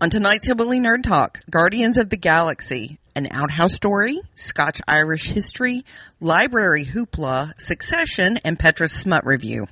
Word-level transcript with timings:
On 0.00 0.10
tonight's 0.10 0.46
Hillbilly 0.46 0.78
Nerd 0.78 1.02
Talk, 1.02 1.40
Guardians 1.50 1.96
of 1.96 2.10
the 2.10 2.16
Galaxy, 2.18 2.98
an 3.14 3.28
outhouse 3.30 3.72
story, 3.74 4.20
Scotch 4.34 4.80
Irish 4.86 5.28
history, 5.28 5.84
library 6.20 6.84
hoopla, 6.84 7.58
succession, 7.58 8.36
and 8.44 8.58
Petra's 8.58 8.92
smut 8.92 9.24
review. 9.24 9.66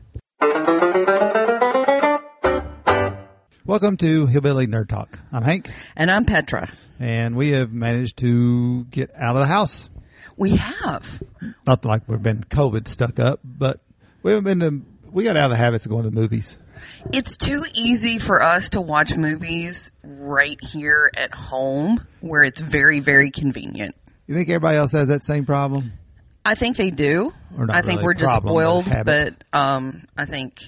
Welcome 3.66 3.96
to 3.98 4.26
Hillbilly 4.26 4.66
Nerd 4.66 4.88
Talk. 4.88 5.18
I'm 5.32 5.42
Hank, 5.42 5.70
And 5.94 6.10
I'm 6.10 6.24
Petra. 6.24 6.70
and 6.98 7.36
we 7.36 7.50
have 7.50 7.70
managed 7.72 8.16
to 8.18 8.84
get 8.84 9.10
out 9.14 9.36
of 9.36 9.40
the 9.40 9.46
house. 9.46 9.88
We 10.36 10.56
have. 10.56 11.22
Not 11.66 11.84
like 11.84 12.08
we've 12.08 12.22
been 12.22 12.44
COVID 12.44 12.88
stuck 12.88 13.18
up, 13.20 13.40
but 13.44 13.80
we 14.22 14.32
haven't 14.32 14.44
been 14.44 14.60
to, 14.60 15.10
we 15.12 15.24
got 15.24 15.36
out 15.36 15.46
of 15.46 15.50
the 15.50 15.56
habits 15.62 15.84
of 15.84 15.90
going 15.90 16.04
to 16.04 16.10
the 16.10 16.16
movies. 16.18 16.56
It's 17.12 17.36
too 17.36 17.64
easy 17.74 18.18
for 18.18 18.42
us 18.42 18.70
to 18.70 18.80
watch 18.80 19.14
movies 19.16 19.90
right 20.02 20.58
here 20.62 21.10
at 21.16 21.34
home 21.34 22.04
where 22.20 22.42
it's 22.44 22.60
very, 22.60 23.00
very 23.00 23.30
convenient. 23.30 23.94
You 24.26 24.34
think 24.34 24.48
everybody 24.48 24.78
else 24.78 24.92
has 24.92 25.08
that 25.08 25.24
same 25.24 25.44
problem? 25.44 25.92
I 26.44 26.54
think 26.54 26.76
they 26.76 26.90
do. 26.90 27.32
Or 27.56 27.66
not 27.66 27.76
I 27.76 27.80
think 27.82 27.98
really 27.98 28.04
we're 28.04 28.14
just 28.14 28.24
problem, 28.24 28.52
spoiled, 28.52 29.04
but 29.06 29.44
um, 29.52 30.04
I 30.16 30.24
think 30.26 30.60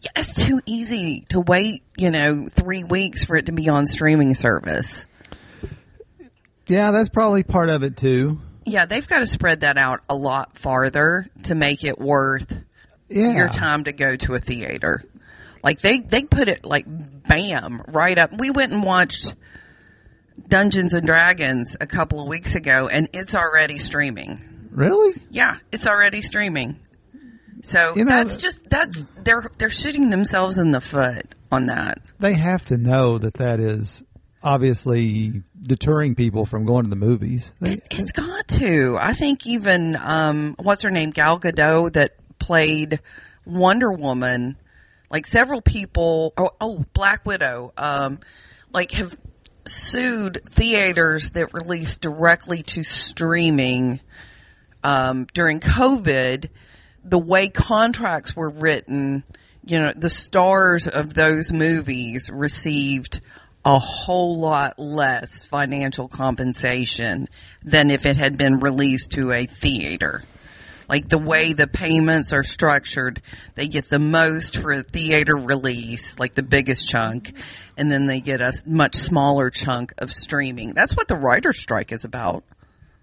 yeah, 0.00 0.10
it's 0.16 0.34
too 0.34 0.60
easy 0.66 1.26
to 1.30 1.40
wait. 1.40 1.82
You 1.96 2.10
know, 2.10 2.48
three 2.50 2.84
weeks 2.84 3.24
for 3.24 3.36
it 3.36 3.46
to 3.46 3.52
be 3.52 3.68
on 3.68 3.86
streaming 3.86 4.34
service. 4.34 5.06
Yeah, 6.66 6.90
that's 6.90 7.08
probably 7.08 7.42
part 7.42 7.68
of 7.68 7.82
it 7.82 7.96
too. 7.96 8.40
Yeah, 8.64 8.86
they've 8.86 9.06
got 9.06 9.18
to 9.20 9.26
spread 9.26 9.60
that 9.60 9.76
out 9.76 10.00
a 10.08 10.14
lot 10.14 10.58
farther 10.58 11.28
to 11.44 11.54
make 11.54 11.84
it 11.84 11.98
worth 11.98 12.62
Yeah. 13.08 13.34
your 13.36 13.48
time 13.48 13.84
to 13.84 13.92
go 13.92 14.16
to 14.16 14.34
a 14.34 14.40
theater. 14.40 15.04
Like 15.62 15.80
they 15.80 16.00
they 16.00 16.24
put 16.24 16.48
it 16.48 16.64
like 16.64 16.84
bam 16.88 17.82
right 17.88 18.18
up. 18.18 18.32
We 18.38 18.50
went 18.50 18.72
and 18.72 18.82
watched 18.82 19.34
Dungeons 20.48 20.94
and 20.94 21.06
Dragons 21.06 21.76
a 21.80 21.86
couple 21.86 22.20
of 22.20 22.28
weeks 22.28 22.54
ago, 22.54 22.88
and 22.88 23.08
it's 23.12 23.34
already 23.34 23.78
streaming. 23.78 24.68
Really? 24.70 25.20
Yeah, 25.30 25.58
it's 25.70 25.86
already 25.86 26.22
streaming. 26.22 26.80
So 27.62 27.94
You 27.94 28.04
know, 28.04 28.24
that's 28.24 28.38
just 28.38 28.68
that's 28.68 29.00
they're 29.22 29.50
they're 29.58 29.70
shooting 29.70 30.10
themselves 30.10 30.58
in 30.58 30.72
the 30.72 30.80
foot 30.80 31.34
on 31.50 31.66
that. 31.66 32.00
They 32.18 32.34
have 32.34 32.64
to 32.66 32.76
know 32.76 33.18
that 33.18 33.34
that 33.34 33.60
is 33.60 34.02
obviously 34.42 35.42
deterring 35.60 36.16
people 36.16 36.44
from 36.46 36.66
going 36.66 36.84
to 36.84 36.90
the 36.90 36.96
movies. 36.96 37.52
They, 37.60 37.74
It, 37.74 37.86
it's 37.90 38.12
got 38.12 38.48
to. 38.48 38.98
I 39.00 39.14
think 39.14 39.46
even 39.46 39.96
um, 39.96 40.56
what's 40.58 40.82
her 40.82 40.90
name, 40.90 41.10
Gal 41.10 41.38
Gadot, 41.38 41.92
that 41.92 42.16
played 42.40 43.00
Wonder 43.44 43.92
Woman. 43.92 44.56
Like 45.12 45.26
several 45.26 45.60
people, 45.60 46.32
oh, 46.38 46.50
oh 46.58 46.84
Black 46.94 47.26
Widow, 47.26 47.74
um, 47.76 48.20
like 48.72 48.92
have 48.92 49.14
sued 49.66 50.40
theaters 50.50 51.32
that 51.32 51.52
released 51.52 52.00
directly 52.00 52.62
to 52.62 52.82
streaming 52.82 54.00
um, 54.82 55.26
during 55.34 55.60
COVID. 55.60 56.48
The 57.04 57.18
way 57.18 57.48
contracts 57.48 58.34
were 58.34 58.48
written, 58.48 59.22
you 59.62 59.78
know, 59.78 59.92
the 59.94 60.08
stars 60.08 60.88
of 60.88 61.12
those 61.12 61.52
movies 61.52 62.30
received 62.32 63.20
a 63.66 63.78
whole 63.78 64.38
lot 64.38 64.78
less 64.78 65.44
financial 65.44 66.08
compensation 66.08 67.28
than 67.62 67.90
if 67.90 68.06
it 68.06 68.16
had 68.16 68.38
been 68.38 68.60
released 68.60 69.12
to 69.12 69.30
a 69.30 69.44
theater. 69.44 70.22
Like 70.92 71.08
the 71.08 71.16
way 71.16 71.54
the 71.54 71.66
payments 71.66 72.34
are 72.34 72.42
structured, 72.42 73.22
they 73.54 73.66
get 73.66 73.88
the 73.88 73.98
most 73.98 74.58
for 74.58 74.72
a 74.72 74.82
theater 74.82 75.34
release, 75.34 76.18
like 76.18 76.34
the 76.34 76.42
biggest 76.42 76.86
chunk, 76.86 77.32
and 77.78 77.90
then 77.90 78.04
they 78.06 78.20
get 78.20 78.42
a 78.42 78.52
much 78.66 78.96
smaller 78.96 79.48
chunk 79.48 79.94
of 79.96 80.12
streaming. 80.12 80.74
That's 80.74 80.94
what 80.94 81.08
the 81.08 81.16
writer's 81.16 81.58
strike 81.58 81.92
is 81.92 82.04
about. 82.04 82.44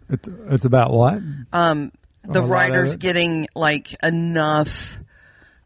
it's, 0.08 0.30
it's 0.52 0.66
about 0.66 0.92
what? 0.92 1.20
Um, 1.52 1.92
the 2.24 2.30
A 2.30 2.42
lot 2.42 2.44
of 2.44 2.50
writers 2.52 2.96
getting 2.96 3.48
like 3.56 3.96
enough 4.04 5.00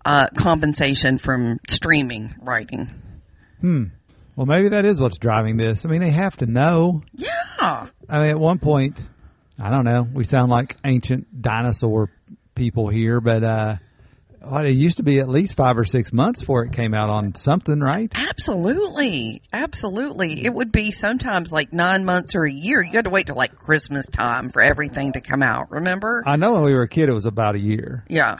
uh, 0.06 0.28
compensation 0.34 1.18
from 1.18 1.60
streaming 1.68 2.34
writing. 2.40 2.90
Hmm. 3.60 3.84
Well, 4.38 4.46
maybe 4.46 4.70
that 4.70 4.86
is 4.86 4.98
what's 4.98 5.18
driving 5.18 5.58
this. 5.58 5.86
I 5.86 5.90
mean, 5.90 6.00
they 6.00 6.12
have 6.12 6.38
to 6.38 6.46
know. 6.46 7.02
Yeah. 7.16 7.34
I 7.60 8.20
mean, 8.20 8.30
at 8.30 8.40
one 8.40 8.60
point, 8.60 8.98
I 9.60 9.70
don't 9.70 9.86
know. 9.86 10.08
We 10.12 10.24
sound 10.24 10.52
like 10.52 10.78
ancient 10.84 11.42
dinosaur 11.42 12.10
people 12.56 12.88
here, 12.88 13.22
but 13.22 13.44
uh, 13.44 13.76
what 14.42 14.66
it 14.66 14.74
used 14.74 14.98
to 14.98 15.04
be 15.04 15.20
at 15.20 15.30
least 15.30 15.56
five 15.56 15.78
or 15.78 15.86
six 15.86 16.12
months 16.12 16.42
before 16.42 16.64
it 16.66 16.74
came 16.74 16.94
out 16.94 17.10
on 17.10 17.36
something, 17.36 17.80
right? 17.80 18.12
Absolutely. 18.16 19.42
Absolutely. 19.52 20.46
It 20.46 20.54
would 20.54 20.72
be 20.72 20.92
sometimes 20.92 21.52
like 21.52 21.72
nine 21.72 22.06
months 22.06 22.36
or 22.36 22.46
a 22.46 22.52
year. 22.52 22.82
You 22.82 22.92
had 22.92 23.06
to 23.06 23.12
wait 23.12 23.28
till 23.28 23.36
like 23.36 23.56
Christmas 23.56 24.08
time 24.08 24.50
for 24.50 24.62
everything 24.62 25.14
to 25.14 25.22
come 25.22 25.44
out. 25.44 25.72
Remember? 25.72 26.24
I 26.26 26.36
know 26.36 26.54
when 26.54 26.64
we 26.64 26.74
were 26.74 26.84
a 26.84 26.90
kid, 26.90 27.10
it 27.10 27.14
was 27.14 27.26
about 27.26 27.56
a 27.56 27.60
year, 27.60 28.04
yeah. 28.10 28.38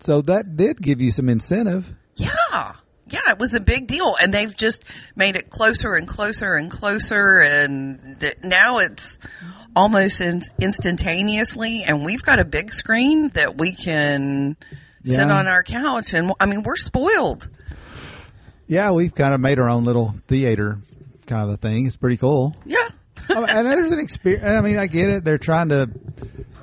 so 0.00 0.22
that 0.22 0.56
did 0.56 0.80
give 0.80 1.00
you 1.00 1.12
some 1.12 1.28
incentive. 1.28 1.92
Yeah. 2.16 2.74
Yeah, 3.12 3.30
it 3.30 3.38
was 3.38 3.54
a 3.54 3.60
big 3.60 3.86
deal. 3.86 4.16
And 4.20 4.32
they've 4.32 4.56
just 4.56 4.84
made 5.14 5.36
it 5.36 5.50
closer 5.50 5.94
and 5.94 6.08
closer 6.08 6.54
and 6.54 6.70
closer. 6.70 7.38
And 7.40 8.16
th- 8.18 8.38
now 8.42 8.78
it's 8.78 9.18
almost 9.76 10.20
in- 10.20 10.42
instantaneously. 10.60 11.84
And 11.84 12.04
we've 12.04 12.22
got 12.22 12.40
a 12.40 12.44
big 12.44 12.72
screen 12.72 13.28
that 13.30 13.58
we 13.58 13.72
can 13.72 14.56
sit 15.04 15.20
on 15.20 15.46
our 15.46 15.62
couch. 15.62 16.14
And 16.14 16.32
I 16.40 16.46
mean, 16.46 16.62
we're 16.62 16.76
spoiled. 16.76 17.48
Yeah, 18.66 18.92
we've 18.92 19.14
kind 19.14 19.34
of 19.34 19.40
made 19.40 19.58
our 19.58 19.68
own 19.68 19.84
little 19.84 20.14
theater 20.28 20.78
kind 21.26 21.42
of 21.42 21.50
a 21.50 21.56
thing. 21.58 21.86
It's 21.86 21.96
pretty 21.96 22.16
cool. 22.16 22.56
Yeah. 22.64 22.88
I 23.28 23.34
mean, 23.34 23.48
and 23.50 23.66
there's 23.66 23.92
an 23.92 23.98
experience. 24.00 24.44
I 24.44 24.60
mean, 24.62 24.78
I 24.78 24.86
get 24.86 25.08
it. 25.10 25.24
They're 25.24 25.38
trying 25.38 25.68
to 25.68 25.90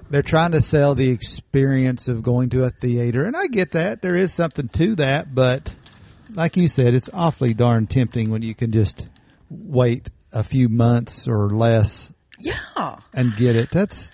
they're 0.09 0.23
trying 0.23 0.51
to 0.51 0.61
sell 0.61 0.95
the 0.95 1.09
experience 1.09 2.07
of 2.07 2.23
going 2.23 2.49
to 2.49 2.63
a 2.63 2.71
theater, 2.71 3.25
and 3.25 3.37
I 3.37 3.47
get 3.47 3.71
that. 3.71 4.01
There 4.01 4.15
is 4.15 4.33
something 4.33 4.67
to 4.69 4.95
that, 4.95 5.33
but 5.33 5.71
like 6.33 6.57
you 6.57 6.67
said, 6.67 6.93
it's 6.93 7.09
awfully 7.13 7.53
darn 7.53 7.87
tempting 7.87 8.29
when 8.29 8.41
you 8.41 8.55
can 8.55 8.71
just 8.71 9.07
wait 9.49 10.09
a 10.31 10.43
few 10.43 10.69
months 10.69 11.27
or 11.27 11.49
less 11.49 12.11
yeah. 12.39 12.99
and 13.13 13.35
get 13.35 13.55
it. 13.55 13.69
That's 13.71 14.11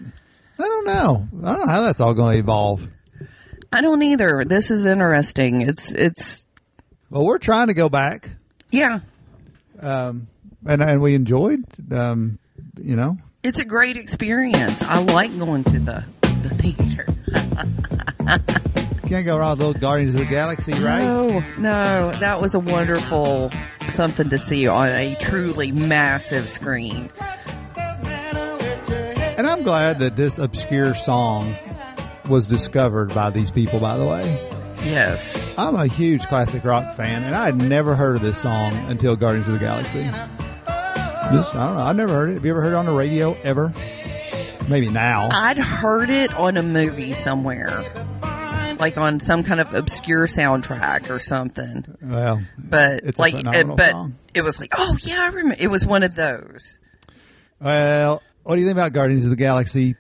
I 0.57 0.63
don't 0.63 0.85
know. 0.85 1.27
I 1.43 1.55
don't 1.55 1.65
know 1.65 1.71
how 1.71 1.81
that's 1.81 1.99
all 1.99 2.13
going 2.13 2.33
to 2.33 2.39
evolve. 2.39 2.87
I 3.71 3.81
don't 3.81 4.01
either. 4.03 4.45
This 4.45 4.71
is 4.71 4.85
interesting. 4.85 5.61
It's, 5.61 5.91
it's, 5.91 6.45
Well, 7.09 7.25
we're 7.25 7.39
trying 7.39 7.67
to 7.67 7.73
go 7.73 7.89
back, 7.89 8.29
yeah. 8.71 8.99
um, 9.79 10.27
and 10.65 10.81
and 10.81 11.01
we 11.01 11.13
enjoyed. 11.13 11.65
Um, 11.91 12.39
you 12.81 12.95
know, 12.95 13.17
It's 13.43 13.59
a 13.59 13.65
great 13.65 13.97
experience. 13.97 14.81
I 14.81 14.99
like 14.99 15.37
going 15.37 15.65
to 15.65 15.79
the, 15.79 16.05
the 16.21 16.49
theater. 16.55 17.05
can't 19.05 19.25
go 19.25 19.38
wrong 19.38 19.51
with 19.51 19.59
little 19.59 19.73
Guardians 19.81 20.16
of 20.16 20.21
the 20.21 20.25
Galaxy, 20.25 20.73
right? 20.73 21.03
No, 21.03 21.39
no, 21.57 22.17
that 22.19 22.41
was 22.41 22.55
a 22.55 22.59
wonderful 22.59 23.51
something 23.89 24.29
to 24.29 24.38
see 24.38 24.67
on 24.67 24.89
a 24.89 25.16
truly 25.21 25.71
massive 25.71 26.49
screen. 26.49 27.09
And 27.77 29.47
I'm 29.47 29.63
glad 29.63 29.99
that 29.99 30.15
this 30.15 30.38
obscure 30.38 30.95
song 30.95 31.55
was 32.27 32.47
discovered 32.47 33.13
by 33.13 33.29
these 33.29 33.51
people, 33.51 33.79
by 33.79 33.97
the 33.97 34.05
way. 34.05 34.51
Yes. 34.83 35.38
I'm 35.57 35.75
a 35.75 35.88
huge 35.88 36.25
classic 36.27 36.63
rock 36.63 36.95
fan, 36.95 37.23
and 37.23 37.35
I 37.35 37.45
had 37.45 37.57
never 37.57 37.95
heard 37.95 38.15
of 38.15 38.21
this 38.21 38.41
song 38.41 38.73
until 38.89 39.15
Guardians 39.15 39.47
of 39.47 39.53
the 39.53 39.59
Galaxy. 39.59 40.03
Just, 40.03 41.55
I 41.55 41.65
don't 41.65 41.75
know. 41.75 41.81
I've 41.81 41.95
never 41.95 42.13
heard 42.13 42.29
it. 42.29 42.33
Have 42.35 42.45
you 42.45 42.51
ever 42.51 42.61
heard 42.61 42.73
it 42.73 42.75
on 42.75 42.85
the 42.85 42.94
radio 42.94 43.33
ever? 43.44 43.73
Maybe 44.67 44.89
now. 44.89 45.29
I'd 45.31 45.57
heard 45.57 46.09
it 46.09 46.33
on 46.35 46.57
a 46.57 46.63
movie 46.63 47.13
somewhere. 47.13 47.83
Like 48.80 48.97
on 48.97 49.19
some 49.19 49.44
kind 49.44 49.59
of 49.62 49.74
obscure 49.74 50.28
soundtrack 50.28 51.09
or 51.09 51.19
something. 51.19 51.86
Well, 52.02 52.41
But 52.58 53.02
It's 53.03 53.19
like, 53.19 53.36
uh, 53.46 53.63
but 53.63 53.91
song. 53.91 54.16
it 54.34 54.41
was 54.44 54.59
like, 54.59 54.74
oh 54.78 54.97
yeah, 55.02 55.22
I 55.22 55.28
remember. 55.28 55.56
It 55.59 55.68
was 55.68 55.86
one 55.86 56.04
of 56.04 56.16
those. 56.16 56.77
well, 57.60 58.22
what 58.44 58.56
do 58.56 58.62
you 58.62 58.68
think 58.68 58.77
about 58.77 58.94
Guardians 58.94 59.24
of 59.24 59.30
the 59.31 59.36
Galaxy 59.38 59.95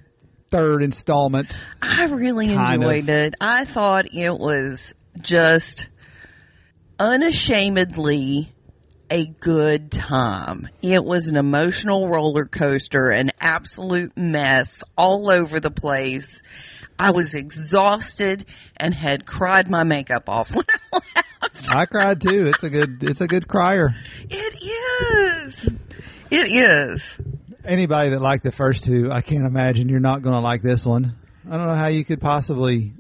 third 0.51 0.83
installment? 0.83 1.57
I 1.81 2.05
really 2.05 2.47
Kind 2.47 2.83
of. 2.83 2.89
enjoyed 2.91 3.09
it. 3.09 3.35
I 3.41 3.65
thought 3.65 4.13
it 4.13 4.37
was 4.37 4.93
just 5.19 5.87
unashamedly 6.99 8.51
a 9.09 9.25
good 9.27 9.91
time. 9.91 10.67
It 10.81 11.03
was 11.03 11.27
an 11.27 11.37
emotional 11.37 12.09
roller 12.09 12.45
coaster, 12.45 13.09
an 13.09 13.31
absolute 13.39 14.17
mess 14.17 14.83
all 14.97 15.29
over 15.29 15.59
the 15.59 15.71
place. 15.71 16.41
I 16.97 17.11
was 17.11 17.33
exhausted 17.33 18.45
and 18.77 18.93
had 18.93 19.25
cried 19.25 19.69
my 19.69 19.83
makeup 19.83 20.29
off 20.29 20.49
when 20.55 20.65
I 20.93 21.01
left. 21.41 21.69
I 21.69 21.85
cried 21.85 22.21
too. 22.21 22.47
It's 22.47 22.63
a 22.63 22.69
good. 22.69 23.03
It's 23.03 23.21
a 23.21 23.27
good 23.27 23.47
crier. 23.47 23.95
It 24.29 25.49
is. 25.51 25.73
It 26.31 26.47
is. 26.47 27.17
Anybody 27.63 28.09
that 28.11 28.21
liked 28.21 28.43
the 28.43 28.51
first 28.51 28.83
two, 28.83 29.11
I 29.11 29.21
can't 29.21 29.45
imagine 29.45 29.89
you're 29.89 29.99
not 29.99 30.21
going 30.21 30.35
to 30.35 30.41
like 30.41 30.61
this 30.61 30.85
one. 30.85 31.15
I 31.49 31.57
don't 31.57 31.67
know 31.67 31.75
how 31.75 31.87
you 31.87 32.05
could 32.05 32.21
possibly 32.21 32.93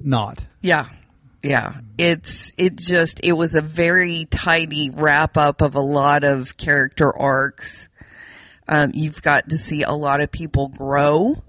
not. 0.00 0.44
Yeah. 0.60 0.88
Yeah, 1.42 1.74
it's 1.98 2.52
it 2.56 2.76
just 2.76 3.20
it 3.22 3.34
was 3.34 3.54
a 3.54 3.60
very 3.60 4.24
tidy 4.24 4.88
wrap 4.88 5.36
up 5.36 5.60
of 5.60 5.74
a 5.74 5.80
lot 5.80 6.24
of 6.24 6.56
character 6.56 7.14
arcs. 7.14 7.90
Um, 8.66 8.92
you've 8.94 9.20
got 9.20 9.50
to 9.50 9.58
see 9.58 9.82
a 9.82 9.92
lot 9.92 10.22
of 10.22 10.30
people 10.30 10.68
grow, 10.68 11.42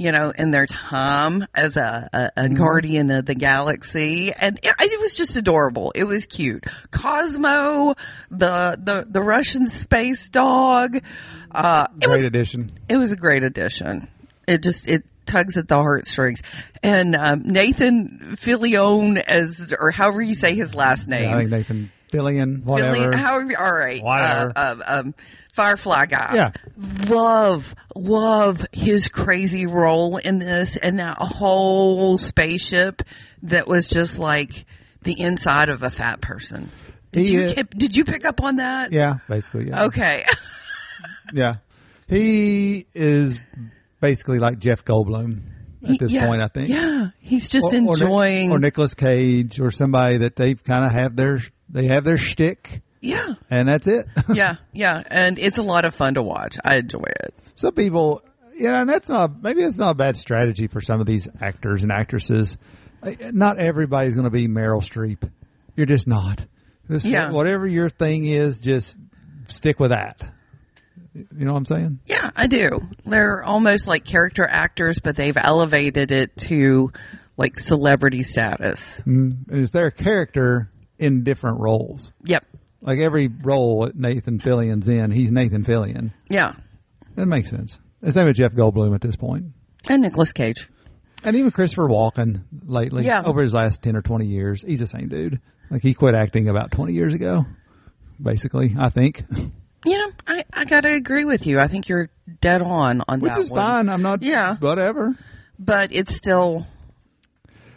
you 0.00 0.12
know, 0.12 0.30
in 0.30 0.50
their 0.50 0.66
time 0.66 1.46
as 1.54 1.76
a, 1.76 2.08
a, 2.14 2.44
a 2.44 2.48
guardian 2.48 3.10
of 3.10 3.26
the 3.26 3.34
galaxy, 3.34 4.32
and 4.32 4.58
it, 4.62 4.74
it 4.80 4.98
was 4.98 5.12
just 5.14 5.36
adorable. 5.36 5.92
It 5.94 6.04
was 6.04 6.24
cute. 6.24 6.64
Cosmo, 6.90 7.94
the 8.30 8.78
the 8.82 9.06
the 9.06 9.20
Russian 9.20 9.66
space 9.66 10.30
dog. 10.30 11.02
Uh, 11.50 11.86
it 12.00 12.06
Great 12.06 12.12
was 12.12 12.24
addition. 12.24 12.70
it 12.88 12.96
was 12.96 13.12
a 13.12 13.16
great 13.16 13.42
addition. 13.42 14.08
It 14.48 14.62
just 14.62 14.88
it 14.88 15.04
tugs 15.26 15.58
at 15.58 15.68
the 15.68 15.76
heartstrings. 15.76 16.42
And 16.82 17.14
um, 17.14 17.42
Nathan 17.44 18.38
Fillion, 18.40 19.18
as 19.18 19.74
or 19.78 19.90
however 19.90 20.22
you 20.22 20.34
say 20.34 20.54
his 20.54 20.74
last 20.74 21.08
name, 21.08 21.28
I 21.28 21.38
think 21.40 21.50
Nathan 21.50 21.92
Fillion, 22.10 22.64
whatever. 22.64 22.96
Fillion, 22.96 23.14
however, 23.14 23.54
all 23.58 23.74
right, 23.74 24.02
Whatever. 24.02 24.52
Uh, 24.56 24.72
um, 24.72 24.82
um, 24.86 25.14
Firefly 25.60 26.06
guy. 26.06 26.32
Yeah. 26.34 26.50
love 27.08 27.74
love 27.94 28.66
his 28.72 29.08
crazy 29.08 29.66
role 29.66 30.16
in 30.16 30.38
this, 30.38 30.76
and 30.76 30.98
that 31.00 31.18
whole 31.18 32.16
spaceship 32.18 33.02
that 33.42 33.66
was 33.68 33.86
just 33.86 34.18
like 34.18 34.64
the 35.02 35.20
inside 35.20 35.68
of 35.68 35.82
a 35.82 35.90
fat 35.90 36.20
person. 36.22 36.70
Did 37.12 37.26
He, 37.26 37.32
you 37.32 37.40
uh, 37.58 37.62
did 37.76 37.94
you 37.94 38.04
pick 38.04 38.24
up 38.24 38.40
on 38.42 38.56
that? 38.56 38.92
yeah, 38.92 39.16
basically. 39.28 39.68
Yeah. 39.68 39.84
Okay. 39.84 40.24
Yeah. 41.32 41.56
He 42.08 42.86
is 42.94 43.38
basically 44.00 44.38
like 44.40 44.58
Jeff 44.58 44.84
Goldblum 44.84 45.42
at 45.86 45.98
this 46.00 46.10
Yeah. 46.10 46.26
point, 46.26 46.42
I 46.42 46.48
think. 46.48 46.70
Yeah, 46.70 47.10
he's 47.20 47.48
just 47.48 47.66
Or- 47.66 47.76
or 47.76 47.80
Nic- 47.82 48.02
enjoying. 48.02 48.50
or, 48.50 48.58
Nicolas 48.58 48.94
Cage 48.94 49.60
or 49.60 49.70
somebody 49.70 50.18
that 50.18 50.34
they've 50.36 50.62
kind 50.62 50.84
of 50.84 50.90
have 50.90 51.14
their 51.16 51.40
they 51.68 51.86
have 51.86 52.02
their 52.04 52.18
shtick 52.18 52.82
yeah, 53.00 53.34
and 53.50 53.68
that's 53.68 53.86
it. 53.86 54.06
yeah, 54.32 54.56
yeah, 54.72 55.02
and 55.06 55.38
it's 55.38 55.58
a 55.58 55.62
lot 55.62 55.84
of 55.84 55.94
fun 55.94 56.14
to 56.14 56.22
watch. 56.22 56.56
I 56.64 56.76
enjoy 56.76 57.04
it. 57.06 57.34
some 57.54 57.74
people, 57.74 58.22
you 58.56 58.68
know, 58.68 58.80
and 58.82 58.90
that's 58.90 59.08
not 59.08 59.42
maybe 59.42 59.62
that's 59.62 59.78
not 59.78 59.90
a 59.90 59.94
bad 59.94 60.16
strategy 60.16 60.66
for 60.66 60.80
some 60.80 61.00
of 61.00 61.06
these 61.06 61.28
actors 61.40 61.82
and 61.82 61.90
actresses. 61.92 62.56
Not 63.32 63.58
everybody's 63.58 64.14
going 64.14 64.24
to 64.24 64.30
be 64.30 64.46
Meryl 64.46 64.82
Streep. 64.82 65.30
You're 65.74 65.86
just 65.86 66.06
not. 66.06 66.44
This, 66.88 67.04
Yeah. 67.06 67.30
Whatever 67.30 67.66
your 67.66 67.88
thing 67.88 68.26
is, 68.26 68.58
just 68.58 68.98
stick 69.48 69.80
with 69.80 69.90
that. 69.90 70.22
You 71.14 71.26
know 71.44 71.52
what 71.52 71.58
I'm 71.58 71.64
saying? 71.64 72.00
Yeah, 72.06 72.30
I 72.36 72.46
do. 72.46 72.86
They're 73.06 73.42
almost 73.42 73.86
like 73.86 74.04
character 74.04 74.46
actors, 74.46 75.00
but 75.02 75.16
they've 75.16 75.36
elevated 75.36 76.12
it 76.12 76.36
to 76.48 76.92
like 77.36 77.58
celebrity 77.58 78.22
status. 78.22 79.00
Mm, 79.06 79.48
and 79.48 79.60
it's 79.62 79.70
their 79.72 79.90
character 79.90 80.70
in 80.98 81.24
different 81.24 81.58
roles. 81.60 82.12
Yep. 82.24 82.44
Like 82.82 82.98
every 82.98 83.28
role 83.28 83.84
that 83.84 83.94
Nathan 83.96 84.38
Fillion's 84.40 84.88
in, 84.88 85.10
he's 85.10 85.30
Nathan 85.30 85.64
Fillion. 85.64 86.12
Yeah, 86.28 86.54
That 87.16 87.26
makes 87.26 87.50
sense. 87.50 87.78
The 88.00 88.12
same 88.12 88.26
with 88.26 88.36
Jeff 88.36 88.52
Goldblum 88.52 88.94
at 88.94 89.00
this 89.02 89.16
point. 89.16 89.46
and 89.88 90.02
Nicolas 90.02 90.32
Cage. 90.32 90.68
And 91.22 91.36
even 91.36 91.50
Christopher 91.50 91.86
Walken 91.88 92.44
lately, 92.64 93.04
Yeah. 93.04 93.22
over 93.22 93.42
his 93.42 93.52
last 93.52 93.82
10 93.82 93.96
or 93.96 94.00
20 94.02 94.24
years, 94.26 94.62
he's 94.66 94.78
the 94.78 94.86
same 94.86 95.08
dude. 95.08 95.40
Like 95.70 95.82
he 95.82 95.92
quit 95.92 96.14
acting 96.14 96.48
about 96.48 96.70
20 96.70 96.94
years 96.94 97.12
ago, 97.12 97.44
basically, 98.22 98.74
I 98.78 98.88
think. 98.88 99.24
You 99.84 99.98
know, 99.98 100.10
I 100.26 100.44
I 100.52 100.64
gotta 100.64 100.92
agree 100.92 101.24
with 101.24 101.46
you. 101.46 101.58
I 101.60 101.68
think 101.68 101.88
you're 101.88 102.10
dead 102.40 102.60
on 102.62 103.02
on 103.08 103.20
Which 103.20 103.32
that 103.32 103.40
is 103.40 103.50
one. 103.50 103.60
fine. 103.62 103.88
I'm 103.90 104.02
not, 104.02 104.22
Yeah. 104.22 104.56
whatever. 104.56 105.14
but 105.58 105.92
it's 105.92 106.14
still. 106.16 106.66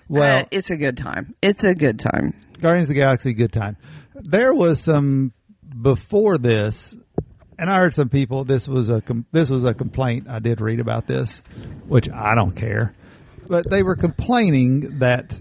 Well, 0.09 0.41
uh, 0.41 0.45
it's 0.51 0.69
a 0.69 0.77
good 0.77 0.97
time. 0.97 1.33
It's 1.41 1.63
a 1.63 1.73
good 1.73 1.99
time. 1.99 2.33
Guardians 2.61 2.85
of 2.89 2.95
the 2.95 2.99
Galaxy, 3.01 3.33
good 3.33 3.51
time. 3.53 3.77
There 4.23 4.53
was 4.53 4.81
some 4.81 5.33
before 5.81 6.37
this, 6.37 6.95
and 7.59 7.69
I 7.69 7.77
heard 7.77 7.93
some 7.93 8.09
people. 8.09 8.45
This 8.45 8.67
was 8.67 8.89
a 8.89 9.01
com- 9.01 9.25
this 9.31 9.49
was 9.49 9.63
a 9.65 9.73
complaint. 9.73 10.27
I 10.29 10.39
did 10.39 10.61
read 10.61 10.79
about 10.79 11.07
this, 11.07 11.41
which 11.87 12.09
I 12.09 12.33
don't 12.35 12.55
care, 12.55 12.95
but 13.47 13.69
they 13.69 13.83
were 13.83 13.95
complaining 13.95 14.99
that 14.99 15.33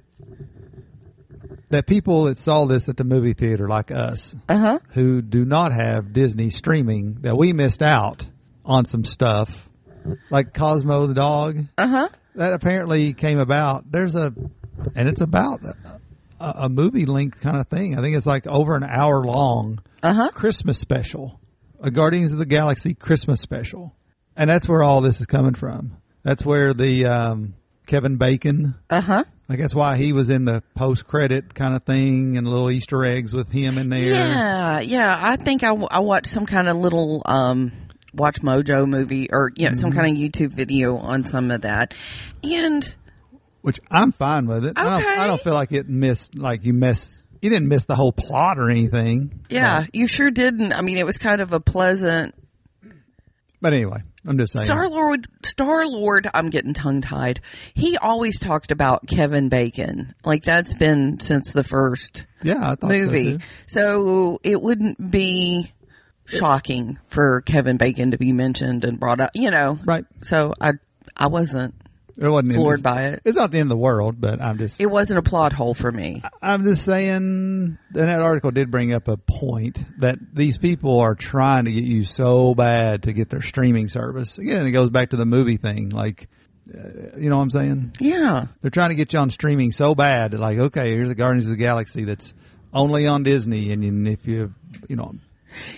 that 1.70 1.87
people 1.87 2.25
that 2.25 2.37
saw 2.38 2.67
this 2.67 2.88
at 2.88 2.96
the 2.96 3.05
movie 3.05 3.32
theater, 3.32 3.67
like 3.67 3.90
us, 3.90 4.34
Uh 4.49 4.58
huh. 4.58 4.79
who 4.90 5.23
do 5.23 5.44
not 5.44 5.73
have 5.73 6.12
Disney 6.12 6.50
streaming, 6.50 7.19
that 7.23 7.37
we 7.37 7.52
missed 7.52 7.82
out 7.82 8.26
on 8.64 8.85
some 8.85 9.05
stuff, 9.05 9.70
like 10.31 10.52
Cosmo 10.52 11.06
the 11.06 11.14
dog. 11.14 11.58
Uh 11.78 11.87
huh. 11.87 12.08
That 12.35 12.52
apparently 12.52 13.12
came 13.14 13.38
about. 13.38 13.90
There's 13.90 14.14
a, 14.14 14.35
and 14.94 15.08
it's 15.08 15.20
about 15.20 15.61
a, 16.42 16.68
movie 16.68 17.06
length 17.06 17.40
kind 17.40 17.56
of 17.56 17.68
thing. 17.68 17.98
I 17.98 18.02
think 18.02 18.16
it's 18.16 18.26
like 18.26 18.46
over 18.46 18.74
an 18.76 18.84
hour 18.84 19.24
long 19.24 19.80
Uh 20.02 20.12
huh. 20.14 20.30
Christmas 20.32 20.78
special, 20.78 21.40
a 21.80 21.90
Guardians 21.90 22.32
of 22.32 22.38
the 22.38 22.46
Galaxy 22.46 22.94
Christmas 22.94 23.40
special, 23.40 23.94
and 24.36 24.48
that's 24.50 24.68
where 24.68 24.82
all 24.82 25.00
this 25.00 25.20
is 25.20 25.26
coming 25.26 25.54
from. 25.54 25.96
That's 26.22 26.44
where 26.44 26.72
the 26.74 27.06
um, 27.06 27.54
Kevin 27.86 28.16
Bacon. 28.16 28.74
Uh 28.90 29.00
huh. 29.00 29.24
I 29.48 29.56
guess 29.56 29.74
why 29.74 29.96
he 29.98 30.12
was 30.14 30.30
in 30.30 30.44
the 30.46 30.62
post 30.74 31.06
credit 31.06 31.52
kind 31.54 31.74
of 31.74 31.82
thing 31.82 32.38
and 32.38 32.48
little 32.48 32.70
Easter 32.70 33.04
eggs 33.04 33.34
with 33.34 33.50
him 33.52 33.76
in 33.76 33.90
there. 33.90 34.12
Yeah, 34.14 34.80
yeah. 34.80 35.18
I 35.20 35.36
think 35.36 35.62
I, 35.62 35.68
w- 35.68 35.88
I 35.90 35.98
watched 36.00 36.28
some 36.28 36.46
kind 36.46 36.68
of 36.68 36.76
little 36.78 37.20
um, 37.26 37.70
Watch 38.14 38.40
Mojo 38.40 38.86
movie 38.88 39.28
or 39.30 39.52
you 39.56 39.68
know 39.68 39.74
some 39.74 39.92
kind 39.92 40.16
of 40.16 40.22
YouTube 40.22 40.54
video 40.54 40.96
on 40.96 41.24
some 41.24 41.50
of 41.50 41.62
that, 41.62 41.92
and 42.42 42.94
which 43.62 43.81
I'm 43.91 44.12
fine 44.12 44.47
with 44.47 44.64
it. 44.67 44.76
I, 44.76 44.85
don't, 44.85 44.94
Okay. 45.03 45.17
I 45.19 45.26
don't 45.26 45.41
feel 45.41 45.55
like 45.55 45.73
it 45.73 45.88
missed, 45.88 46.37
like 46.37 46.64
you 46.64 46.73
missed, 46.73 47.17
you 47.41 47.50
didn't 47.50 47.69
miss 47.69 47.87
the 47.87 47.97
whole 47.97 48.12
plot 48.12 48.59
or 48.59 48.70
anything. 48.70 49.41
yeah, 49.50 49.87
you 49.93 50.06
sure 50.06 50.31
didn't. 50.31 50.73
I 50.73 50.81
mean, 50.82 50.99
it 50.99 51.06
was 51.06 51.19
kind 51.19 51.41
of 51.41 51.53
a 51.53 51.59
pleasant 51.61 52.35
But 53.61 53.73
anyway, 53.75 54.03
I'm 54.25 54.38
just 54.38 54.53
saying. 54.53 54.67
Star 54.67 54.88
Lord. 54.88 55.26
Star 55.44 55.87
Lord. 55.87 56.29
I'm 56.35 56.50
getting 56.50 56.73
tongue 56.75 57.00
tied. 57.00 57.41
He 57.75 57.97
always 57.97 58.38
talked 58.38 58.70
about 58.70 59.06
Kevin 59.09 59.49
Bacon, 59.49 60.14
like 60.25 60.44
that's 60.44 60.75
been 60.75 61.19
since 61.20 61.50
the 61.50 61.64
first 61.64 62.26
yeah, 62.44 62.70
I 62.73 62.75
thought 62.76 62.91
movie. 62.91 63.38
So 63.67 63.81
So 63.81 64.41
it 64.44 64.61
wouldn't 64.62 65.11
be 65.11 65.73
shocking 66.26 66.99
for 67.09 67.41
Kevin 67.43 67.76
Bacon 67.76 68.12
to 68.12 68.19
be 68.19 68.32
mentioned 68.32 68.85
and 68.85 68.99
brought 69.00 69.20
up. 69.20 69.31
You 69.35 69.50
know. 69.50 69.79
Right. 69.85 70.05
So 70.23 70.53
I 70.61 70.73
I 71.17 71.26
wasn't 71.26 71.75
It 72.19 72.29
wasn't 72.29 72.55
floored 72.55 72.82
by 72.82 73.06
it. 73.09 73.23
It's 73.25 73.37
not 73.37 73.50
the 73.50 73.59
end 73.59 73.67
of 73.67 73.76
the 73.76 73.82
world, 73.82 74.20
but 74.20 74.41
I'm 74.41 74.59
just, 74.59 74.81
It 74.81 74.87
wasn't 74.87 75.19
a 75.19 75.23
plot 75.23 75.53
hole 75.53 75.75
for 75.75 75.91
me. 75.91 76.23
I'm 76.41 76.64
just 76.64 76.85
saying. 76.85 77.11
And 77.12 77.79
that 77.93 78.20
article 78.20 78.50
did 78.50 78.70
bring 78.70 78.93
up 78.93 79.09
a 79.09 79.17
point 79.17 79.79
that 80.00 80.19
these 80.32 80.59
people 80.59 81.00
are 81.00 81.14
trying 81.14 81.64
to 81.67 81.73
get 81.73 81.85
you 81.85 82.05
so 82.05 82.55
bad 82.55 83.04
to 83.04 83.12
get 83.12 83.31
their 83.31 83.42
streaming 83.42 83.88
service. 83.88 84.38
Again, 84.38 84.66
it 84.66 84.73
goes 84.73 84.90
back 84.90 85.11
to 85.11 85.16
the 85.16 85.25
movie 85.26 85.57
thing. 85.57 85.90
Like, 85.90 86.28
uh, 86.73 87.16
you 87.19 87.28
know 87.31 87.37
what 87.38 87.45
I'm 87.45 87.50
saying? 87.50 87.97
Yeah. 87.99 88.47
They're 88.61 88.71
trying 88.71 88.90
to 88.90 88.95
get 88.95 89.12
you 89.12 89.19
on 89.19 89.31
streaming 89.31 89.73
so 89.73 89.95
bad. 89.95 90.35
Like, 90.35 90.59
okay, 90.59 90.92
here's 90.92 91.09
the 91.09 91.14
Guardians 91.14 91.47
of 91.47 91.50
the 91.52 91.62
Galaxy 91.62 92.04
that's 92.04 92.35
only 92.73 93.07
on 93.07 93.23
Disney, 93.23 93.73
and 93.73 94.09
if 94.09 94.26
you, 94.26 94.54
you 94.88 94.97
know, 94.97 95.14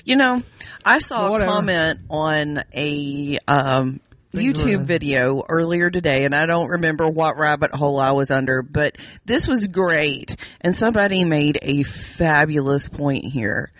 You 0.05 0.15
know, 0.17 0.43
I 0.85 0.99
saw 0.99 1.31
Well, 1.31 1.43
a 1.43 1.45
comment 1.45 2.01
on 2.09 2.63
a 2.73 3.39
um, 3.49 4.01
YouTube 4.35 4.85
video 4.85 5.45
earlier 5.49 5.91
today, 5.91 6.25
and 6.25 6.35
I 6.35 6.47
don't 6.47 6.69
remember 6.69 7.09
what 7.09 7.37
rabbit 7.37 7.75
hole 7.75 7.99
I 7.99 8.13
was 8.13 8.31
under, 8.31 8.63
but 8.63 8.97
this 9.25 9.47
was 9.47 9.67
great. 9.67 10.37
And 10.61 10.75
somebody 10.75 11.25
made 11.25 11.59
a 11.63 11.83
fabulous 11.85 12.89
point 12.89 13.25
here. 13.25 13.73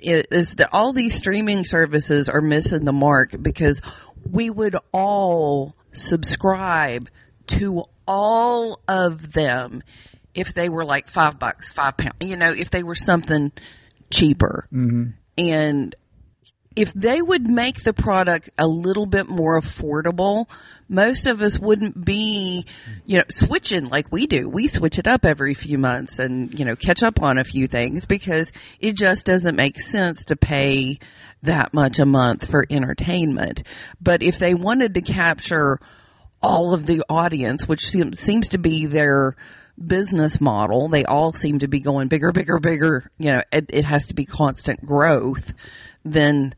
It 0.00 0.28
is 0.30 0.56
that 0.56 0.70
all 0.72 0.92
these 0.92 1.14
streaming 1.14 1.64
services 1.64 2.28
are 2.28 2.40
missing 2.40 2.84
the 2.84 2.92
mark 2.92 3.34
because 3.40 3.80
we 4.30 4.50
would 4.50 4.76
all 4.92 5.74
subscribe 5.92 7.08
to 7.48 7.84
all 8.06 8.80
of 8.88 9.32
them 9.32 9.82
if 10.34 10.52
they 10.52 10.68
were 10.68 10.84
like 10.84 11.08
five 11.08 11.38
bucks, 11.38 11.72
five 11.72 11.96
pounds, 11.96 12.16
you 12.20 12.36
know, 12.36 12.52
if 12.52 12.70
they 12.70 12.82
were 12.82 12.94
something 12.94 13.52
cheaper. 14.10 14.68
And 15.38 15.94
if 16.76 16.92
they 16.92 17.20
would 17.20 17.46
make 17.46 17.82
the 17.82 17.92
product 17.92 18.50
a 18.58 18.66
little 18.66 19.06
bit 19.06 19.28
more 19.28 19.58
affordable, 19.58 20.48
most 20.88 21.26
of 21.26 21.40
us 21.42 21.58
wouldn't 21.58 22.04
be, 22.04 22.66
you 23.06 23.18
know, 23.18 23.24
switching 23.30 23.86
like 23.86 24.12
we 24.12 24.26
do. 24.26 24.48
We 24.48 24.68
switch 24.68 24.98
it 24.98 25.06
up 25.06 25.24
every 25.24 25.54
few 25.54 25.78
months 25.78 26.18
and, 26.18 26.56
you 26.56 26.64
know, 26.64 26.76
catch 26.76 27.02
up 27.02 27.22
on 27.22 27.38
a 27.38 27.44
few 27.44 27.66
things 27.66 28.04
because 28.04 28.52
it 28.78 28.94
just 28.94 29.26
doesn't 29.26 29.56
make 29.56 29.80
sense 29.80 30.26
to 30.26 30.36
pay 30.36 30.98
that 31.42 31.74
much 31.74 31.98
a 31.98 32.06
month 32.06 32.48
for 32.48 32.66
entertainment. 32.70 33.62
But 34.00 34.22
if 34.22 34.38
they 34.38 34.54
wanted 34.54 34.94
to 34.94 35.00
capture 35.00 35.80
all 36.42 36.74
of 36.74 36.86
the 36.86 37.02
audience, 37.08 37.66
which 37.66 37.86
seems, 37.86 38.48
to 38.50 38.58
be 38.58 38.86
their 38.86 39.34
business 39.84 40.40
model. 40.40 40.88
They 40.88 41.04
all 41.04 41.32
seem 41.32 41.58
to 41.60 41.68
be 41.68 41.80
going 41.80 42.08
bigger, 42.08 42.32
bigger, 42.32 42.58
bigger. 42.58 43.10
You 43.18 43.32
know, 43.32 43.42
it, 43.52 43.66
it 43.70 43.84
has 43.84 44.06
to 44.06 44.14
be 44.14 44.24
constant 44.24 44.84
growth. 44.84 45.52
Then 46.04 46.54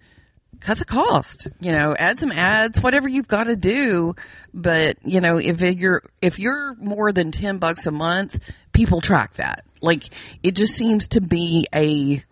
cut 0.60 0.78
the 0.78 0.84
cost. 0.84 1.48
You 1.60 1.72
know, 1.72 1.94
add 1.98 2.18
some 2.18 2.32
ads, 2.32 2.80
whatever 2.80 3.08
you've 3.08 3.28
got 3.28 3.44
to 3.44 3.56
do. 3.56 4.14
But 4.54 4.96
you 5.04 5.20
know, 5.20 5.38
if 5.38 5.60
you're 5.62 6.02
if 6.22 6.38
you're 6.38 6.74
more 6.76 7.12
than 7.12 7.32
ten 7.32 7.58
bucks 7.58 7.86
a 7.86 7.90
month, 7.90 8.38
people 8.72 9.00
track 9.00 9.34
that. 9.34 9.64
Like 9.80 10.04
it 10.42 10.52
just 10.52 10.74
seems 10.74 11.08
to 11.08 11.20
be 11.20 11.66
a 11.74 12.22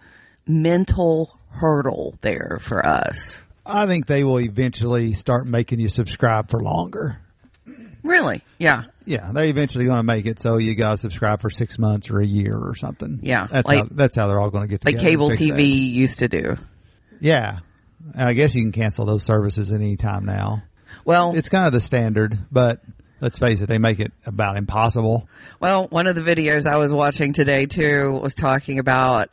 mental 0.47 1.39
hurdle 1.51 2.17
there 2.21 2.59
for 2.61 2.85
us. 2.87 3.41
I 3.65 3.87
think 3.87 4.07
they 4.07 4.23
will 4.23 4.39
eventually 4.41 5.13
start 5.13 5.47
making 5.47 5.81
you 5.81 5.89
subscribe 5.89 6.51
for 6.51 6.63
longer. 6.63 7.21
Really? 8.03 8.43
Yeah. 8.59 8.85
Yeah, 9.05 9.33
they're 9.33 9.47
eventually 9.47 9.87
going 9.87 9.97
to 9.99 10.03
make 10.05 10.27
it 10.27 10.39
so 10.39 10.59
you 10.59 10.77
got 10.77 10.93
to 10.93 10.99
subscribe 10.99 11.41
for 11.41 11.51
six 11.51 11.77
months 11.79 12.09
or 12.11 12.21
a 12.21 12.27
year 12.27 12.57
or 12.57 12.77
something. 12.77 13.19
Yeah, 13.23 13.49
that's 13.51 13.67
like- 13.67 13.79
how 13.79 13.89
that's 13.91 14.15
how 14.17 14.29
they're 14.29 14.39
all 14.41 14.51
going 14.51 14.63
to 14.65 14.69
get 14.69 14.85
Like 14.85 14.95
together. 14.97 15.09
and 15.09 15.13
cable 15.13 15.31
TV 15.31 15.57
that. 15.57 15.63
used 15.65 16.19
to 16.21 16.29
do. 16.29 16.57
Yeah, 17.21 17.59
I 18.15 18.35
guess 18.35 18.55
you 18.55 18.63
can 18.63 18.73
cancel 18.73 19.07
those 19.07 19.25
services 19.25 19.73
at 19.73 19.81
any 19.81 19.97
time 19.97 20.25
now. 20.25 20.63
Well, 21.05 21.35
It's 21.35 21.49
kind 21.49 21.67
of 21.67 21.73
the 21.73 21.81
standard, 21.81 22.39
but 22.51 22.81
let's 23.21 23.39
face 23.39 23.61
it, 23.61 23.69
they 23.69 23.79
make 23.79 24.01
it 24.01 24.13
about 24.25 24.57
impossible. 24.57 25.29
Well, 25.61 25.89
one 25.89 26.07
of 26.07 26.15
the 26.15 26.23
videos 26.23 26.67
I 26.67 26.77
was 26.77 26.93
watching 26.93 27.33
today 27.33 27.67
too 27.67 28.19
was 28.23 28.35
talking 28.35 28.79
about 28.79 29.33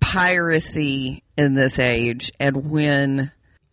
piracy 0.00 1.22
in 1.36 1.54
this 1.54 1.78
age 1.78 2.30
and 2.38 2.70
when 2.70 3.32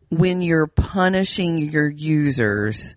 when 0.10 0.42
you're 0.42 0.68
punishing 0.68 1.58
your 1.58 1.90
users, 1.90 2.96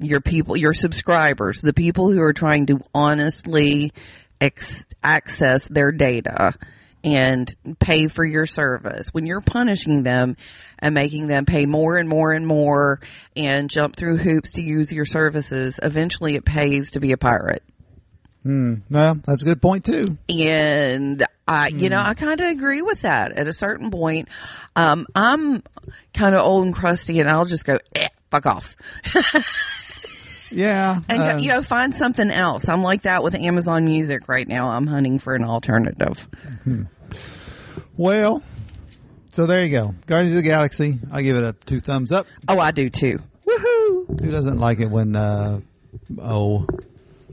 your 0.00 0.20
people, 0.20 0.56
your 0.56 0.74
subscribers, 0.74 1.60
the 1.60 1.72
people 1.72 2.10
who 2.10 2.20
are 2.20 2.32
trying 2.32 2.66
to 2.66 2.80
honestly 2.92 3.92
ex- 4.40 4.84
access 5.02 5.68
their 5.68 5.92
data 5.92 6.54
and 7.04 7.50
pay 7.78 8.08
for 8.08 8.24
your 8.24 8.46
service. 8.46 9.08
When 9.12 9.26
you're 9.26 9.40
punishing 9.40 10.02
them 10.02 10.36
and 10.78 10.94
making 10.94 11.28
them 11.28 11.46
pay 11.46 11.66
more 11.66 11.96
and 11.96 12.08
more 12.08 12.32
and 12.32 12.46
more 12.46 13.00
and 13.36 13.70
jump 13.70 13.96
through 13.96 14.16
hoops 14.18 14.52
to 14.54 14.62
use 14.62 14.92
your 14.92 15.04
services, 15.04 15.78
eventually 15.82 16.34
it 16.34 16.44
pays 16.44 16.92
to 16.92 17.00
be 17.00 17.12
a 17.12 17.16
pirate. 17.16 17.62
Well, 18.88 19.18
that's 19.24 19.42
a 19.42 19.44
good 19.44 19.60
point 19.60 19.84
too. 19.84 20.16
And 20.28 21.24
I, 21.46 21.68
you 21.68 21.88
know, 21.88 22.00
I 22.00 22.14
kind 22.14 22.40
of 22.40 22.48
agree 22.48 22.82
with 22.82 23.02
that 23.02 23.32
at 23.32 23.48
a 23.48 23.52
certain 23.52 23.90
point. 23.90 24.28
Um, 24.76 25.06
I'm 25.14 25.62
kind 26.14 26.34
of 26.34 26.42
old 26.42 26.66
and 26.66 26.74
crusty 26.74 27.20
and 27.20 27.28
I'll 27.28 27.46
just 27.46 27.64
go, 27.64 27.78
eh, 27.94 28.08
fuck 28.30 28.46
off. 28.46 28.76
Yeah, 30.50 31.00
And 31.08 31.22
uh, 31.22 31.36
you 31.36 31.48
know, 31.50 31.62
find 31.62 31.94
something 31.94 32.30
else. 32.30 32.68
I'm 32.68 32.82
like 32.82 33.02
that 33.02 33.22
with 33.22 33.34
Amazon 33.34 33.84
Music 33.84 34.28
right 34.28 34.46
now. 34.46 34.70
I'm 34.70 34.86
hunting 34.86 35.18
for 35.18 35.34
an 35.34 35.44
alternative. 35.44 36.26
well, 37.96 38.42
so 39.30 39.46
there 39.46 39.64
you 39.64 39.70
go. 39.70 39.94
Guardians 40.06 40.36
of 40.36 40.42
the 40.42 40.48
Galaxy. 40.48 40.98
I 41.12 41.22
give 41.22 41.36
it 41.36 41.44
a 41.44 41.52
two 41.52 41.80
thumbs 41.80 42.12
up. 42.12 42.26
Oh, 42.48 42.58
I 42.58 42.70
do 42.70 42.88
too. 42.90 43.20
Woohoo! 43.46 44.20
Who 44.20 44.30
doesn't 44.30 44.58
like 44.58 44.80
it 44.80 44.90
when 44.90 45.16
uh, 45.16 45.60
oh 46.18 46.66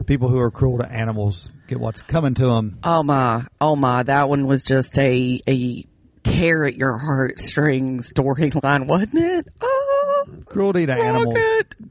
people 0.06 0.28
who 0.30 0.40
are 0.40 0.52
cruel 0.52 0.78
to 0.80 0.90
animals 0.92 1.50
get 1.68 1.80
what's 1.80 2.02
coming 2.02 2.34
to 2.36 2.46
them? 2.46 2.80
Oh 2.84 3.04
my, 3.04 3.46
oh 3.60 3.76
my, 3.76 4.04
that 4.04 4.30
one 4.30 4.46
was 4.48 4.64
just 4.64 4.98
a, 4.98 5.42
a 5.48 5.84
tear 6.24 6.66
at 6.66 6.76
your 6.76 6.98
heartstrings 6.98 8.12
storyline, 8.14 8.88
wasn't 8.88 9.16
it? 9.16 9.48
Oh, 9.62 10.28
Cruelty 10.46 10.86
to 10.86 10.94
animals. 10.94 11.38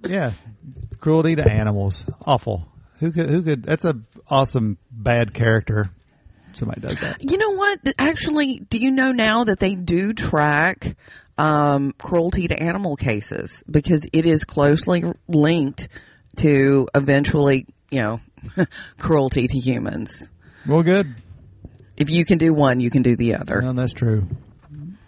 Yeah, 0.07 0.33
cruelty 1.05 1.37
to 1.37 1.47
animals. 1.47 2.07
Awful. 2.25 2.67
Who 3.01 3.13
could? 3.13 3.29
Who 3.29 3.43
could? 3.43 3.63
That's 3.63 3.85
a 3.85 4.01
awesome 4.27 4.79
bad 4.91 5.35
character. 5.35 5.91
Somebody 6.55 6.81
does 6.81 6.99
that. 7.01 7.19
You 7.21 7.37
know 7.37 7.51
what? 7.51 7.79
Actually, 7.99 8.61
do 8.71 8.79
you 8.79 8.91
know 8.91 9.13
now 9.13 9.45
that 9.45 9.59
they 9.59 9.75
do 9.75 10.15
track 10.15 10.97
um, 11.37 11.93
cruelty 11.99 12.49
to 12.49 12.59
animal 12.59 12.97
cases 12.97 13.63
because 13.71 14.07
it 14.15 14.25
is 14.25 14.47
closely 14.47 15.05
linked 15.29 15.89
to 16.37 16.89
eventually, 16.95 17.67
you 17.91 18.01
know, 18.01 18.21
cruelty 18.99 19.47
to 19.47 19.59
humans. 19.59 20.27
Well, 20.67 20.83
good. 20.83 21.15
If 21.99 22.09
you 22.09 22.25
can 22.25 22.39
do 22.39 22.55
one, 22.55 22.81
you 22.81 22.89
can 22.89 23.03
do 23.03 23.15
the 23.15 23.35
other. 23.35 23.61
No, 23.61 23.75
that's 23.75 23.93
true. 23.93 24.27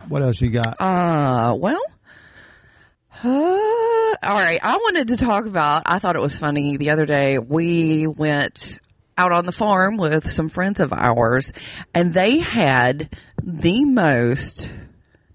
What 0.09 0.21
else 0.21 0.43
you 0.43 0.51
got? 0.51 0.79
Uh, 0.79 1.57
well, 1.59 1.83
uh, 3.25 3.76
all 4.23 4.37
right. 4.37 4.61
I 4.63 4.77
wanted 4.77 5.09
to 5.09 5.17
talk 5.17 5.47
about, 5.47 5.85
I 5.87 5.99
thought 5.99 6.17
it 6.17 6.23
was 6.23 6.37
funny 6.37 6.77
the 6.77 6.91
other 6.91 7.07
day. 7.07 7.39
We 7.39 8.07
went 8.07 8.79
out 9.19 9.33
on 9.33 9.47
the 9.47 9.53
farm 9.53 9.97
with 9.97 10.31
some 10.31 10.49
friends 10.49 10.81
of 10.81 10.93
ours 10.93 11.53
and 11.95 12.13
they 12.13 12.39
had 12.39 13.17
the 13.43 13.85
most 13.85 14.73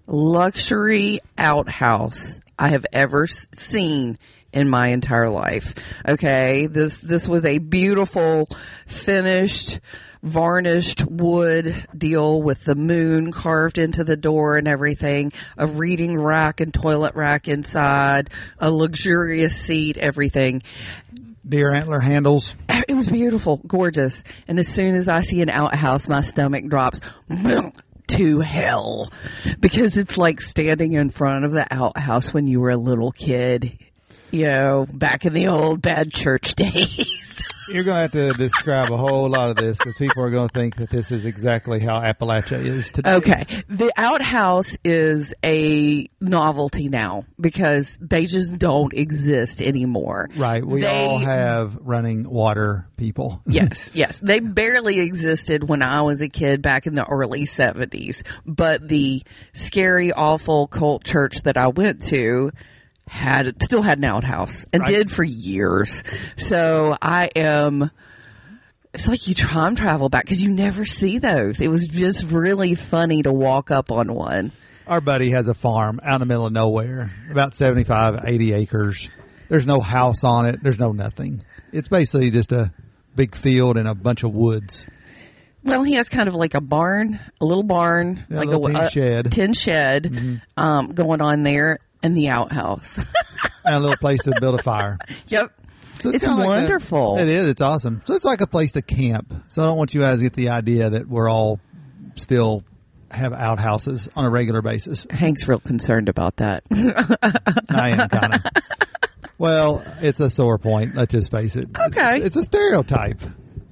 luxury 0.06 1.20
outhouse 1.36 2.38
I 2.58 2.68
have 2.68 2.86
ever 2.92 3.26
seen 3.26 4.18
in 4.52 4.68
my 4.68 4.88
entire 4.88 5.30
life. 5.30 5.74
Okay. 6.06 6.66
This, 6.66 7.00
this 7.00 7.26
was 7.26 7.44
a 7.44 7.58
beautiful 7.58 8.48
finished 8.86 9.80
varnished 10.22 11.04
wood 11.04 11.74
deal 11.96 12.40
with 12.40 12.64
the 12.64 12.74
moon 12.74 13.32
carved 13.32 13.78
into 13.78 14.04
the 14.04 14.16
door 14.16 14.56
and 14.56 14.68
everything, 14.68 15.32
a 15.56 15.66
reading 15.66 16.20
rack 16.20 16.60
and 16.60 16.72
toilet 16.72 17.14
rack 17.14 17.48
inside, 17.48 18.30
a 18.58 18.70
luxurious 18.70 19.56
seat, 19.56 19.98
everything. 19.98 20.62
Deer 21.46 21.72
antler 21.72 21.98
handles. 21.98 22.54
Uh, 22.68 22.82
it 22.88 22.94
was 22.94 23.08
beautiful, 23.08 23.56
gorgeous. 23.66 24.22
And 24.46 24.60
as 24.60 24.68
soon 24.68 24.94
as 24.94 25.08
I 25.08 25.22
see 25.22 25.40
an 25.40 25.50
outhouse, 25.50 26.08
my 26.08 26.22
stomach 26.22 26.68
drops 26.68 27.00
to 28.08 28.40
hell 28.40 29.12
because 29.58 29.96
it's 29.96 30.16
like 30.16 30.40
standing 30.40 30.92
in 30.92 31.10
front 31.10 31.44
of 31.44 31.50
the 31.50 31.66
outhouse 31.68 32.32
when 32.32 32.46
you 32.46 32.60
were 32.60 32.70
a 32.70 32.76
little 32.76 33.10
kid, 33.10 33.76
you 34.30 34.46
know, 34.46 34.86
back 34.92 35.24
in 35.24 35.32
the 35.32 35.48
old 35.48 35.82
bad 35.82 36.12
church 36.12 36.54
days. 36.54 37.31
You're 37.68 37.84
going 37.84 37.96
to 37.96 38.00
have 38.02 38.12
to 38.12 38.32
describe 38.32 38.90
a 38.92 38.96
whole 38.96 39.28
lot 39.28 39.50
of 39.50 39.56
this 39.56 39.78
because 39.78 39.96
people 39.96 40.22
are 40.22 40.30
going 40.30 40.48
to 40.48 40.52
think 40.54 40.76
that 40.76 40.90
this 40.90 41.10
is 41.12 41.24
exactly 41.24 41.80
how 41.80 42.00
Appalachia 42.00 42.58
is 42.64 42.90
today. 42.90 43.14
Okay. 43.14 43.46
The 43.68 43.92
outhouse 43.96 44.76
is 44.84 45.34
a 45.44 46.08
novelty 46.20 46.88
now 46.88 47.24
because 47.40 47.96
they 48.00 48.26
just 48.26 48.58
don't 48.58 48.92
exist 48.92 49.62
anymore. 49.62 50.28
Right. 50.36 50.64
We 50.66 50.82
They- 50.82 50.86
all 50.88 51.18
have 51.18 51.76
running 51.80 52.28
water 52.28 52.88
people. 52.96 53.42
Yes, 53.52 53.90
yes. 53.92 54.18
They 54.20 54.40
barely 54.40 55.00
existed 55.00 55.68
when 55.68 55.82
I 55.82 56.02
was 56.02 56.20
a 56.22 56.28
kid 56.28 56.62
back 56.62 56.86
in 56.86 56.94
the 56.94 57.04
early 57.06 57.44
70s. 57.44 58.22
But 58.46 58.88
the 58.88 59.22
scary, 59.52 60.10
awful 60.12 60.68
cult 60.68 61.04
church 61.04 61.42
that 61.42 61.56
I 61.58 61.68
went 61.68 62.02
to 62.04 62.50
had, 63.12 63.62
still 63.62 63.82
had 63.82 63.98
an 63.98 64.04
outhouse 64.04 64.64
and 64.72 64.82
Right. 64.82 64.90
did 64.94 65.10
for 65.10 65.22
years. 65.22 66.02
So 66.38 66.96
I 67.00 67.26
am, 67.36 67.90
it's 68.94 69.06
like 69.06 69.28
you 69.28 69.34
time 69.34 69.76
travel 69.76 70.08
back 70.08 70.24
because 70.24 70.42
you 70.42 70.50
never 70.50 70.84
see 70.84 71.18
those. 71.18 71.60
It 71.60 71.68
was 71.68 71.86
just 71.86 72.24
really 72.24 72.74
funny 72.74 73.22
to 73.22 73.32
walk 73.32 73.70
up 73.70 73.90
on 73.92 74.12
one. 74.12 74.52
Our 74.86 75.00
buddy 75.00 75.30
has 75.30 75.46
a 75.48 75.54
farm 75.54 76.00
out 76.02 76.16
in 76.16 76.20
the 76.20 76.26
middle 76.26 76.46
of 76.46 76.52
nowhere, 76.52 77.12
about 77.30 77.54
75, 77.54 78.24
80 78.24 78.52
acres. 78.54 79.10
There's 79.48 79.66
no 79.66 79.80
house 79.80 80.24
on 80.24 80.46
it. 80.46 80.62
There's 80.62 80.78
no 80.80 80.92
nothing. 80.92 81.44
It's 81.72 81.88
basically 81.88 82.30
just 82.30 82.50
a 82.52 82.72
big 83.14 83.34
field 83.36 83.76
and 83.76 83.86
a 83.86 83.94
bunch 83.94 84.22
of 84.24 84.32
woods. 84.32 84.86
Well, 85.62 85.84
he 85.84 85.94
has 85.94 86.08
kind 86.08 86.28
of 86.28 86.34
like 86.34 86.54
a 86.54 86.60
barn, 86.60 87.20
a 87.40 87.44
little 87.44 87.62
barn, 87.62 88.24
Yeah, 88.28 88.36
a 88.36 88.38
like 88.38 88.48
little 88.48 88.64
tin 88.66 88.76
a, 88.76 88.90
shed. 88.90 89.24
Mm-hmm. 89.26 89.30
tin 89.30 89.52
shed, 89.52 90.40
um, 90.56 90.92
going 90.92 91.20
on 91.20 91.42
there, 91.44 91.78
and 92.02 92.16
the 92.16 92.28
outhouse. 92.28 92.96
and 93.64 93.74
a 93.74 93.78
little 93.80 93.96
place 93.96 94.22
to 94.24 94.32
build 94.40 94.58
a 94.58 94.62
fire. 94.62 94.98
yep, 95.28 95.52
So 96.00 96.10
it's 96.10 96.24
kinda 96.24 96.38
like 96.38 96.48
wonderful. 96.48 97.18
It 97.18 97.28
is. 97.28 97.48
It's 97.48 97.60
awesome. 97.62 98.02
So 98.06 98.14
it's 98.14 98.24
like 98.24 98.40
a 98.40 98.46
place 98.46 98.72
to 98.72 98.82
camp. 98.82 99.32
So 99.48 99.62
I 99.62 99.66
don't 99.66 99.76
want 99.78 99.94
you 99.94 100.00
guys 100.00 100.18
to 100.18 100.22
get 100.24 100.32
the 100.34 100.50
idea 100.50 100.90
that 100.90 101.08
we're 101.08 101.28
all 101.30 101.60
still 102.16 102.64
have 103.10 103.32
outhouses 103.32 104.08
on 104.16 104.24
a 104.24 104.30
regular 104.30 104.62
basis. 104.62 105.06
Hank's 105.10 105.46
real 105.46 105.60
concerned 105.60 106.08
about 106.08 106.36
that. 106.36 106.64
I 107.70 107.90
am 107.90 108.08
kind 108.08 108.34
of. 108.34 108.42
Well, 109.38 109.82
it's 110.00 110.20
a 110.20 110.30
sore 110.30 110.58
point. 110.58 110.94
Let's 110.94 111.12
just 111.12 111.30
face 111.30 111.56
it. 111.56 111.68
It's- 111.70 111.86
Okay. 111.88 112.22
It's, 112.22 112.36
a 112.36 112.42
stereotype. 112.44 113.20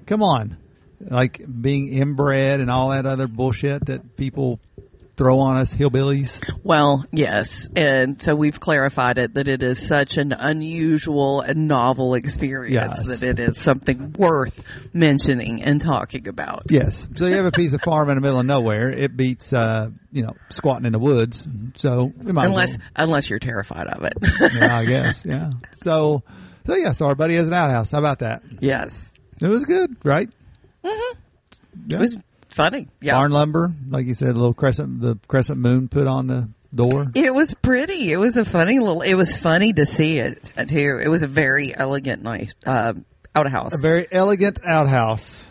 Come 0.07 0.23
on. 0.23 0.57
Like 1.01 1.41
being 1.61 1.93
inbred 1.93 2.61
and 2.61 2.71
all 2.71 2.91
that 2.91 3.07
other 3.07 3.27
bullshit 3.29 3.87
that 3.87 4.17
people 4.17 4.61
throw 5.21 5.39
on 5.41 5.59
us 5.59 5.75
hillbillies. 5.75 6.41
well, 6.65 7.05
yes, 7.13 7.69
and 7.77 8.21
so 8.23 8.35
we've 8.35 8.59
clarified 8.59 9.19
it 9.19 9.35
that 9.35 9.49
it 9.49 9.63
is 9.63 9.79
such 9.87 10.17
an 10.17 10.33
unusual 10.33 11.43
and 11.43 11.69
novel 11.69 12.15
experience 12.15 12.97
Yes. 13.07 13.21
that 13.21 13.23
it 13.29 13.39
is 13.39 13.59
something 13.59 14.13
worth 14.17 14.59
mentioning 14.95 15.63
and 15.63 15.79
talking 15.79 16.27
about. 16.27 16.63
Yes. 16.71 17.07
So 17.17 17.27
you 17.27 17.35
have 17.35 17.45
a 17.45 17.53
piece 17.53 17.75
of 17.75 17.83
farm 17.83 18.09
in 18.09 18.15
the 18.15 18.23
middle 18.23 18.41
of 18.41 18.47
nowhere. 18.47 18.91
It 18.91 19.15
beats, 19.15 19.53
uh, 19.53 19.91
you 20.11 20.23
know, 20.23 20.35
squatting 20.49 20.87
in 20.87 20.93
the 20.93 20.99
woods. 20.99 21.47
So 21.77 22.11
Unless, 22.19 22.79
well- 22.79 22.87
unless 22.97 23.29
you're 23.29 23.39
terrified 23.41 23.89
of 23.89 24.03
it. 24.05 24.15
yeah, 24.55 24.75
I 24.79 24.85
guess. 24.87 25.23
Yeah. 25.27 25.51
So, 25.83 26.23
so 26.67 26.75
yeah. 26.77 26.93
So 26.93 27.07
our 27.09 27.15
buddy 27.15 27.35
has 27.35 27.47
an 27.47 27.53
outhouse. 27.53 27.91
How 27.91 27.99
about 27.99 28.21
that? 28.21 28.43
yes, 28.61 29.13
It 29.39 29.49
was 29.49 29.67
good, 29.67 29.97
right? 30.03 30.31
Mhm. 30.83 31.13
it 31.91 31.99
was 31.99 32.17
funny. 32.51 32.89
Yeah, 33.01 33.15
Barn 33.15 33.33
lumber, 33.33 33.73
like 33.89 34.07
you 34.07 34.15
said, 34.15 34.31
a 34.31 34.39
little 34.39 34.55
crescent, 34.55 35.01
the 35.01 35.19
crescent 35.29 35.59
moon 35.59 35.89
put 35.89 36.07
on 36.07 36.27
the 36.27 36.49
door. 36.75 37.11
It 37.15 37.35
was 37.35 37.55
pretty. 37.55 38.13
It 38.13 38.17
was 38.19 38.37
a 38.37 38.45
funny 38.45 38.79
little. 38.79 39.03
It 39.03 39.15
was 39.15 39.37
funny 39.37 39.73
to 39.73 39.87
see 39.87 40.19
it 40.19 40.51
too. 40.69 41.01
It 41.03 41.09
was 41.09 41.23
a 41.23 41.27
very 41.27 41.77
elegant, 41.77 42.23
nice 42.23 42.55
uh, 42.67 42.95
outhouse. 43.35 43.75
A 43.79 43.83
very 43.83 44.07
elegant 44.11 44.59
outhouse. 44.67 45.43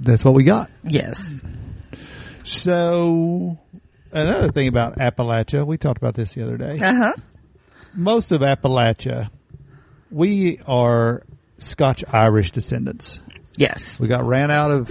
that's 0.00 0.24
what 0.24 0.34
we 0.34 0.44
got. 0.44 0.70
Yes. 0.84 1.40
So 2.44 3.58
another 4.12 4.50
thing 4.50 4.68
about 4.68 4.98
Appalachia, 4.98 5.66
we 5.66 5.78
talked 5.78 5.98
about 5.98 6.14
this 6.14 6.34
the 6.34 6.42
other 6.42 6.56
day. 6.56 6.78
Uh 6.80 6.94
huh. 6.94 7.12
Most 7.94 8.32
of 8.32 8.40
Appalachia, 8.40 9.30
we 10.10 10.60
are 10.66 11.22
Scotch 11.58 12.04
Irish 12.08 12.50
descendants. 12.50 13.20
Yes. 13.56 13.98
We 13.98 14.08
got 14.08 14.24
ran 14.24 14.50
out 14.50 14.70
of 14.70 14.90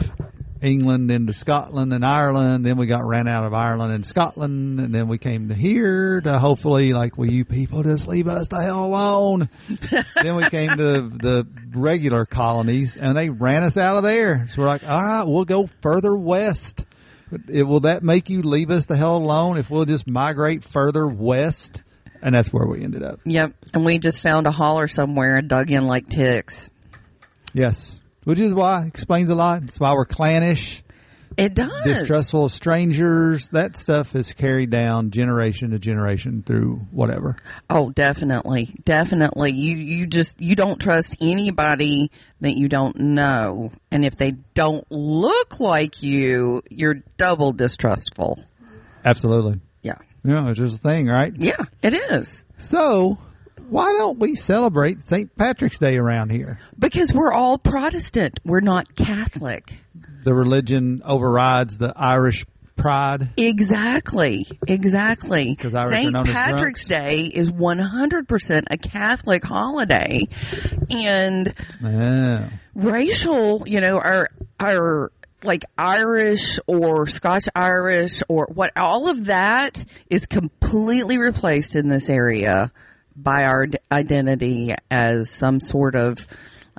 England 0.62 1.10
into 1.10 1.34
Scotland 1.34 1.92
and 1.92 2.06
Ireland. 2.06 2.66
Then 2.66 2.78
we 2.78 2.86
got 2.86 3.06
ran 3.06 3.28
out 3.28 3.46
of 3.46 3.54
Ireland 3.54 3.94
and 3.94 4.06
Scotland. 4.06 4.80
And 4.80 4.94
then 4.94 5.08
we 5.08 5.18
came 5.18 5.50
to 5.50 5.56
here 5.56 6.22
to 6.22 6.38
hopefully 6.40 6.94
like, 6.94 7.18
will 7.18 7.32
you 7.32 7.46
people 7.46 7.84
just 7.84 8.08
leave 8.08 8.28
us 8.28 8.50
the 8.50 8.62
hell 8.62 8.86
alone? 8.86 9.50
then 10.22 10.36
we 10.36 10.48
came 10.50 10.70
to 10.70 11.10
the 11.10 11.48
regular 11.74 12.26
colonies 12.26 12.96
and 12.96 13.18
they 13.18 13.30
ran 13.30 13.64
us 13.64 13.76
out 13.76 13.98
of 13.98 14.04
there. 14.04 14.48
So 14.50 14.62
we're 14.62 14.68
like, 14.68 14.88
all 14.88 15.04
right, 15.04 15.24
we'll 15.24 15.46
go 15.46 15.68
further 15.82 16.16
west. 16.16 16.86
It, 17.50 17.64
will 17.64 17.82
that 17.82 18.04
make 18.04 18.30
you 18.30 18.42
leave 18.44 18.72
us 18.72 18.86
the 18.86 18.98
hell 18.98 19.18
alone 19.18 19.58
if 19.58 19.70
we'll 19.70 19.86
just 19.86 20.06
migrate 20.06 20.64
further 20.64 21.08
west? 21.08 21.82
And 22.22 22.36
that's 22.36 22.54
where 22.54 22.68
we 22.68 22.84
ended 22.84 23.02
up. 23.02 23.20
Yep. 23.26 23.56
And 23.74 23.84
we 23.84 23.98
just 23.98 24.22
found 24.22 24.46
a 24.46 24.52
holler 24.52 24.88
somewhere 24.88 25.38
and 25.38 25.48
dug 25.48 25.72
in 25.72 25.88
like 25.88 26.08
ticks. 26.08 26.70
Yes. 27.54 28.01
Which 28.24 28.40
is 28.40 28.54
why 28.54 28.86
explains 28.86 29.30
a 29.30 29.36
lot. 29.36 29.64
It's 29.64 29.80
why 29.80 29.94
we're 29.94 30.06
clannish, 30.06 30.84
It 31.38 31.56
does. 31.56 31.72
distrustful 31.84 32.46
of 32.46 32.52
strangers. 32.52 33.50
That 33.50 33.76
stuff 33.78 34.16
is 34.16 34.34
carried 34.34 34.70
down 34.70 35.10
generation 35.10 35.72
to 35.72 35.80
generation 35.80 36.44
through 36.46 36.86
whatever. 36.92 37.36
Oh, 37.70 37.90
definitely. 37.90 38.76
Definitely. 38.86 39.54
You, 39.54 39.76
you 39.78 40.06
just, 40.08 40.40
you 40.40 40.56
don't 40.56 40.80
trust 40.80 41.18
anybody 41.20 42.12
that 42.42 42.56
you 42.56 42.68
don't 42.68 42.96
know. 42.98 43.72
And 43.90 44.06
if 44.06 44.18
they 44.18 44.32
don't 44.54 44.86
look 44.92 45.60
like 45.60 46.04
you, 46.04 46.62
you're 46.70 47.02
double 47.18 47.54
distrustful. 47.54 48.44
Absolutely. 49.04 49.60
Yeah. 49.82 49.96
Yeah, 50.24 50.48
it's 50.50 50.60
just 50.60 50.76
a 50.76 50.82
thing, 50.82 51.08
right? 51.08 51.34
Yeah, 51.36 51.58
it 51.82 51.96
is. 51.96 52.44
So, 52.60 53.18
why 53.72 53.86
don't 53.98 54.20
we 54.20 54.36
celebrate 54.36 55.08
St. 55.08 55.36
Patrick's 55.38 55.80
Day 55.80 55.98
around 55.98 56.30
here? 56.32 56.60
Because 56.78 57.14
we're 57.14 57.32
all 57.32 57.58
Protestant. 57.58 58.40
We're 58.46 58.60
not 58.60 58.96
Catholic. 58.96 59.74
The 60.24 60.34
religion 60.34 61.02
overrides 61.06 61.78
the 61.78 61.94
Irish 61.96 62.46
pride. 62.76 63.30
Exactly. 63.38 64.46
Exactly. 64.68 65.56
'Cause 65.56 65.74
Irish 65.74 65.98
are 66.00 66.12
St. 66.12 66.26
Patrick's. 66.28 66.86
Day 66.86 67.26
is 67.26 67.50
100% 67.50 68.68
a 68.72 68.78
Catholic 68.78 69.44
holiday. 69.46 70.28
And 70.90 71.54
Yeah. 71.82 72.50
racial, 72.76 73.64
you 73.66 73.82
know, 73.82 73.98
our, 74.00 74.30
our, 74.60 75.12
like 75.44 75.66
Irish 75.78 76.60
or 76.68 77.08
Scotch 77.08 77.48
Irish 77.56 78.22
or 78.28 78.48
what, 78.54 78.72
all 78.78 79.10
of 79.10 79.26
that 79.26 79.84
is 80.10 80.26
completely 80.26 81.18
replaced 81.18 81.76
in 81.76 81.88
this 81.88 82.10
area 82.10 82.72
by 83.16 83.46
our 83.46 83.68
d- 83.68 83.78
identity 83.92 84.76
as 84.90 85.30
some 85.30 85.60
sort 85.60 85.96
of 85.96 86.26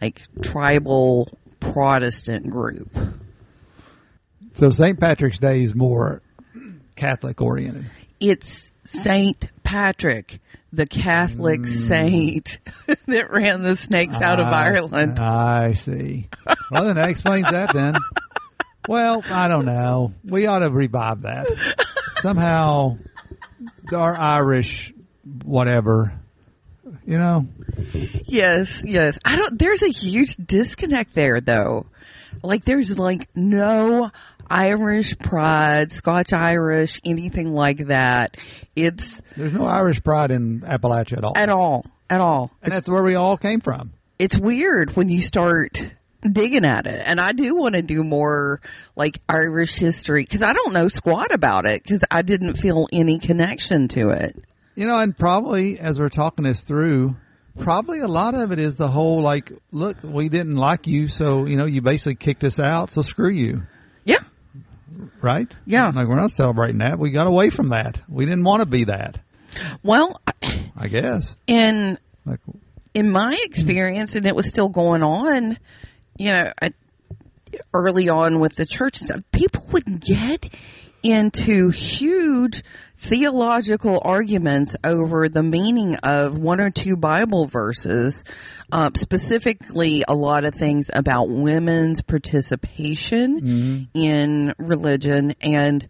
like 0.01 0.23
tribal 0.43 1.39
Protestant 1.61 2.51
group. 2.51 2.91
So 4.55 4.71
St. 4.71 4.99
Patrick's 4.99 5.39
Day 5.39 5.63
is 5.63 5.75
more 5.75 6.23
Catholic 6.97 7.41
oriented. 7.41 7.91
It's 8.21 8.71
Saint 8.85 9.49
Patrick, 9.63 10.41
the 10.73 10.87
Catholic 10.87 11.61
mm. 11.61 11.69
saint 11.69 12.59
that 13.07 13.31
ran 13.31 13.63
the 13.63 13.77
snakes 13.77 14.15
out 14.21 14.41
of 14.41 14.49
I- 14.49 14.67
Ireland. 14.67 15.19
I 15.19 15.75
see. 15.75 16.29
Well, 16.71 16.85
then 16.85 16.97
that 16.97 17.09
explains 17.09 17.51
that 17.51 17.73
then. 17.73 17.95
Well, 18.89 19.23
I 19.31 19.49
don't 19.49 19.65
know. 19.65 20.13
We 20.25 20.47
ought 20.47 20.61
to 20.61 20.71
revive 20.71 21.23
that. 21.23 21.47
Somehow, 22.21 22.99
our 23.95 24.17
Irish, 24.17 24.93
whatever, 25.45 26.13
you 27.07 27.19
know, 27.19 27.47
Yes, 28.27 28.83
yes. 28.85 29.19
I 29.25 29.37
don't, 29.37 29.59
there's 29.59 29.83
a 29.83 29.89
huge 29.89 30.37
disconnect 30.37 31.15
there 31.15 31.41
though. 31.41 31.87
Like 32.43 32.65
there's 32.65 32.99
like 32.99 33.29
no 33.35 34.11
Irish 34.51 35.19
pride, 35.19 35.93
Scotch 35.93 36.33
Irish, 36.33 37.01
anything 37.05 37.53
like 37.53 37.87
that. 37.87 38.37
It's 38.77 39.21
there's 39.37 39.53
no 39.53 39.67
Irish 39.67 40.03
pride 40.03 40.31
in 40.31 40.61
Appalachia 40.61 41.19
at 41.19 41.25
all. 41.25 41.33
at 41.37 41.49
all, 41.49 41.85
at 42.11 42.21
all. 42.21 42.51
and 42.63 42.73
that's 42.73 42.89
where 42.89 43.03
we 43.03 43.15
all 43.15 43.37
came 43.37 43.61
from. 43.61 43.93
it's 44.19 44.37
weird 44.37 44.97
when 44.97 45.09
you 45.09 45.23
start 45.23 45.95
digging 46.31 46.65
at 46.65 46.87
it. 46.87 47.03
And 47.05 47.21
I 47.21 47.33
do 47.33 47.55
want 47.57 47.75
to 47.75 47.83
do 47.83 48.05
more 48.05 48.61
like 48.97 49.21
Irish 49.29 49.75
history 49.77 50.23
because 50.23 50.43
I 50.43 50.53
don't 50.53 50.73
know 50.73 50.89
squat 50.89 51.33
about 51.33 51.67
it 51.67 51.83
because 51.83 52.05
I 52.11 52.23
didn't 52.23 52.55
feel 52.55 52.87
any 52.93 53.19
connection 53.19 53.89
to 53.89 54.11
it. 54.11 54.37
You 54.75 54.87
know, 54.87 54.99
and 54.99 55.17
probably 55.17 55.79
as 55.79 55.99
we're 55.99 56.09
talking 56.09 56.45
this 56.45 56.63
through, 56.63 57.17
probably 57.59 58.01
a 58.01 58.09
lot 58.09 58.35
of 58.35 58.53
it 58.53 58.59
is 58.59 58.77
the 58.77 58.89
whole 58.89 59.21
like, 59.21 59.53
look, 59.71 59.99
we 60.03 60.29
didn't 60.29 60.57
like 60.57 60.87
you, 60.87 61.09
so 61.09 61.45
you 61.45 61.57
know, 61.57 61.67
you 61.67 61.83
basically 61.83 62.15
kicked 62.15 62.43
us 62.45 62.59
out, 62.59 62.91
so 62.91 63.03
screw 63.03 63.29
you, 63.29 63.63
Yeah. 64.05 64.21
right? 65.21 65.55
Yeah. 65.67 65.89
Like 65.95 66.09
we're 66.09 66.17
not 66.21 66.31
celebrating 66.31 66.79
that. 66.79 66.99
We 66.99 67.11
got 67.11 67.27
away 67.27 67.51
from 67.51 67.69
that. 67.71 67.99
We 68.09 68.25
didn't 68.25 68.45
want 68.45 68.61
to 68.61 68.67
be 68.67 68.85
that. 68.85 69.19
Well, 69.83 70.21
I 70.77 70.89
guess. 70.89 71.37
in 71.47 71.99
Like, 72.25 72.41
in 72.95 73.11
my 73.11 73.37
experience, 73.45 74.15
and 74.17 74.25
it 74.27 74.35
was 74.35 74.47
still 74.47 74.69
going 74.71 75.03
on, 75.03 75.59
you 76.17 76.31
know, 76.31 76.51
I, 76.63 76.73
early 77.75 78.09
on 78.09 78.41
with 78.41 78.57
the 78.57 78.65
church 78.65 78.97
stuff, 78.97 79.23
people 79.33 79.67
would 79.73 80.01
get 80.01 80.49
into 81.03 81.69
huge 81.71 82.63
theological 83.03 84.01
arguments 84.05 84.77
over 84.85 85.29
the 85.29 85.43
meaning 85.43 85.97
of 85.97 86.39
one 86.39 86.61
or 86.61 86.71
two 86.71 86.97
Bible 86.97 87.47
verses, 87.47 88.23
uh, 88.71 88.91
specifically 88.95 90.05
a 90.07 90.15
lot 90.15 90.45
of 90.45 90.55
things 90.55 90.89
about 90.95 91.29
women's 91.29 92.01
participation 92.01 93.89
in 93.93 94.55
religion 94.57 95.35
and 95.41 95.89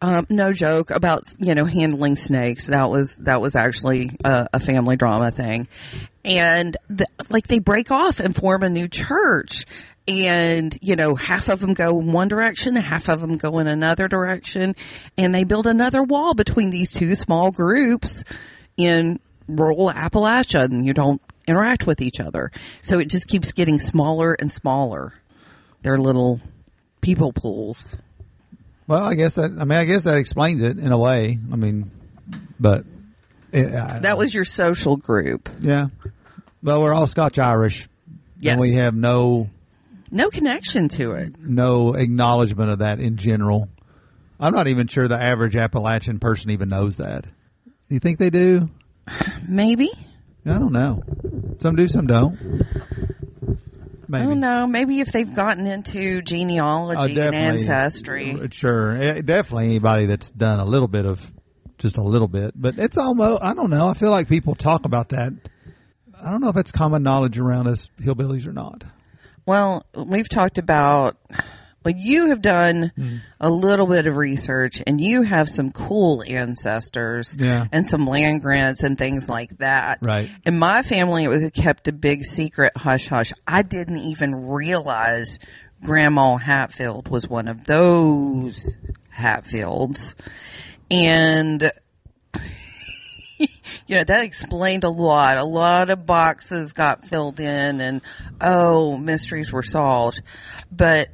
um, 0.00 0.26
no 0.28 0.52
joke 0.52 0.90
about 0.90 1.22
you 1.38 1.54
know 1.54 1.64
handling 1.64 2.16
snakes. 2.16 2.66
That 2.66 2.90
was 2.90 3.16
that 3.16 3.40
was 3.40 3.54
actually 3.54 4.16
a, 4.24 4.48
a 4.54 4.60
family 4.60 4.96
drama 4.96 5.30
thing, 5.30 5.68
and 6.24 6.76
the, 6.88 7.06
like 7.28 7.46
they 7.46 7.58
break 7.58 7.90
off 7.90 8.20
and 8.20 8.34
form 8.34 8.62
a 8.62 8.68
new 8.68 8.88
church, 8.88 9.66
and 10.06 10.76
you 10.82 10.96
know 10.96 11.14
half 11.14 11.48
of 11.48 11.60
them 11.60 11.74
go 11.74 11.98
in 12.00 12.12
one 12.12 12.28
direction, 12.28 12.76
half 12.76 13.08
of 13.08 13.20
them 13.20 13.36
go 13.36 13.58
in 13.58 13.66
another 13.66 14.08
direction, 14.08 14.76
and 15.16 15.34
they 15.34 15.44
build 15.44 15.66
another 15.66 16.02
wall 16.02 16.34
between 16.34 16.70
these 16.70 16.92
two 16.92 17.14
small 17.14 17.50
groups 17.50 18.24
in 18.76 19.20
rural 19.48 19.90
Appalachia, 19.90 20.64
and 20.64 20.84
you 20.84 20.92
don't 20.92 21.20
interact 21.46 21.86
with 21.86 22.00
each 22.00 22.20
other. 22.20 22.50
So 22.82 22.98
it 22.98 23.08
just 23.08 23.28
keeps 23.28 23.52
getting 23.52 23.78
smaller 23.78 24.32
and 24.32 24.50
smaller. 24.50 25.12
They're 25.82 25.98
little 25.98 26.40
people 27.00 27.32
pools. 27.32 27.84
Well, 28.86 29.04
I 29.04 29.14
guess 29.14 29.34
that. 29.36 29.52
I 29.58 29.64
mean, 29.64 29.78
I 29.78 29.84
guess 29.84 30.04
that 30.04 30.16
explains 30.18 30.62
it 30.62 30.78
in 30.78 30.92
a 30.92 30.98
way. 30.98 31.38
I 31.52 31.56
mean, 31.56 31.90
but 32.60 32.84
it, 33.52 33.72
I, 33.74 33.98
That 34.00 34.18
was 34.18 34.32
your 34.34 34.44
social 34.44 34.96
group. 34.96 35.48
yeah. 35.60 35.88
Well, 36.62 36.82
we're 36.82 36.94
all 36.94 37.06
Scotch 37.06 37.38
Irish, 37.38 37.88
Yes. 38.40 38.52
and 38.52 38.60
we 38.60 38.72
have 38.72 38.94
no 38.94 39.50
No 40.10 40.30
connection 40.30 40.88
to 40.90 41.12
it. 41.12 41.34
no 41.38 41.94
acknowledgement 41.94 42.70
of 42.70 42.78
that 42.78 43.00
in 43.00 43.16
general. 43.18 43.68
I'm 44.40 44.52
not 44.54 44.66
even 44.66 44.86
sure 44.88 45.06
the 45.06 45.20
average 45.20 45.56
Appalachian 45.56 46.18
person 46.18 46.50
even 46.50 46.68
knows 46.70 46.96
that. 46.96 47.26
You 47.88 48.00
think 48.00 48.18
they 48.18 48.30
do? 48.30 48.68
Maybe. 49.48 49.90
I 50.46 50.58
don't 50.58 50.72
know. 50.72 51.02
Some 51.60 51.76
do, 51.76 51.86
some 51.88 52.06
don't. 52.06 52.63
Maybe. 54.14 54.22
I 54.24 54.26
don't 54.28 54.40
know. 54.40 54.66
Maybe 54.66 55.00
if 55.00 55.12
they've 55.12 55.34
gotten 55.34 55.66
into 55.66 56.18
Oh, 56.18 56.20
genealogy 56.20 57.20
and 57.20 57.34
ancestry. 57.34 58.36
Sure. 58.50 58.96
Eh, 58.96 59.20
Definitely 59.22 59.66
anybody 59.66 60.06
that's 60.06 60.30
done 60.30 60.60
a 60.60 60.64
little 60.64 60.88
bit 60.88 61.04
of, 61.06 61.20
just 61.78 61.96
a 61.96 62.02
little 62.02 62.28
bit. 62.28 62.52
But 62.56 62.78
it's 62.78 62.96
almost, 62.96 63.42
I 63.42 63.54
don't 63.54 63.70
know. 63.70 63.88
I 63.88 63.94
feel 63.94 64.10
like 64.10 64.28
people 64.28 64.54
talk 64.54 64.84
about 64.84 65.10
that. 65.10 65.32
I 66.24 66.30
don't 66.30 66.40
know 66.40 66.48
if 66.48 66.56
it's 66.56 66.72
common 66.72 67.02
knowledge 67.02 67.38
around 67.38 67.66
us 67.66 67.90
hillbillies 68.00 68.46
or 68.46 68.52
not. 68.52 68.84
Well, 69.46 69.84
we've 69.94 70.28
talked 70.28 70.56
about, 70.58 71.16
well, 71.84 71.94
you 71.96 72.30
have 72.30 72.40
done 72.40 72.92
Hmm. 72.96 73.16
a 73.40 73.50
little 73.50 73.86
bit 73.86 74.06
of 74.06 74.16
research 74.16 74.82
and 74.86 75.00
you 75.00 75.22
have 75.22 75.48
some 75.48 75.70
cool 75.70 76.24
ancestors 76.26 77.36
Yeah. 77.38 77.66
and 77.72 77.86
some 77.86 78.06
land 78.06 78.42
grants 78.42 78.82
and 78.82 78.96
things 78.96 79.28
like 79.28 79.58
that. 79.58 79.98
Right. 80.00 80.30
In 80.46 80.58
my 80.58 80.82
family, 80.82 81.24
it 81.24 81.28
was 81.28 81.48
kept 81.54 81.86
a 81.88 81.92
big 81.92 82.24
secret, 82.24 82.72
hush 82.76 83.08
hush. 83.08 83.32
I 83.46 83.62
didn't 83.62 83.98
even 83.98 84.34
realize 84.48 85.38
Grandma 85.84 86.36
Hatfield 86.36 87.08
was 87.08 87.28
one 87.28 87.46
of 87.48 87.64
those 87.66 88.76
Hatfields. 89.10 90.14
And 90.90 91.70
you 93.86 93.96
know, 93.96 94.04
that 94.04 94.24
explained 94.24 94.84
a 94.84 94.88
lot. 94.88 95.36
A 95.36 95.44
lot 95.44 95.90
of 95.90 96.06
boxes 96.06 96.72
got 96.72 97.04
filled 97.06 97.40
in 97.40 97.80
and, 97.80 98.00
oh, 98.40 98.96
mysteries 98.96 99.52
were 99.52 99.62
solved. 99.62 100.22
But, 100.72 101.08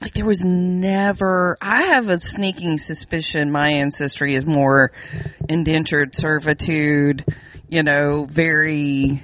like 0.00 0.14
there 0.14 0.24
was 0.24 0.42
never, 0.44 1.56
I 1.60 1.94
have 1.94 2.08
a 2.08 2.18
sneaking 2.18 2.78
suspicion 2.78 3.50
my 3.50 3.70
ancestry 3.70 4.34
is 4.34 4.46
more 4.46 4.92
indentured 5.48 6.14
servitude, 6.14 7.24
you 7.68 7.82
know, 7.82 8.24
very 8.24 9.22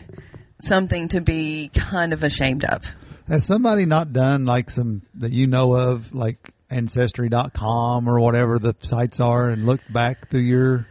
something 0.61 1.09
to 1.09 1.21
be 1.21 1.71
kind 1.75 2.13
of 2.13 2.23
ashamed 2.23 2.65
of. 2.65 2.95
Has 3.29 3.45
somebody 3.45 3.87
not 3.87 4.13
done 4.13 4.45
like 4.45 4.71
some 4.71 5.03
that 5.15 5.33
you 5.33 5.47
know 5.47 5.75
of, 5.75 6.15
like 6.15 6.53
ancestry.com 6.71 8.09
or 8.09 8.21
whatever 8.21 8.59
the 8.59 8.75
sites 8.81 9.21
are 9.21 9.49
and 9.49 9.67
looked 9.67 9.93
back 9.93 10.31
through 10.31 10.41
your 10.41 10.87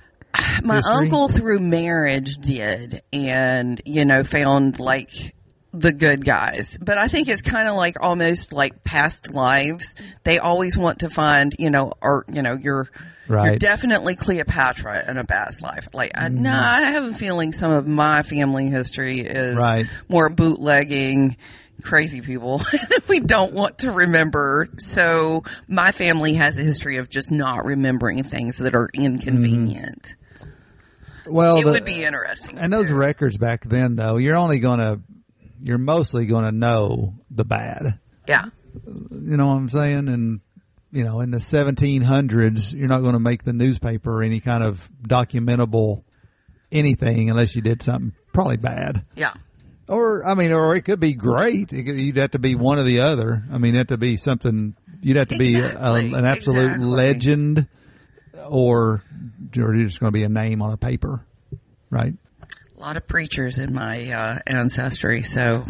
My 0.64 0.78
history? 0.78 0.94
uncle 0.96 1.28
through 1.30 1.60
marriage 1.60 2.38
did 2.38 3.04
and, 3.14 3.82
you 3.86 4.06
know, 4.06 4.24
found 4.24 4.80
like 4.80 5.35
the 5.80 5.92
good 5.94 6.24
guys. 6.26 6.78
But 6.82 6.98
I 6.98 7.08
think 7.08 7.28
it's 7.28 7.42
kind 7.42 7.68
of 7.68 7.76
like 7.76 7.98
almost 8.02 8.54
like 8.54 8.84
past 8.84 9.34
lives. 9.34 9.96
They 10.24 10.40
always 10.40 10.78
want 10.78 11.00
to 11.00 11.10
find, 11.10 11.54
you 11.60 11.70
know, 11.70 11.94
or, 12.02 12.26
you 12.32 12.42
know, 12.42 12.58
you're, 12.60 12.90
you're 13.30 13.58
definitely 13.58 14.16
Cleopatra 14.16 15.10
in 15.10 15.18
a 15.18 15.24
past 15.26 15.62
life. 15.62 15.88
Like, 15.94 16.12
I, 16.16 16.26
mm-hmm. 16.30 16.44
no, 16.44 16.52
I 16.52 16.82
have 16.92 17.04
a 17.06 17.14
feeling 17.14 17.54
some 17.54 17.72
of 17.72 17.88
my 17.88 18.24
family 18.24 18.70
history 18.70 19.22
is 19.22 19.56
Right. 19.56 19.88
more 20.08 20.30
bootlegging, 20.30 21.38
crazy 21.82 22.22
people 22.22 22.58
that 22.72 23.02
we 23.08 23.20
don't 23.20 23.54
want 23.54 23.80
to 23.80 23.92
remember. 23.92 24.70
So 24.78 25.44
my 25.68 25.92
family 25.92 26.36
has 26.36 26.58
a 26.58 26.64
history 26.64 26.98
of 26.98 27.10
just 27.10 27.32
not 27.32 27.66
remembering 27.66 28.24
things 28.24 28.58
that 28.58 28.76
are 28.76 28.90
inconvenient. 28.94 30.02
Mm-hmm. 30.04 30.22
Well, 31.28 31.58
It 31.58 31.66
the- 31.66 31.72
would 31.72 31.86
be 31.86 32.04
interesting. 32.04 32.58
And 32.60 32.72
those 32.72 32.92
records 32.92 33.38
back 33.38 33.64
then, 33.64 33.96
though, 33.96 34.18
you're 34.18 34.36
only 34.36 34.60
gonna, 34.60 35.00
you're 35.66 35.78
mostly 35.80 36.26
gonna 36.28 36.52
know 36.52 37.16
the 37.32 37.44
bad. 37.44 38.00
yeah. 38.28 38.46
You 38.86 39.38
know 39.38 39.48
what 39.48 39.54
I'm 39.54 39.70
saying? 39.70 40.08
And 40.10 40.42
you 40.92 41.04
know, 41.04 41.20
in 41.22 41.32
the 41.32 41.40
1700s, 41.40 42.74
you're 42.74 42.88
not 42.88 43.02
going 43.02 43.14
to 43.14 43.20
make 43.20 43.44
the 43.44 43.52
newspaper 43.52 44.20
or 44.20 44.24
any 44.24 44.40
kind 44.40 44.64
of 44.64 44.90
documentable 45.06 46.04
anything 46.72 47.30
unless 47.30 47.56
you 47.56 47.62
did 47.62 47.82
something 47.84 48.14
probably 48.34 48.58
bad. 48.58 49.04
Yeah. 49.16 49.34
Or 49.88 50.26
I 50.26 50.34
mean, 50.36 50.52
or 50.52 50.76
it 50.76 50.84
could 50.84 51.00
be 51.00 51.14
great. 51.14 51.74
It 51.74 51.84
could, 51.84 51.96
you'd 51.96 52.18
have 52.18 52.32
to 52.32 52.40
be 52.40 52.56
one 52.56 52.80
or 52.80 52.84
the 52.84 53.02
other. 53.02 53.44
I 53.52 53.58
mean, 53.58 53.76
it'd 53.76 53.90
have 53.90 53.96
to 53.96 53.98
be 53.98 54.18
something. 54.18 54.76
You'd 55.02 55.18
have 55.18 55.30
to 55.30 55.38
be 55.38 55.56
a, 55.60 55.68
Exactly, 55.68 56.14
an 56.14 56.26
absolute 56.26 56.66
exactly. 56.66 56.86
legend, 56.86 57.68
or 58.48 59.02
or 59.02 59.04
you're 59.54 59.86
just 59.86 60.00
going 60.00 60.12
to 60.12 60.18
be 60.18 60.24
a 60.24 60.30
name 60.30 60.62
on 60.62 60.72
a 60.72 60.78
paper, 60.78 61.26
right? 61.90 62.14
Lot 62.86 62.98
of 62.98 63.08
preachers 63.08 63.58
in 63.58 63.74
my 63.74 64.12
uh, 64.12 64.40
ancestry, 64.46 65.24
so 65.24 65.66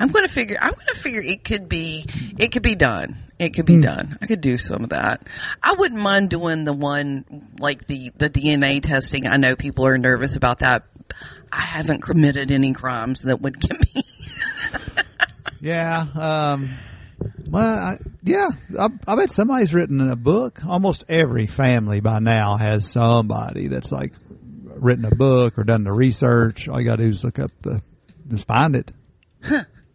I'm 0.00 0.10
going 0.10 0.26
to 0.26 0.32
figure. 0.32 0.56
I'm 0.58 0.72
going 0.72 0.86
to 0.86 0.98
figure 0.98 1.20
it 1.20 1.44
could 1.44 1.68
be. 1.68 2.06
It 2.38 2.50
could 2.50 2.62
be 2.62 2.74
done. 2.76 3.24
It 3.38 3.50
could 3.50 3.66
be 3.66 3.78
done. 3.78 4.16
I 4.22 4.26
could 4.26 4.40
do 4.40 4.56
some 4.56 4.84
of 4.84 4.88
that. 4.88 5.28
I 5.62 5.74
wouldn't 5.74 6.00
mind 6.00 6.30
doing 6.30 6.64
the 6.64 6.72
one 6.72 7.50
like 7.58 7.86
the 7.86 8.10
the 8.16 8.30
DNA 8.30 8.82
testing. 8.82 9.26
I 9.26 9.36
know 9.36 9.54
people 9.54 9.84
are 9.86 9.98
nervous 9.98 10.34
about 10.34 10.60
that. 10.60 10.84
I 11.52 11.60
haven't 11.60 12.00
committed 12.00 12.50
any 12.50 12.72
crimes 12.72 13.20
that 13.24 13.42
would 13.42 13.60
get 13.60 13.94
me. 13.94 14.04
Yeah. 15.60 16.06
Um, 16.14 16.70
well, 17.48 17.78
I, 17.78 17.96
yeah. 18.22 18.48
I, 18.78 18.88
I 19.06 19.16
bet 19.16 19.32
somebody's 19.32 19.72
written 19.72 20.10
a 20.10 20.16
book. 20.16 20.62
Almost 20.66 21.04
every 21.08 21.46
family 21.46 22.00
by 22.00 22.18
now 22.18 22.58
has 22.58 22.90
somebody 22.90 23.68
that's 23.68 23.90
like 23.90 24.12
written 24.84 25.04
a 25.06 25.14
book 25.14 25.58
or 25.58 25.64
done 25.64 25.82
the 25.82 25.92
research. 25.92 26.68
All 26.68 26.78
you 26.78 26.86
got 26.86 26.96
to 26.96 27.04
do 27.04 27.08
is 27.08 27.24
look 27.24 27.38
up 27.38 27.50
the, 27.62 27.82
just 28.28 28.46
find 28.46 28.76
it. 28.76 28.92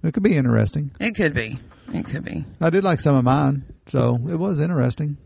It 0.02 0.14
could 0.14 0.24
be 0.24 0.36
interesting. 0.36 0.92
It 1.00 1.16
could 1.16 1.34
be. 1.34 1.60
It 1.94 2.06
could 2.06 2.24
be 2.24 2.46
I 2.62 2.70
did 2.70 2.84
like 2.84 3.00
some 3.00 3.16
of 3.16 3.24
mine, 3.24 3.66
so 3.88 4.16
it 4.30 4.36
was 4.36 4.60
interesting. 4.60 5.18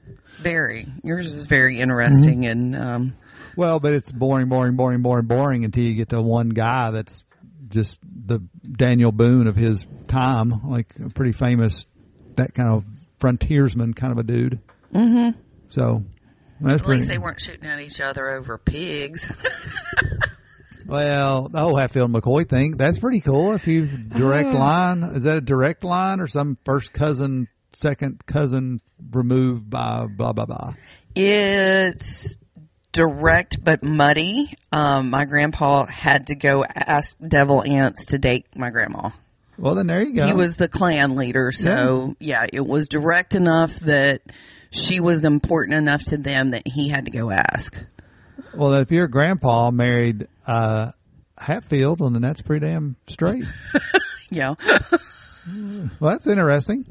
very. 0.41 0.88
Yours 1.04 1.34
was 1.34 1.45
very 1.45 1.80
interesting, 1.80 2.45
and 2.45 2.76
um, 2.76 3.15
Well, 3.58 3.80
but 3.80 3.93
it's 3.93 4.12
boring, 4.12 4.47
boring, 4.47 4.76
boring, 4.76 5.02
boring, 5.02 5.26
boring 5.26 5.65
until 5.65 5.84
you 5.84 5.93
get 5.93 6.10
to 6.10 6.21
one 6.21 6.49
guy 6.49 6.91
that's 6.91 7.23
just 7.67 7.99
the 8.04 8.39
Daniel 8.71 9.12
Boone 9.12 9.47
of 9.47 9.56
his 9.56 9.86
time, 10.08 10.69
like 10.69 10.93
a 11.04 11.10
pretty 11.10 11.34
famous, 11.34 11.86
that 12.36 12.54
kind 12.54 12.69
of 12.69 12.86
frontiersman 13.19 13.93
kind 13.93 14.12
of 14.13 14.17
a 14.19 14.23
dude. 14.23 14.60
Mm-hmm. 14.93 15.38
So 15.69 16.04
that's 16.62 16.76
at 16.76 16.84
pretty. 16.84 17.02
least 17.02 17.12
they 17.12 17.18
weren't 17.18 17.39
shooting 17.39 17.66
at 17.66 17.80
each 17.80 18.00
other 18.00 18.30
over 18.30 18.58
pigs. 18.58 19.28
well, 20.86 21.50
the 21.50 21.60
whole 21.60 21.76
Hatfield 21.76 22.12
McCoy 22.12 22.48
thing, 22.48 22.78
that's 22.78 23.00
pretty 23.00 23.22
cool. 23.22 23.54
If 23.54 23.68
you 23.68 23.86
direct 23.86 24.54
line, 24.54 25.04
is 25.04 25.24
that 25.24 25.38
a 25.38 25.42
direct 25.42 25.84
line 25.84 26.20
or 26.20 26.28
some 26.28 26.58
first 26.66 26.94
cousin, 26.94 27.48
second 27.74 28.26
cousin 28.26 28.82
removed 29.12 29.70
by 29.70 30.06
blah 30.06 30.34
blah 30.34 30.46
blah? 30.46 30.74
It's 31.16 32.38
direct 32.92 33.63
but 33.63 33.84
muddy. 33.84 34.54
Um, 34.72 35.10
my 35.10 35.26
grandpa 35.26 35.86
had 35.86 36.28
to 36.28 36.36
go 36.36 36.63
ask 36.63 37.16
Devil 37.20 37.63
Anse 37.63 38.08
to 38.08 38.18
date 38.18 38.48
my 38.56 38.70
grandma. 38.70 39.10
Well, 39.58 39.76
then 39.76 39.88
there 39.88 40.02
you 40.02 40.13
go. 40.13 40.26
He 40.26 40.34
was 40.34 40.58
the 40.58 40.68
clan 40.68 41.16
leader, 41.16 41.52
so 41.52 42.16
yeah. 42.20 42.46
it 42.52 42.66
was 42.66 42.88
direct 42.88 43.36
enough 43.36 43.80
that 43.82 44.22
she 44.74 45.00
was 45.00 45.24
important 45.24 45.78
enough 45.78 46.04
to 46.06 46.18
them 46.18 46.52
that 46.52 46.68
he 46.68 46.90
had 46.90 47.06
to 47.06 47.12
go 47.12 47.32
ask. 47.32 47.76
Well, 48.56 48.74
if 48.74 48.92
your 48.92 49.08
grandpa 49.08 49.72
married 49.72 50.28
uh, 50.46 50.92
Hatfield, 51.38 52.00
well, 52.00 52.10
then 52.10 52.22
that's 52.22 52.42
pretty 52.42 52.66
damn 52.66 52.96
straight. 53.08 53.46
Yeah. 54.34 54.56
well, 56.00 56.12
that's 56.12 56.26
interesting. 56.26 56.86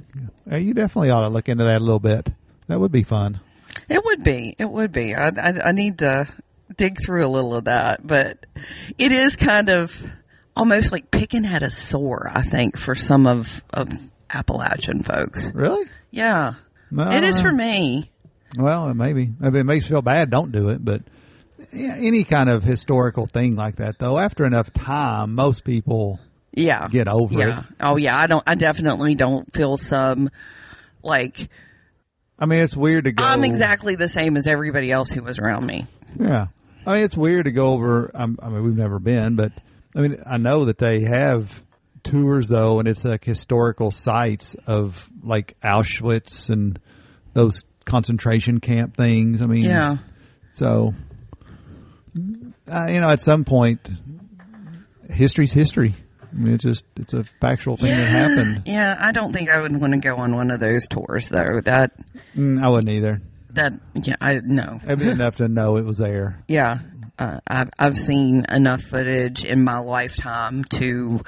Uh, 0.50 0.56
You 0.56 0.74
definitely 0.74 1.10
ought 1.10 1.22
to 1.22 1.28
look 1.28 1.48
into 1.48 1.64
that 1.64 1.78
a 1.78 1.84
little 1.84 1.98
bit. 1.98 2.30
That 2.68 2.78
would 2.78 2.92
be 2.92 3.02
fun. 3.02 3.40
It 3.88 4.04
would 4.04 4.22
be. 4.22 4.54
It 4.58 4.70
would 4.70 4.92
be. 4.92 5.14
I, 5.16 5.28
I, 5.28 5.68
I 5.68 5.72
need 5.72 5.98
to 5.98 6.28
dig 6.76 6.98
through 7.04 7.26
a 7.26 7.28
little 7.28 7.56
of 7.56 7.64
that, 7.64 8.06
but 8.06 8.46
it 8.96 9.10
is 9.10 9.34
kind 9.34 9.70
of 9.70 9.92
almost 10.56 10.92
like 10.92 11.10
picking 11.10 11.44
at 11.44 11.62
a 11.64 11.70
sore, 11.70 12.30
I 12.32 12.42
think, 12.42 12.78
for 12.78 12.94
some 12.94 13.26
of, 13.26 13.62
of 13.70 13.90
Appalachian 14.30 15.02
folks. 15.02 15.50
Really? 15.52 15.86
Yeah. 16.12 16.54
No, 16.92 17.10
it 17.10 17.24
is 17.24 17.40
for 17.40 17.50
me. 17.50 18.10
Well, 18.56 18.92
maybe. 18.92 19.30
Maybe 19.40 19.60
it 19.60 19.64
makes 19.64 19.86
you 19.86 19.90
feel 19.94 20.02
bad. 20.02 20.30
Don't 20.30 20.52
do 20.52 20.68
it. 20.68 20.84
But 20.84 21.02
yeah, 21.72 21.96
any 21.98 22.24
kind 22.24 22.50
of 22.50 22.62
historical 22.62 23.26
thing 23.26 23.56
like 23.56 23.76
that, 23.76 23.98
though, 23.98 24.18
after 24.18 24.44
enough 24.44 24.72
time, 24.74 25.34
most 25.34 25.64
people 25.64 26.20
Yeah. 26.52 26.88
get 26.88 27.08
over 27.08 27.34
yeah. 27.34 27.60
it. 27.60 27.64
Oh 27.80 27.96
yeah. 27.96 28.16
I 28.16 28.26
don't, 28.26 28.44
I 28.46 28.54
definitely 28.54 29.14
don't 29.14 29.52
feel 29.54 29.78
some 29.78 30.28
like 31.02 31.48
I 32.38 32.46
mean, 32.46 32.60
it's 32.60 32.76
weird 32.76 33.04
to 33.04 33.12
go. 33.12 33.24
I'm 33.24 33.44
exactly 33.44 33.94
the 33.94 34.08
same 34.08 34.36
as 34.36 34.46
everybody 34.46 34.90
else 34.90 35.10
who 35.10 35.22
was 35.22 35.38
around 35.38 35.64
me. 35.64 35.86
Yeah. 36.18 36.48
I 36.84 36.94
mean, 36.94 37.04
it's 37.04 37.16
weird 37.16 37.44
to 37.44 37.52
go 37.52 37.68
over. 37.68 38.10
um, 38.14 38.38
I 38.42 38.48
mean, 38.48 38.64
we've 38.64 38.76
never 38.76 38.98
been, 38.98 39.36
but 39.36 39.52
I 39.94 40.00
mean, 40.00 40.22
I 40.26 40.36
know 40.38 40.64
that 40.66 40.78
they 40.78 41.02
have 41.02 41.62
tours 42.02 42.48
though, 42.48 42.80
and 42.80 42.88
it's 42.88 43.04
like 43.04 43.24
historical 43.24 43.92
sites 43.92 44.56
of 44.66 45.08
like 45.22 45.56
Auschwitz 45.62 46.50
and 46.50 46.80
those 47.34 47.64
concentration 47.84 48.60
camp 48.60 48.96
things. 48.96 49.42
I 49.42 49.46
mean, 49.46 49.64
Yeah. 49.64 49.96
So, 50.52 50.94
uh, 52.70 52.86
you 52.86 53.00
know, 53.00 53.08
at 53.08 53.20
some 53.20 53.44
point, 53.44 53.88
history's 55.10 55.52
history. 55.52 55.94
I 56.22 56.34
mean, 56.34 56.54
it's 56.54 56.62
just 56.64 56.84
it's 56.96 57.12
a 57.14 57.24
factual 57.40 57.76
thing 57.76 57.90
that 57.96 58.08
happened. 58.08 58.62
Yeah. 58.66 58.96
I 58.98 59.12
don't 59.12 59.32
think 59.32 59.50
I 59.50 59.60
would 59.60 59.78
want 59.80 59.92
to 59.92 59.98
go 59.98 60.16
on 60.16 60.34
one 60.34 60.50
of 60.50 60.60
those 60.60 60.86
tours 60.88 61.28
though. 61.28 61.60
That, 61.64 61.92
Mm, 62.36 62.62
I 62.64 62.68
wouldn't 62.70 62.88
either. 62.90 63.20
that, 63.50 63.74
yeah, 63.94 64.16
I, 64.20 64.40
no. 64.42 64.80
It'd 64.86 64.98
be 64.98 65.08
enough 65.10 65.36
to 65.36 65.48
know 65.48 65.76
it 65.76 65.84
was 65.84 65.98
there. 65.98 66.42
Yeah. 66.48 66.78
Uh, 67.18 67.40
I've, 67.46 67.68
I've 67.78 67.98
seen 67.98 68.46
enough 68.50 68.80
footage 68.82 69.44
in 69.44 69.62
my 69.64 69.78
lifetime 69.78 70.64
to 70.64 71.20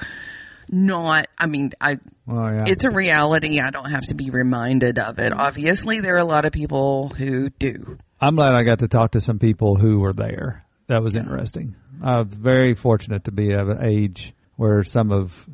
not, 0.69 1.27
I 1.37 1.45
mean, 1.47 1.71
I, 1.79 1.97
Oh 2.27 2.47
yeah. 2.49 2.65
it's 2.67 2.83
a 2.85 2.89
reality. 2.89 3.59
I 3.59 3.69
don't 3.69 3.89
have 3.91 4.05
to 4.07 4.15
be 4.15 4.29
reminded 4.29 4.97
of 4.99 5.19
it. 5.19 5.31
Obviously, 5.33 5.99
there 5.99 6.15
are 6.15 6.19
a 6.19 6.23
lot 6.25 6.45
of 6.45 6.51
people 6.51 7.09
who 7.09 7.49
do. 7.51 7.97
I'm 8.19 8.35
glad 8.35 8.55
I 8.55 8.63
got 8.63 8.79
to 8.79 8.87
talk 8.87 9.11
to 9.11 9.21
some 9.21 9.39
people 9.39 9.75
who 9.75 9.99
were 9.99 10.13
there. 10.13 10.65
That 10.87 11.03
was 11.03 11.15
interesting. 11.15 11.75
I 12.03 12.21
was 12.21 12.33
very 12.33 12.73
fortunate 12.75 13.25
to 13.25 13.31
be 13.31 13.51
of 13.51 13.69
an 13.69 13.83
age 13.83 14.33
where 14.55 14.83
some 14.83 15.11
of, 15.11 15.47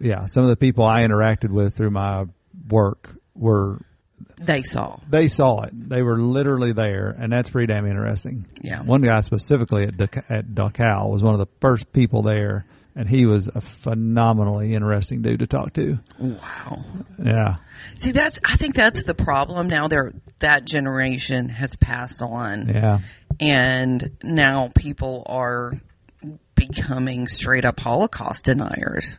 yeah, 0.00 0.26
some 0.26 0.42
of 0.42 0.48
the 0.50 0.56
people 0.56 0.84
I 0.84 1.02
interacted 1.02 1.50
with 1.50 1.76
through 1.76 1.90
my 1.90 2.26
work 2.68 3.10
were, 3.34 3.80
They 4.38 4.62
saw. 4.62 4.98
they 5.08 5.28
saw 5.28 5.62
it. 5.62 5.70
They 5.88 6.02
were 6.02 6.18
literally 6.18 6.72
there, 6.72 7.14
and 7.18 7.32
that's 7.32 7.50
pretty 7.50 7.66
damn 7.72 7.86
interesting. 7.86 8.46
Yeah. 8.62 8.82
One 8.82 9.02
guy 9.02 9.20
specifically 9.22 9.84
at, 9.84 10.00
at 10.30 10.46
Dachau 10.48 11.10
was 11.10 11.22
one 11.22 11.34
of 11.34 11.40
the 11.40 11.48
first 11.60 11.92
people 11.92 12.22
there, 12.22 12.66
and 12.96 13.08
he 13.08 13.26
was 13.26 13.48
a 13.52 13.60
phenomenally 13.60 14.74
interesting 14.74 15.22
dude 15.22 15.40
to 15.40 15.46
talk 15.46 15.72
to. 15.74 15.98
Wow. 16.18 16.84
Yeah. 17.22 17.56
See, 17.96 18.12
that's, 18.12 18.38
I 18.44 18.56
think 18.56 18.74
that's 18.74 19.02
the 19.02 19.14
problem 19.14 19.68
now. 19.68 19.88
There, 19.88 20.12
that 20.38 20.64
generation 20.64 21.48
has 21.48 21.74
passed 21.76 22.22
on. 22.22 22.68
Yeah. 22.68 23.00
and 23.40 24.16
now 24.22 24.70
people 24.76 25.24
are 25.26 25.72
becoming 26.54 27.26
straight 27.26 27.64
up 27.64 27.80
Holocaust 27.80 28.44
deniers. 28.44 29.18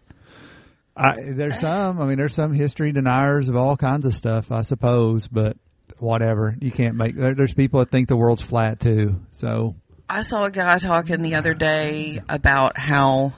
I, 0.98 1.18
there's 1.20 1.60
some. 1.60 2.00
I 2.00 2.06
mean, 2.06 2.18
there's 2.18 2.34
some 2.34 2.54
history 2.54 2.94
deniers 2.94 3.50
of 3.50 3.58
all 3.58 3.76
kinds 3.76 4.06
of 4.06 4.16
stuff, 4.16 4.50
I 4.52 4.62
suppose. 4.62 5.28
But 5.28 5.58
whatever, 6.00 6.56
you 6.62 6.72
can't 6.72 6.96
make. 6.96 7.18
There, 7.18 7.36
there's 7.36 7.54
people 7.54 7.82
that 7.82 7.92
think 7.92 8.08
the 8.08 8.16
world's 8.16 8.42
flat 8.42 8.80
too. 8.80 9.20
So 9.34 9.76
I 10.08 10.22
saw 10.22 10.46
a 10.46 10.52
guy 10.52 10.80
talking 10.80 11.22
the 11.22 11.36
other 11.36 11.54
day 11.54 12.22
about 12.30 12.78
how 12.78 13.34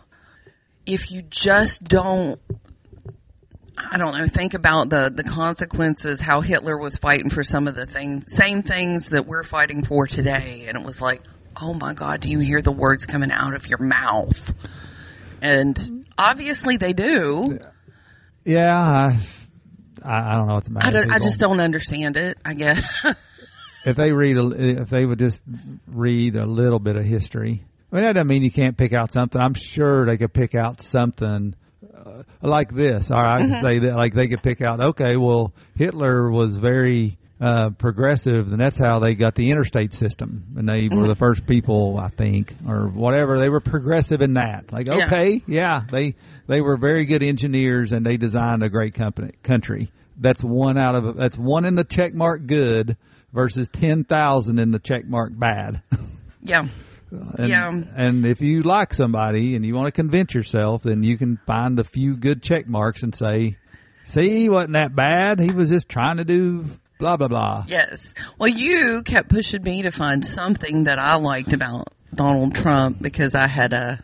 if 0.87 1.11
you 1.11 1.21
just 1.21 1.83
don't 1.83 2.39
I 3.77 3.97
don't 3.97 4.17
know, 4.17 4.25
think 4.25 4.55
about 4.55 4.89
the, 4.89 5.11
the 5.13 5.23
consequences, 5.23 6.19
how 6.19 6.41
Hitler 6.41 6.75
was 6.77 6.97
fighting 6.97 7.29
for 7.29 7.43
some 7.43 7.67
of 7.67 7.75
the 7.75 7.85
things, 7.85 8.33
same 8.35 8.63
things 8.63 9.11
that 9.11 9.27
we're 9.27 9.43
fighting 9.43 9.85
for 9.85 10.07
today. 10.07 10.65
And 10.67 10.75
it 10.75 10.83
was 10.83 10.99
like, 10.99 11.21
oh 11.61 11.75
my 11.75 11.93
God, 11.93 12.21
do 12.21 12.29
you 12.29 12.39
hear 12.39 12.61
the 12.61 12.71
words 12.71 13.05
coming 13.05 13.31
out 13.31 13.53
of 13.53 13.67
your 13.67 13.77
mouth? 13.77 14.51
And 15.43 16.07
obviously 16.17 16.77
they 16.77 16.93
do. 16.93 17.59
yeah, 18.43 18.75
I, 18.75 19.19
I, 20.03 20.33
I 20.33 20.37
don't 20.37 20.47
know 20.47 20.55
what's 20.55 20.67
the 20.67 20.73
matter. 20.73 21.05
I, 21.11 21.15
I 21.15 21.19
just 21.19 21.39
don't 21.39 21.59
understand 21.59 22.17
it, 22.17 22.39
I 22.43 22.55
guess. 22.55 23.05
if 23.85 23.95
they 23.95 24.11
read, 24.11 24.37
a, 24.37 24.81
if 24.81 24.89
they 24.89 25.05
would 25.05 25.19
just 25.19 25.43
read 25.85 26.35
a 26.35 26.47
little 26.47 26.79
bit 26.79 26.95
of 26.95 27.05
history. 27.05 27.63
I 27.91 27.95
mean, 27.95 28.03
that 28.03 28.13
doesn't 28.13 28.27
mean 28.27 28.43
you 28.43 28.51
can't 28.51 28.77
pick 28.77 28.93
out 28.93 29.13
something. 29.13 29.39
I'm 29.39 29.53
sure 29.53 30.05
they 30.05 30.17
could 30.17 30.33
pick 30.33 30.55
out 30.55 30.81
something 30.81 31.55
uh, 31.95 32.23
like 32.41 32.73
this. 32.73 33.11
All 33.11 33.21
right, 33.21 33.41
I 33.41 33.47
can 33.47 33.61
say 33.61 33.79
that, 33.79 33.95
like 33.95 34.13
they 34.13 34.27
could 34.27 34.43
pick 34.43 34.61
out. 34.61 34.79
Okay, 34.81 35.15
well, 35.15 35.53
Hitler 35.75 36.29
was 36.29 36.57
very 36.57 37.17
uh, 37.39 37.69
progressive, 37.71 38.51
and 38.51 38.59
that's 38.59 38.77
how 38.77 38.99
they 38.99 39.15
got 39.15 39.35
the 39.35 39.51
interstate 39.51 39.93
system, 39.93 40.43
and 40.57 40.67
they 40.67 40.89
were 40.89 41.07
the 41.07 41.15
first 41.15 41.45
people, 41.47 41.97
I 41.97 42.09
think, 42.09 42.53
or 42.67 42.87
whatever. 42.87 43.39
They 43.39 43.49
were 43.49 43.59
progressive 43.61 44.21
in 44.21 44.33
that. 44.33 44.71
Like, 44.73 44.87
Yeah. 44.87 45.05
okay, 45.05 45.41
yeah, 45.47 45.83
they 45.89 46.15
they 46.47 46.61
were 46.61 46.77
very 46.77 47.05
good 47.05 47.23
engineers, 47.23 47.91
and 47.93 48.05
they 48.05 48.17
designed 48.17 48.63
a 48.63 48.69
great 48.69 48.95
company 48.95 49.33
country. 49.43 49.91
That's 50.17 50.43
one 50.43 50.77
out 50.77 50.95
of 50.95 51.15
that's 51.15 51.37
one 51.37 51.63
in 51.63 51.75
the 51.75 51.83
check 51.83 52.13
mark 52.13 52.47
good 52.47 52.97
versus 53.31 53.69
ten 53.69 54.03
thousand 54.03 54.59
in 54.59 54.71
the 54.71 54.79
check 54.79 55.05
mark 55.05 55.31
bad. 55.37 55.83
yeah. 56.41 56.67
And, 57.11 57.47
Yeah. 57.49 57.81
And 57.95 58.25
if 58.25 58.41
you 58.41 58.63
like 58.63 58.93
somebody 58.93 59.55
and 59.55 59.65
you 59.65 59.75
want 59.75 59.87
to 59.87 59.91
convince 59.91 60.33
yourself, 60.33 60.83
then 60.83 61.03
you 61.03 61.17
can 61.17 61.39
find 61.45 61.77
the 61.77 61.83
few 61.83 62.15
good 62.15 62.41
check 62.41 62.67
marks 62.67 63.03
and 63.03 63.13
say, 63.15 63.57
see, 64.03 64.29
he 64.29 64.49
wasn't 64.49 64.73
that 64.73 64.95
bad. 64.95 65.39
He 65.39 65.51
was 65.51 65.69
just 65.69 65.89
trying 65.89 66.17
to 66.17 66.25
do 66.25 66.65
blah, 66.99 67.17
blah, 67.17 67.27
blah. 67.27 67.65
Yes. 67.67 68.13
Well, 68.37 68.49
you 68.49 69.03
kept 69.03 69.29
pushing 69.29 69.63
me 69.63 69.83
to 69.83 69.91
find 69.91 70.25
something 70.25 70.85
that 70.85 70.99
I 70.99 71.15
liked 71.15 71.53
about 71.53 71.89
Donald 72.13 72.55
Trump 72.55 73.01
because 73.01 73.35
I 73.35 73.47
had 73.47 73.73
a 73.73 74.03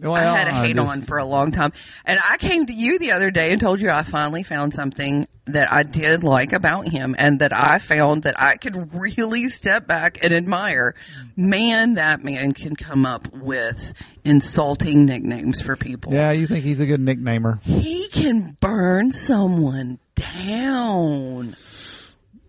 Well, 0.00 0.14
I 0.14 0.22
had 0.24 0.48
a 0.48 0.52
hate 0.52 0.78
on 0.78 1.02
for 1.02 1.18
a 1.18 1.24
long 1.24 1.52
time. 1.52 1.72
And 2.04 2.18
I 2.28 2.36
came 2.36 2.66
to 2.66 2.72
you 2.72 2.98
the 2.98 3.12
other 3.12 3.30
day 3.30 3.52
and 3.52 3.60
told 3.60 3.80
you 3.80 3.90
I 3.90 4.02
finally 4.02 4.42
found 4.42 4.74
something 4.74 5.26
that 5.46 5.72
I 5.72 5.84
did 5.84 6.24
like 6.24 6.52
about 6.52 6.88
him 6.88 7.14
and 7.18 7.38
that 7.38 7.52
I 7.54 7.78
found 7.78 8.24
that 8.24 8.40
I 8.40 8.56
could 8.56 8.92
really 8.94 9.48
step 9.48 9.86
back 9.86 10.18
and 10.22 10.32
admire. 10.34 10.94
Man, 11.36 11.94
that 11.94 12.22
man 12.24 12.52
can 12.52 12.74
come 12.76 13.06
up 13.06 13.32
with 13.32 13.92
insulting 14.24 15.04
nicknames 15.06 15.62
for 15.62 15.76
people. 15.76 16.12
Yeah, 16.12 16.32
you 16.32 16.46
think 16.46 16.64
he's 16.64 16.80
a 16.80 16.86
good 16.86 17.00
nicknamer. 17.00 17.62
He 17.62 18.08
can 18.08 18.56
burn 18.60 19.12
someone 19.12 19.98
down. 20.16 21.56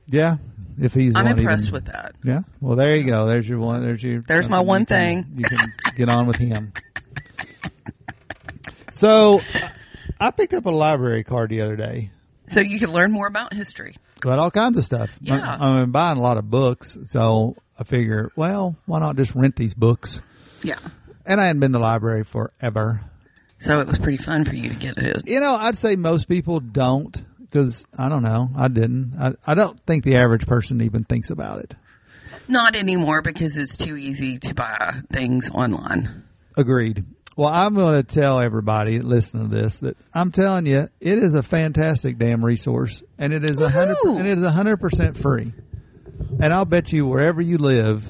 Yeah. 0.07 0.37
If 0.79 0.93
he's 0.93 1.15
I'm 1.15 1.25
impressed 1.27 1.63
even- 1.63 1.73
with 1.73 1.85
that. 1.85 2.13
Yeah. 2.23 2.41
Well, 2.61 2.75
there 2.75 2.95
you 2.95 3.03
go. 3.03 3.25
There's 3.25 3.47
your 3.49 3.57
one. 3.59 3.81
There's 3.83 4.01
your. 4.03 4.21
There's 4.27 4.47
my 4.47 4.59
one 4.59 4.81
you 4.81 4.85
can- 4.85 5.23
thing. 5.23 5.25
You 5.35 5.43
can 5.43 5.73
get 5.95 6.07
on 6.09 6.27
with 6.27 6.35
him. 6.37 6.71
So, 8.93 9.39
uh, 9.39 9.69
I 10.19 10.31
picked 10.31 10.53
up 10.53 10.65
a 10.65 10.71
library 10.71 11.23
card 11.23 11.51
the 11.51 11.61
other 11.61 11.75
day. 11.75 12.11
So 12.49 12.61
you 12.61 12.79
can 12.79 12.91
learn 12.91 13.11
more 13.11 13.27
about 13.27 13.53
history. 13.53 13.95
Got 14.21 14.39
all 14.39 14.49
kinds 14.49 14.77
of 14.77 14.85
stuff. 14.85 15.11
Yeah. 15.21 15.57
I, 15.59 15.81
I'm 15.81 15.91
buying 15.91 16.17
a 16.17 16.21
lot 16.21 16.37
of 16.37 16.49
books, 16.49 16.97
so 17.05 17.55
I 17.77 17.83
figure, 17.83 18.31
well, 18.35 18.75
why 18.85 18.99
not 18.99 19.15
just 19.15 19.35
rent 19.35 19.55
these 19.55 19.75
books? 19.75 20.19
Yeah. 20.63 20.79
And 21.25 21.39
I 21.39 21.45
hadn't 21.45 21.59
been 21.59 21.73
to 21.73 21.77
the 21.77 21.83
library 21.83 22.23
forever. 22.23 23.01
So 23.59 23.81
it 23.81 23.87
was 23.87 23.99
pretty 23.99 24.17
fun 24.17 24.45
for 24.45 24.55
you 24.55 24.69
to 24.69 24.75
get 24.75 24.97
it. 24.97 25.27
You 25.27 25.39
know, 25.39 25.55
I'd 25.55 25.77
say 25.77 25.95
most 25.95 26.27
people 26.27 26.59
don't 26.59 27.15
because 27.39 27.85
I 27.97 28.09
don't 28.09 28.23
know. 28.23 28.49
I 28.55 28.67
didn't. 28.67 29.13
I, 29.19 29.33
I 29.45 29.55
don't 29.55 29.79
think 29.85 30.03
the 30.03 30.15
average 30.17 30.47
person 30.47 30.81
even 30.81 31.03
thinks 31.03 31.29
about 31.29 31.59
it. 31.59 31.75
Not 32.47 32.75
anymore 32.75 33.21
because 33.21 33.57
it's 33.57 33.75
too 33.77 33.97
easy 33.97 34.39
to 34.39 34.53
buy 34.53 35.01
things 35.11 35.49
online. 35.49 36.23
Agreed. 36.57 37.05
Well, 37.35 37.49
I'm 37.49 37.75
going 37.75 37.93
to 37.93 38.03
tell 38.03 38.39
everybody 38.41 38.99
listening 38.99 39.49
to 39.51 39.55
this 39.55 39.79
that 39.79 39.95
I'm 40.11 40.31
telling 40.31 40.65
you, 40.65 40.89
it 40.99 41.17
is 41.19 41.35
a 41.35 41.43
fantastic 41.43 42.17
damn 42.17 42.43
resource, 42.43 43.03
and 43.19 43.31
it 43.31 43.45
is 43.45 43.59
a 43.59 43.69
hundred 43.69 43.97
and 44.05 44.27
it 44.27 44.39
is 44.39 44.43
a 44.43 44.51
hundred 44.51 44.77
percent 44.77 45.17
free. 45.17 45.53
And 46.39 46.51
I'll 46.51 46.65
bet 46.65 46.91
you 46.91 47.05
wherever 47.05 47.39
you 47.39 47.59
live, 47.59 48.03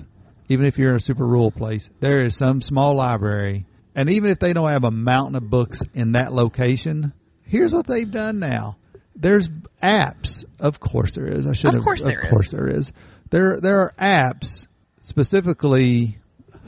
even 0.48 0.66
if 0.66 0.78
you're 0.78 0.92
in 0.92 0.96
a 0.96 1.00
super 1.02 1.26
rural 1.28 1.52
place, 1.52 1.90
there 2.00 2.22
is 2.24 2.38
some 2.38 2.62
small 2.62 2.96
library, 2.96 3.66
and 3.96 4.10
even 4.10 4.32
if 4.32 4.40
they 4.40 4.54
don't 4.54 4.70
have 4.70 4.86
a 4.86 4.92
mountain 4.92 5.36
of 5.36 5.50
books 5.50 5.82
in 5.94 6.14
that 6.14 6.32
location, 6.32 7.12
here's 7.44 7.74
what 7.74 7.86
they've 7.86 8.10
done 8.10 8.40
now. 8.40 8.78
There's 9.14 9.50
apps. 9.84 10.46
Of 10.58 10.80
course 10.80 11.16
there 11.16 11.28
is. 11.28 11.46
I 11.48 11.52
should 11.54 11.70
Of 11.72 11.76
have. 11.76 11.84
course 11.84 12.04
there 12.04 12.20
of 12.20 12.26
is. 12.26 12.30
course 12.32 12.52
there 12.52 12.70
is. 12.70 12.94
There 13.30 13.60
there 13.60 13.82
are 13.82 13.94
apps 14.00 14.68
specifically 15.02 16.18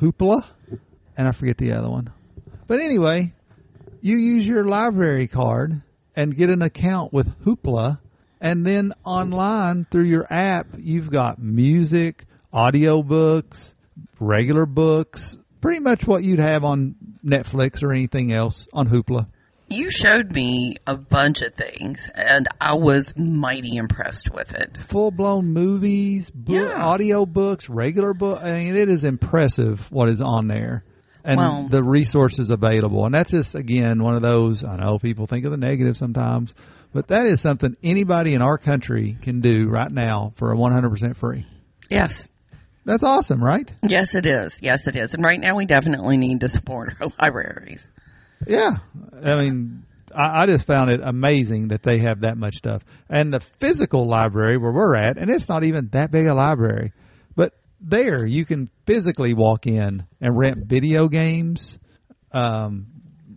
Hoopla, 0.02 0.46
and 1.20 1.28
I 1.28 1.34
forget 1.34 1.58
the 1.58 1.74
other 1.74 1.90
one. 1.90 2.10
But 2.68 2.80
anyway, 2.80 3.34
you 4.02 4.16
use 4.16 4.48
your 4.48 4.64
library 4.64 5.28
card 5.28 5.82
and 6.16 6.34
get 6.36 6.50
an 6.50 6.62
account 6.62 7.12
with 7.12 7.38
Hoopla, 7.44 8.00
and 8.40 8.66
then 8.66 8.94
online 9.04 9.86
through 9.92 10.06
your 10.06 10.26
app, 10.32 10.68
you've 10.78 11.10
got 11.10 11.40
music, 11.40 12.24
audio 12.54 13.04
books, 13.04 13.74
regular 14.18 14.66
books, 14.66 15.38
pretty 15.60 15.82
much 15.82 16.08
what 16.08 16.24
you'd 16.24 16.40
have 16.40 16.64
on 16.64 16.96
Netflix 17.26 17.84
or 17.84 17.92
anything 17.92 18.32
else 18.32 18.66
on 18.72 18.88
Hoopla. 18.88 19.28
You 19.68 19.92
showed 19.92 20.32
me 20.32 20.78
a 20.88 20.96
bunch 20.96 21.42
of 21.42 21.54
things 21.54 22.10
and 22.16 22.48
I 22.62 22.74
was 22.76 23.14
mighty 23.18 23.76
impressed 23.76 24.32
with 24.32 24.54
it. 24.54 24.78
Full 24.88 25.12
blown 25.12 25.48
movies, 25.54 26.32
book, 26.32 26.56
Yeah. 26.56 26.82
audio 26.84 27.26
books, 27.26 27.70
regular 27.70 28.14
book. 28.16 28.42
I 28.42 28.54
mean, 28.54 28.76
it 28.76 28.90
is 28.90 29.04
impressive 29.04 29.92
what 29.92 30.10
is 30.10 30.22
on 30.22 30.48
there. 30.48 30.84
And 31.24 31.38
Well- 31.38 31.68
the 31.70 31.84
resources 31.84 32.50
available. 32.50 33.06
And 33.06 33.14
that's 33.14 33.32
just, 33.32 33.56
again, 33.56 34.02
one 34.04 34.16
of 34.16 34.22
those, 34.22 34.64
I 34.64 34.78
know 34.78 35.00
people 35.00 35.28
think 35.28 35.46
of 35.46 35.52
the 35.52 35.58
negative 35.58 35.98
sometimes, 35.98 36.54
but 36.94 37.08
that 37.10 37.26
is 37.26 37.42
something 37.42 37.76
anybody 37.84 38.34
in 38.34 38.42
our 38.42 38.58
country 38.58 39.18
can 39.22 39.42
do 39.42 39.68
right 39.68 39.92
now 39.92 40.32
for 40.36 40.52
a 40.52 40.56
100% 40.56 41.18
free. 41.18 41.46
Yes. 41.90 42.28
That's 42.86 43.04
awesome, 43.04 43.44
right? 43.44 43.72
Yes, 43.84 44.16
it 44.16 44.26
is. 44.26 44.58
Yes, 44.62 44.88
it 44.88 44.96
is. 44.96 45.14
And 45.14 45.24
right 45.24 45.40
now 45.40 45.56
we 45.56 45.66
definitely 45.66 46.18
need 46.18 46.40
to 46.40 46.50
support 46.50 46.94
our 47.02 47.08
libraries. 47.20 47.88
Yeah. 48.48 48.78
I 49.24 49.36
mean, 49.36 49.84
I, 50.16 50.44
I 50.44 50.46
just 50.48 50.66
found 50.66 50.90
it 50.90 51.02
amazing 51.04 51.68
that 51.68 51.84
they 51.84 52.00
have 52.00 52.22
that 52.22 52.38
much 52.38 52.56
stuff. 52.56 52.84
And 53.10 53.34
the 53.34 53.42
physical 53.42 54.08
library 54.08 54.58
where 54.58 54.72
we're 54.72 54.96
at, 54.96 55.18
and 55.18 55.30
it's 55.30 55.50
not 55.50 55.64
even 55.66 55.90
that 55.92 56.10
big 56.12 56.26
a 56.28 56.34
library, 56.34 56.94
there 57.82 58.26
you 58.26 58.46
can 58.46 58.70
physically 58.86 59.34
walk 59.34 59.68
in 59.68 60.06
and 60.22 60.38
rent 60.38 60.66
video 60.66 61.08
games, 61.08 61.78
um, 62.32 62.88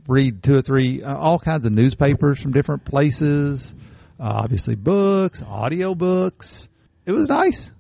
read 0.09 0.43
two 0.43 0.57
or 0.57 0.63
three, 0.63 1.03
uh, 1.03 1.17
all 1.17 1.39
kinds 1.39 1.65
of 1.65 1.73
newspapers 1.73 2.41
from 2.41 2.53
different 2.53 2.85
places, 2.85 3.75
uh, 4.19 4.25
obviously 4.25 4.75
books, 4.75 5.43
audio 5.43 5.95
books. 5.95 6.69
It 7.07 7.13
was 7.13 7.29
nice. 7.29 7.71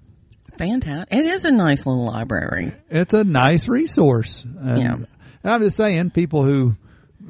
Fantastic. 0.58 1.16
It 1.18 1.26
is 1.26 1.44
a 1.44 1.50
nice 1.50 1.86
little 1.86 2.04
library. 2.04 2.72
it's 2.90 3.14
a 3.14 3.24
nice 3.24 3.68
resource. 3.68 4.44
And, 4.44 4.78
Yeah. 4.82 4.94
and 4.94 5.06
I'm 5.44 5.60
just 5.62 5.76
saying, 5.76 6.10
people 6.10 6.44
who, 6.44 6.76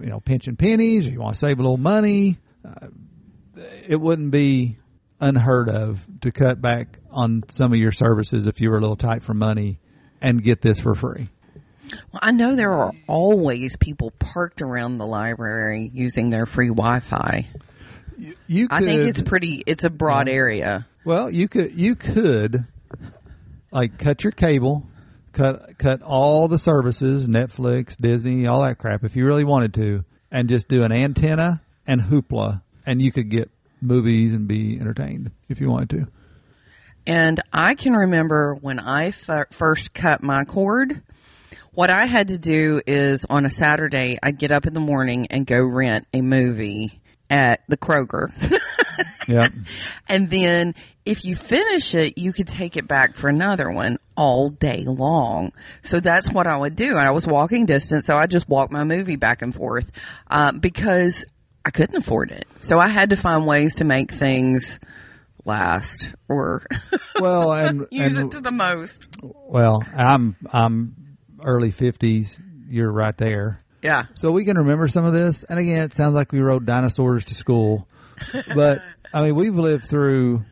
you 0.00 0.06
know, 0.06 0.20
pinching 0.20 0.56
pennies 0.56 1.06
or 1.06 1.10
you 1.10 1.20
want 1.20 1.34
to 1.34 1.38
save 1.38 1.58
a 1.58 1.62
little 1.62 1.76
money, 1.76 2.38
uh, 2.64 2.88
it 3.86 3.96
wouldn't 4.00 4.30
be 4.32 4.76
unheard 5.20 5.68
of 5.68 6.04
to 6.22 6.32
cut 6.32 6.60
back 6.60 6.98
on 7.12 7.44
some 7.48 7.72
of 7.72 7.78
your 7.78 7.92
services 7.92 8.46
if 8.46 8.60
you 8.60 8.70
were 8.70 8.78
a 8.78 8.80
little 8.80 8.96
tight 8.96 9.22
for 9.22 9.34
money 9.34 9.78
and 10.20 10.42
get 10.42 10.60
this 10.60 10.80
for 10.80 10.94
free. 10.94 11.28
Well, 12.12 12.20
I 12.22 12.30
know 12.32 12.56
there 12.56 12.72
are 12.72 12.92
always 13.06 13.76
people 13.76 14.12
parked 14.12 14.62
around 14.62 14.98
the 14.98 15.06
library 15.06 15.90
using 15.92 16.30
their 16.30 16.46
free 16.46 16.68
Wi-Fi. 16.68 17.46
You 18.46 18.68
could, 18.68 18.74
I 18.74 18.80
think 18.80 19.08
it's 19.08 19.22
pretty, 19.22 19.62
it's 19.66 19.84
a 19.84 19.90
broad 19.90 20.28
area. 20.28 20.86
well, 21.04 21.30
you 21.30 21.48
could, 21.48 21.74
you 21.74 21.96
could 21.96 22.64
like 23.70 23.98
cut 23.98 24.22
your 24.22 24.32
cable, 24.32 24.86
cut, 25.32 25.76
cut 25.78 26.02
all 26.02 26.48
the 26.48 26.58
services, 26.58 27.26
Netflix, 27.26 27.96
Disney, 27.96 28.46
all 28.46 28.62
that 28.62 28.78
crap 28.78 29.04
if 29.04 29.16
you 29.16 29.26
really 29.26 29.44
wanted 29.44 29.74
to 29.74 30.04
and 30.30 30.48
just 30.48 30.68
do 30.68 30.84
an 30.84 30.92
antenna 30.92 31.62
and 31.86 32.00
hoopla 32.00 32.62
and 32.86 33.02
you 33.02 33.12
could 33.12 33.28
get 33.28 33.50
movies 33.80 34.32
and 34.32 34.46
be 34.46 34.78
entertained 34.78 35.30
if 35.48 35.60
you 35.60 35.68
wanted 35.68 35.90
to. 35.90 36.06
And 37.06 37.40
I 37.52 37.74
can 37.74 37.94
remember 37.94 38.54
when 38.54 38.78
I 38.78 39.08
f- 39.08 39.48
first 39.50 39.92
cut 39.92 40.22
my 40.22 40.44
cord, 40.44 41.02
what 41.72 41.90
I 41.90 42.06
had 42.06 42.28
to 42.28 42.38
do 42.38 42.80
is 42.86 43.24
on 43.28 43.46
a 43.46 43.50
Saturday, 43.50 44.18
I'd 44.22 44.38
get 44.38 44.52
up 44.52 44.66
in 44.66 44.74
the 44.74 44.80
morning 44.80 45.26
and 45.30 45.46
go 45.46 45.62
rent 45.64 46.06
a 46.12 46.20
movie 46.20 47.00
at 47.30 47.60
the 47.68 47.76
Kroger. 47.76 48.32
Yep. 49.28 49.52
and 50.08 50.28
then 50.30 50.74
if 51.06 51.24
you 51.24 51.36
finish 51.36 51.94
it, 51.94 52.18
you 52.18 52.32
could 52.32 52.48
take 52.48 52.76
it 52.76 52.86
back 52.88 53.14
for 53.14 53.28
another 53.28 53.70
one 53.70 53.98
all 54.16 54.50
day 54.50 54.84
long. 54.84 55.52
So 55.82 56.00
that's 56.00 56.30
what 56.30 56.46
I 56.46 56.56
would 56.56 56.76
do. 56.76 56.90
And 56.90 57.06
I 57.06 57.12
was 57.12 57.26
walking 57.26 57.64
distance, 57.64 58.04
so 58.04 58.16
I 58.16 58.26
just 58.26 58.48
walked 58.48 58.72
my 58.72 58.84
movie 58.84 59.16
back 59.16 59.40
and 59.40 59.54
forth 59.54 59.90
uh, 60.28 60.52
because 60.52 61.24
I 61.64 61.70
couldn't 61.70 61.96
afford 61.96 62.32
it. 62.32 62.46
So 62.60 62.78
I 62.78 62.88
had 62.88 63.10
to 63.10 63.16
find 63.16 63.46
ways 63.46 63.76
to 63.76 63.84
make 63.84 64.12
things 64.12 64.78
last 65.44 66.08
or 66.28 66.62
Well, 67.20 67.52
and, 67.52 67.86
use 67.90 68.16
and 68.16 68.26
it 68.26 68.36
to 68.36 68.40
the 68.40 68.50
most. 68.52 69.08
well, 69.22 69.84
I'm 69.94 70.36
I'm 70.52 71.16
early 71.42 71.70
fifties. 71.70 72.38
You're 72.68 72.90
right 72.90 73.16
there. 73.16 73.60
Yeah. 73.82 74.06
So 74.14 74.30
we 74.30 74.44
can 74.44 74.56
remember 74.58 74.88
some 74.88 75.04
of 75.04 75.12
this. 75.12 75.42
And 75.42 75.58
again, 75.58 75.82
it 75.82 75.94
sounds 75.94 76.14
like 76.14 76.32
we 76.32 76.40
rode 76.40 76.64
dinosaurs 76.66 77.24
to 77.26 77.34
school. 77.34 77.88
But 78.54 78.82
I 79.12 79.22
mean, 79.22 79.34
we've 79.34 79.54
lived 79.54 79.84
through. 79.84 80.44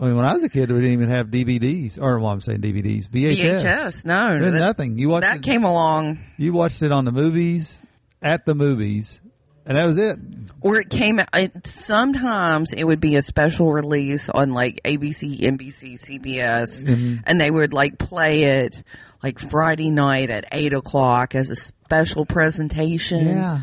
I 0.00 0.04
mean, 0.06 0.16
when 0.16 0.24
I 0.24 0.32
was 0.32 0.42
a 0.42 0.48
kid, 0.48 0.70
we 0.70 0.76
didn't 0.76 0.92
even 0.92 1.10
have 1.10 1.26
DVDs, 1.26 2.00
or 2.00 2.18
well, 2.18 2.30
I'm 2.30 2.40
saying 2.40 2.60
DVDs, 2.60 3.08
VHS. 3.08 3.62
VHS. 3.62 4.04
No, 4.04 4.50
that, 4.50 4.58
nothing. 4.58 4.96
You 4.96 5.08
watched 5.08 5.22
that 5.26 5.36
it, 5.38 5.42
came 5.42 5.64
along, 5.64 6.20
you 6.38 6.52
watched 6.52 6.82
it 6.82 6.92
on 6.92 7.04
the 7.04 7.10
movies, 7.10 7.78
at 8.22 8.46
the 8.46 8.54
movies, 8.54 9.20
and 9.66 9.76
that 9.76 9.84
was 9.84 9.98
it. 9.98 10.18
Or 10.60 10.80
it 10.80 10.90
came. 10.90 11.18
out 11.20 11.28
It, 11.34 11.66
sometimes 11.66 12.72
it 12.72 12.84
would 12.84 13.00
be 13.00 13.16
a 13.16 13.22
special 13.22 13.72
release 13.72 14.28
on 14.28 14.52
like 14.52 14.80
ABC, 14.84 15.40
NBC, 15.40 15.94
CBS, 16.00 16.84
Mm-hmm. 16.84 17.16
and 17.26 17.40
they 17.40 17.50
would 17.50 17.72
like 17.72 17.98
play 17.98 18.42
it 18.44 18.82
like 19.22 19.38
Friday 19.38 19.90
night 19.90 20.30
at 20.30 20.44
eight 20.52 20.72
o'clock 20.72 21.34
as 21.34 21.50
a 21.50 21.56
special 21.56 22.24
presentation. 22.26 23.26
Yeah. 23.26 23.60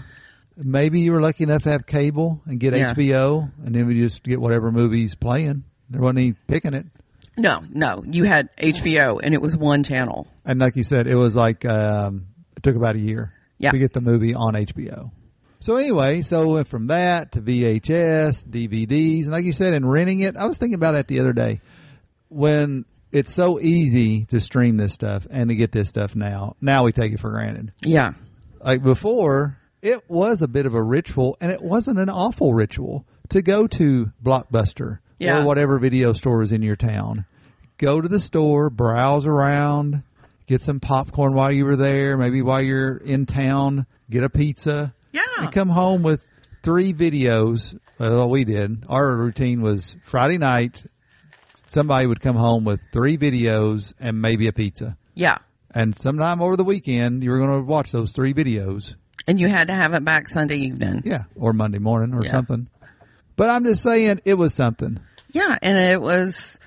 Maybe 0.57 1.01
you 1.01 1.11
were 1.11 1.21
lucky 1.21 1.43
enough 1.43 1.63
to 1.63 1.69
have 1.71 1.85
cable 1.85 2.41
and 2.45 2.59
get 2.59 2.73
Yeah. 2.73 2.93
HBO, 2.93 3.51
and 3.65 3.75
then 3.75 3.87
we 3.87 3.99
just 3.99 4.23
get 4.23 4.39
whatever 4.39 4.71
movies 4.71 5.15
playing. 5.15 5.63
There 5.89 6.01
wasn't 6.01 6.19
any 6.19 6.33
picking 6.47 6.73
it. 6.73 6.85
No, 7.37 7.61
no, 7.69 8.01
you 8.05 8.23
had 8.23 8.55
HBO, 8.55 9.19
and 9.21 9.33
it 9.33 9.41
was 9.41 9.57
one 9.57 9.83
channel. 9.83 10.27
And 10.45 10.59
like 10.59 10.77
you 10.77 10.85
said, 10.85 11.07
it 11.07 11.15
was 11.15 11.35
like 11.35 11.65
um, 11.65 12.27
it 12.55 12.63
took 12.63 12.77
about 12.77 12.95
a 12.95 12.99
year 12.99 13.33
Yeah. 13.57 13.71
to 13.71 13.77
get 13.77 13.91
the 13.91 13.99
movie 13.99 14.33
on 14.33 14.53
HBO. 14.53 15.11
So 15.59 15.77
anyway, 15.77 16.21
so 16.21 16.47
we 16.47 16.53
went 16.55 16.67
from 16.67 16.87
that 16.87 17.31
to 17.33 17.41
VHS, 17.41 18.45
DVDs, 18.47 19.23
and 19.23 19.31
like 19.31 19.45
you 19.45 19.53
said, 19.53 19.73
in 19.73 19.85
renting 19.85 20.19
it, 20.19 20.37
I 20.37 20.45
was 20.45 20.57
thinking 20.57 20.75
about 20.75 20.91
that 20.93 21.07
the 21.07 21.19
other 21.19 21.33
day. 21.33 21.61
When 22.29 22.85
it's 23.11 23.33
so 23.33 23.59
easy 23.59 24.25
to 24.25 24.41
stream 24.41 24.77
this 24.77 24.93
stuff 24.93 25.25
and 25.29 25.49
to 25.49 25.55
get 25.55 25.71
this 25.71 25.89
stuff 25.89 26.15
now, 26.15 26.55
now 26.61 26.83
we 26.83 26.91
take 26.91 27.13
it 27.13 27.19
for 27.19 27.31
granted. 27.31 27.71
Yeah, 27.81 28.13
Like 28.63 28.83
before, 28.83 29.57
it 29.81 30.07
was 30.09 30.41
a 30.41 30.47
bit 30.47 30.65
of 30.65 30.73
a 30.73 30.83
ritual, 30.83 31.37
and 31.39 31.51
it 31.51 31.61
wasn't 31.61 31.99
an 31.99 32.09
awful 32.09 32.53
ritual 32.53 33.05
to 33.29 33.41
go 33.41 33.65
to 33.67 34.11
Blockbuster 34.23 34.99
Yeah. 35.19 35.39
or 35.41 35.45
whatever 35.45 35.79
video 35.79 36.13
store 36.13 36.41
is 36.43 36.51
in 36.51 36.61
your 36.61 36.75
town. 36.75 37.25
Go 37.77 38.01
to 38.01 38.07
the 38.07 38.19
store, 38.19 38.69
browse 38.69 39.25
around, 39.25 40.03
get 40.47 40.63
some 40.63 40.79
popcorn 40.79 41.33
while 41.33 41.51
you 41.51 41.65
were 41.65 41.75
there, 41.75 42.17
maybe 42.17 42.41
while 42.41 42.61
you're 42.61 42.97
in 42.97 43.25
town, 43.25 43.85
get 44.09 44.23
a 44.23 44.29
pizza, 44.29 44.93
yeah, 45.15 45.43
and 45.43 45.51
come 45.51 45.69
home 45.69 46.03
with 46.03 46.21
three 46.63 46.93
videos. 46.93 47.73
Uh, 47.73 47.79
well, 47.99 48.17
what 48.19 48.29
we 48.29 48.43
did. 48.43 48.83
Our 48.89 49.15
routine 49.15 49.61
was 49.61 49.95
Friday 50.05 50.37
night. 50.37 50.83
Somebody 51.69 52.07
would 52.07 52.21
come 52.21 52.35
home 52.35 52.63
with 52.65 52.81
three 52.93 53.17
videos 53.17 53.93
and 53.99 54.21
maybe 54.21 54.47
a 54.47 54.53
pizza. 54.53 54.97
yeah. 55.13 55.37
And 55.77 55.99
sometime 55.99 56.41
over 56.41 56.55
the 56.55 56.63
weekend, 56.63 57.21
you 57.21 57.31
were 57.31 57.37
going 57.37 57.51
to 57.51 57.61
watch 57.61 57.91
those 57.91 58.13
three 58.13 58.33
videos. 58.33 58.95
And 59.27 59.37
you 59.37 59.49
had 59.49 59.67
to 59.67 59.73
have 59.73 59.93
it 59.93 60.05
back 60.05 60.29
Sunday 60.29 60.55
evening. 60.59 61.01
Yeah, 61.03 61.23
or 61.35 61.51
Monday 61.51 61.79
morning 61.79 62.15
or 62.15 62.23
Yeah. 62.23 62.31
something. 62.31 62.69
But 63.35 63.49
I'm 63.49 63.65
just 63.65 63.83
saying 63.83 64.21
it 64.23 64.35
was 64.35 64.53
something. 64.53 65.01
Yeah, 65.33 65.57
and 65.61 65.77
it 65.77 66.01
was 66.01 66.57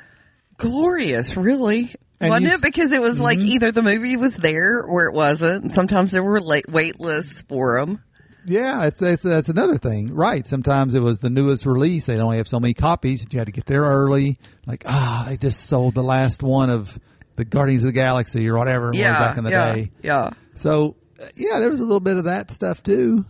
glorious, 0.59 1.37
really. 1.39 1.95
And 2.21 2.31
Wasn't 2.31 2.49
it? 2.49 2.61
Because 2.61 2.93
it 2.93 3.01
was 3.01 3.19
like 3.19 3.39
mm-hmm. 3.39 3.49
either 3.49 3.73
the 3.73 3.83
movie 3.83 4.17
was 4.19 4.35
there 4.35 4.83
or 4.83 5.07
it 5.07 5.15
wasn't. 5.15 5.63
And 5.65 5.73
sometimes 5.73 6.13
there 6.13 6.23
were 6.23 6.41
late 6.41 6.69
wait 6.69 7.01
lists 7.01 7.43
for 7.49 7.81
them. 7.81 8.03
Yeah, 8.49 8.85
it's 8.87 9.01
it's 9.03 9.23
that's 9.23 9.49
another 9.49 9.79
thing, 9.79 10.15
right? 10.15 10.47
Sometimes 10.47 10.95
it 10.95 11.01
was 11.01 11.21
the 11.21 11.31
newest 11.31 11.67
release; 11.67 12.07
they'd 12.07 12.19
only 12.21 12.39
have 12.39 12.49
so 12.49 12.59
many 12.59 12.75
copies. 12.75 13.27
You 13.31 13.39
had 13.39 13.47
to 13.47 13.53
get 13.53 13.67
there 13.67 13.83
early. 13.83 14.39
Like 14.67 14.85
ah, 14.87 15.27
they 15.29 15.37
just 15.37 15.67
sold 15.69 15.95
the 15.95 16.03
last 16.03 16.43
one 16.43 16.71
of 16.71 16.99
the 17.37 17.45
Guardians 17.45 17.85
of 17.85 17.89
the 17.89 17.93
Galaxy 17.93 18.49
or 18.49 18.57
whatever 18.59 18.91
Yeah, 18.95 19.19
back 19.19 19.37
in 19.39 19.45
the 19.45 19.51
yeah, 19.51 19.75
day. 19.75 19.91
yeah. 20.03 20.31
So 20.57 20.97
yeah, 21.37 21.59
there 21.61 21.71
was 21.71 21.81
a 21.81 21.85
little 21.85 22.01
bit 22.01 22.17
of 22.17 22.25
that 22.25 22.51
stuff 22.51 22.83
too. 22.83 23.25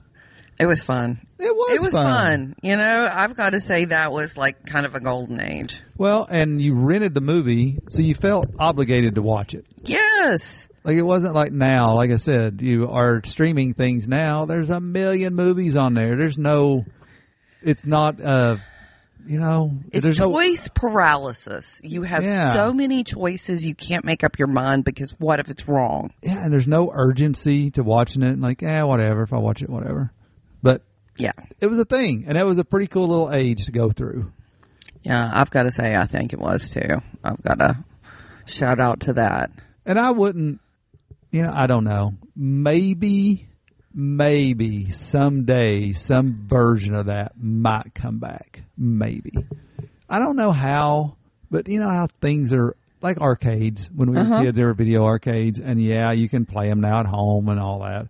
It 0.59 0.67
was 0.67 0.83
fun. 0.83 1.21
It 1.39 1.55
was 1.55 1.77
It 1.77 1.83
was 1.85 1.93
fun. 1.95 2.07
fun. 2.07 2.55
You 2.63 2.77
know, 2.77 3.09
I've 3.13 3.37
got 3.37 3.51
to 3.51 3.61
say 3.61 3.85
that 3.87 4.11
was 4.11 4.37
like 4.37 4.67
kind 4.67 4.87
of 4.87 4.95
a 4.97 5.01
golden 5.01 5.41
age. 5.41 5.79
Well, 5.97 6.27
and 6.29 6.61
you 6.61 6.75
rented 6.75 7.15
the 7.15 7.21
movie, 7.21 7.79
so 7.91 8.01
you 8.01 8.17
felt 8.17 8.47
obligated 8.59 9.15
to 9.15 9.23
watch 9.23 9.55
it. 9.55 9.65
Yes. 9.85 10.69
Like 10.89 10.97
it 10.97 11.03
wasn't 11.03 11.35
like 11.35 11.53
now, 11.53 11.93
like 11.97 12.11
I 12.11 12.17
said, 12.17 12.63
you 12.63 12.89
are 12.89 13.21
streaming 13.27 13.75
things 13.75 14.09
now. 14.09 14.47
There's 14.47 14.71
a 14.71 14.81
million 14.81 15.35
movies 15.35 15.77
on 15.77 15.93
there. 15.93 16.17
There's 16.17 16.39
no, 16.39 16.87
it's 17.61 17.85
not, 17.85 18.19
uh, 18.23 18.57
you 19.27 19.39
know, 19.39 19.73
It's 19.93 20.03
there's 20.03 20.19
no, 20.19 20.33
choice 20.33 20.67
paralysis. 20.75 21.79
You 21.85 22.05
have 22.05 22.25
Yeah. 22.25 22.55
so 22.55 22.73
many 22.73 23.05
choices 23.05 23.67
you 23.67 23.75
can't 23.75 24.07
make 24.07 24.25
up 24.25 24.39
your 24.39 24.49
mind 24.49 24.85
because 24.85 25.11
what 25.19 25.41
if 25.41 25.51
it's 25.51 25.69
wrong? 25.69 26.11
yeah, 26.23 26.43
and 26.43 26.51
there's 26.51 26.67
no 26.67 26.91
urgency 26.91 27.71
to 27.73 27.83
watching 27.83 28.23
it. 28.23 28.39
Like, 28.41 28.63
eh, 28.63 28.83
whatever. 28.83 29.25
If 29.25 29.35
I 29.35 29.39
watch 29.41 29.61
it, 29.61 29.69
whatever. 29.69 30.11
But 30.63 30.81
Yeah. 31.19 31.33
it 31.61 31.67
was 31.67 31.79
a 31.79 31.85
thing, 31.85 32.25
and 32.29 32.37
that 32.39 32.47
was 32.47 32.57
a 32.57 32.65
pretty 32.65 32.87
cool 32.87 33.09
little 33.09 33.31
age 33.31 33.67
to 33.67 33.73
go 33.73 33.91
through. 33.91 34.33
Yeah, 35.03 35.31
I've 35.31 35.51
got 35.51 35.65
to 35.65 35.71
say 35.71 35.95
I 35.95 36.07
think 36.07 36.33
it 36.33 36.39
was 36.41 36.71
too. 36.71 37.03
I've 37.23 37.43
got 37.43 37.59
to 37.59 37.85
shout 38.47 38.81
out 38.81 39.01
to 39.01 39.13
that. 39.13 39.51
And 39.85 39.99
I 39.99 40.13
wouldn't, 40.13 40.63
you 41.31 41.43
know, 41.43 41.53
I 41.55 41.67
don't 41.67 41.85
know. 41.85 42.15
Maybe, 42.37 43.49
maybe 43.95 44.91
someday 44.91 45.93
some 45.93 46.35
version 46.47 46.95
of 46.95 47.07
that 47.07 47.33
might 47.41 47.95
come 47.95 48.19
back. 48.19 48.63
Maybe. 48.77 49.33
I 50.09 50.19
don't 50.19 50.37
know 50.37 50.53
how, 50.53 51.17
but 51.51 51.69
you 51.69 51.81
know 51.81 51.91
how 51.91 52.09
things 52.21 52.53
are 52.53 52.77
like 53.03 53.21
arcades. 53.21 53.89
When 53.95 54.11
we 54.11 54.17
were 54.17 54.23
Uh-huh. 54.23 54.43
kids, 54.45 54.57
there 54.57 54.67
were 54.67 54.75
video 54.75 55.05
arcades, 55.05 55.61
and 55.61 55.81
yeah, 55.83 56.13
you 56.13 56.29
can 56.29 56.47
play 56.47 56.69
them 56.69 56.81
now 56.81 57.01
at 57.01 57.07
home 57.07 57.49
and 57.49 57.61
all 57.61 57.81
that. 57.81 58.09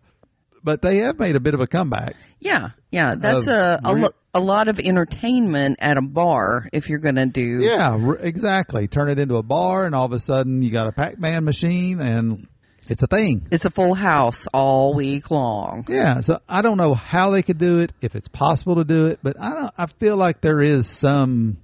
But 0.62 0.83
they 0.83 0.98
have 0.98 1.18
made 1.18 1.37
a 1.37 1.40
bit 1.40 1.54
of 1.54 1.61
a 1.61 1.66
comeback. 1.66 2.14
Yeah, 2.40 2.70
yeah, 2.90 3.14
that's 3.16 3.46
a 3.46 3.81
a, 3.85 3.94
re- 3.94 4.09
a 4.35 4.40
lot 4.40 4.68
of 4.68 4.78
entertainment 4.81 5.78
at 5.81 5.96
a 5.96 6.02
bar 6.02 6.68
if 6.72 6.88
you're 6.88 6.98
going 6.98 7.14
to 7.14 7.26
do. 7.26 7.61
Yeah, 7.62 7.90
r- 7.92 8.16
exactly. 8.16 8.87
Turn 8.88 9.09
it 9.09 9.18
into 9.18 9.37
a 9.37 9.42
bar, 9.42 9.87
and 9.87 9.94
all 9.94 10.04
of 10.04 10.12
a 10.12 10.18
sudden 10.18 10.62
you 10.62 10.70
got 10.70 10.87
a 10.87 10.92
Pac-Man 10.92 11.44
machine, 11.44 12.00
and 12.00 12.48
it's 12.88 13.03
a 13.03 13.07
thing. 13.07 13.46
It's 13.51 13.64
a 13.64 13.70
full 13.70 13.94
house 13.94 14.46
all 14.53 14.94
week 14.94 15.31
long. 15.31 15.85
Yeah, 15.88 16.20
so 16.20 16.40
I 16.48 16.62
don't 16.62 16.79
know 16.79 16.94
how 16.94 17.31
they 17.31 17.42
could 17.42 17.59
do 17.59 17.81
it, 17.81 17.92
if 18.01 18.14
it's 18.14 18.29
possible 18.29 18.77
to 18.77 18.85
do 18.85 19.07
it, 19.07 19.20
but 19.22 19.40
I 19.40 19.53
don't. 19.55 19.74
I 19.77 19.87
feel 19.87 20.16
like 20.16 20.40
there 20.40 20.61
is 20.61 20.88
some. 20.88 21.59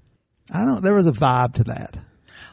I 0.50 0.64
don't. 0.64 0.82
There 0.82 0.94
was 0.94 1.06
a 1.06 1.12
vibe 1.12 1.54
to 1.54 1.64
that. 1.64 1.96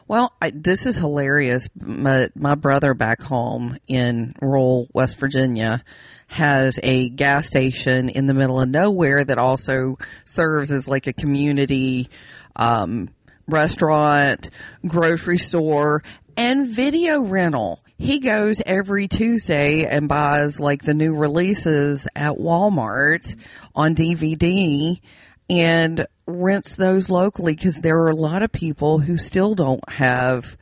Well, 0.08 0.32
I, 0.42 0.52
this 0.54 0.86
is 0.86 0.96
hilarious. 0.96 1.68
My, 1.78 2.28
my 2.34 2.54
brother 2.54 2.92
back 2.92 3.22
home 3.22 3.78
in 3.86 4.34
rural 4.40 4.88
West 4.92 5.18
Virginia 5.18 5.84
has 6.26 6.78
a 6.82 7.08
gas 7.08 7.48
station 7.48 8.08
in 8.08 8.26
the 8.26 8.34
middle 8.34 8.60
of 8.60 8.68
nowhere 8.68 9.24
that 9.24 9.38
also 9.38 9.98
serves 10.24 10.70
as 10.72 10.88
like 10.88 11.06
a 11.06 11.12
community 11.12 12.08
um, 12.56 13.10
restaurant, 13.46 14.50
grocery 14.86 15.38
store, 15.38 16.02
and 16.36 16.68
video 16.68 17.22
rental. 17.22 17.81
He 18.02 18.18
goes 18.18 18.60
every 18.66 19.06
Tuesday 19.06 19.84
and 19.84 20.08
buys 20.08 20.58
like 20.58 20.82
the 20.82 20.92
new 20.92 21.14
releases 21.14 22.08
at 22.16 22.32
Walmart 22.32 23.36
on 23.76 23.94
DVD 23.94 25.00
and 25.48 26.06
rents 26.26 26.74
those 26.74 27.08
locally 27.08 27.54
because 27.54 27.76
there 27.80 28.00
are 28.00 28.10
a 28.10 28.16
lot 28.16 28.42
of 28.42 28.50
people 28.50 28.98
who 28.98 29.16
still 29.16 29.54
don't 29.54 29.88
have 29.88 30.56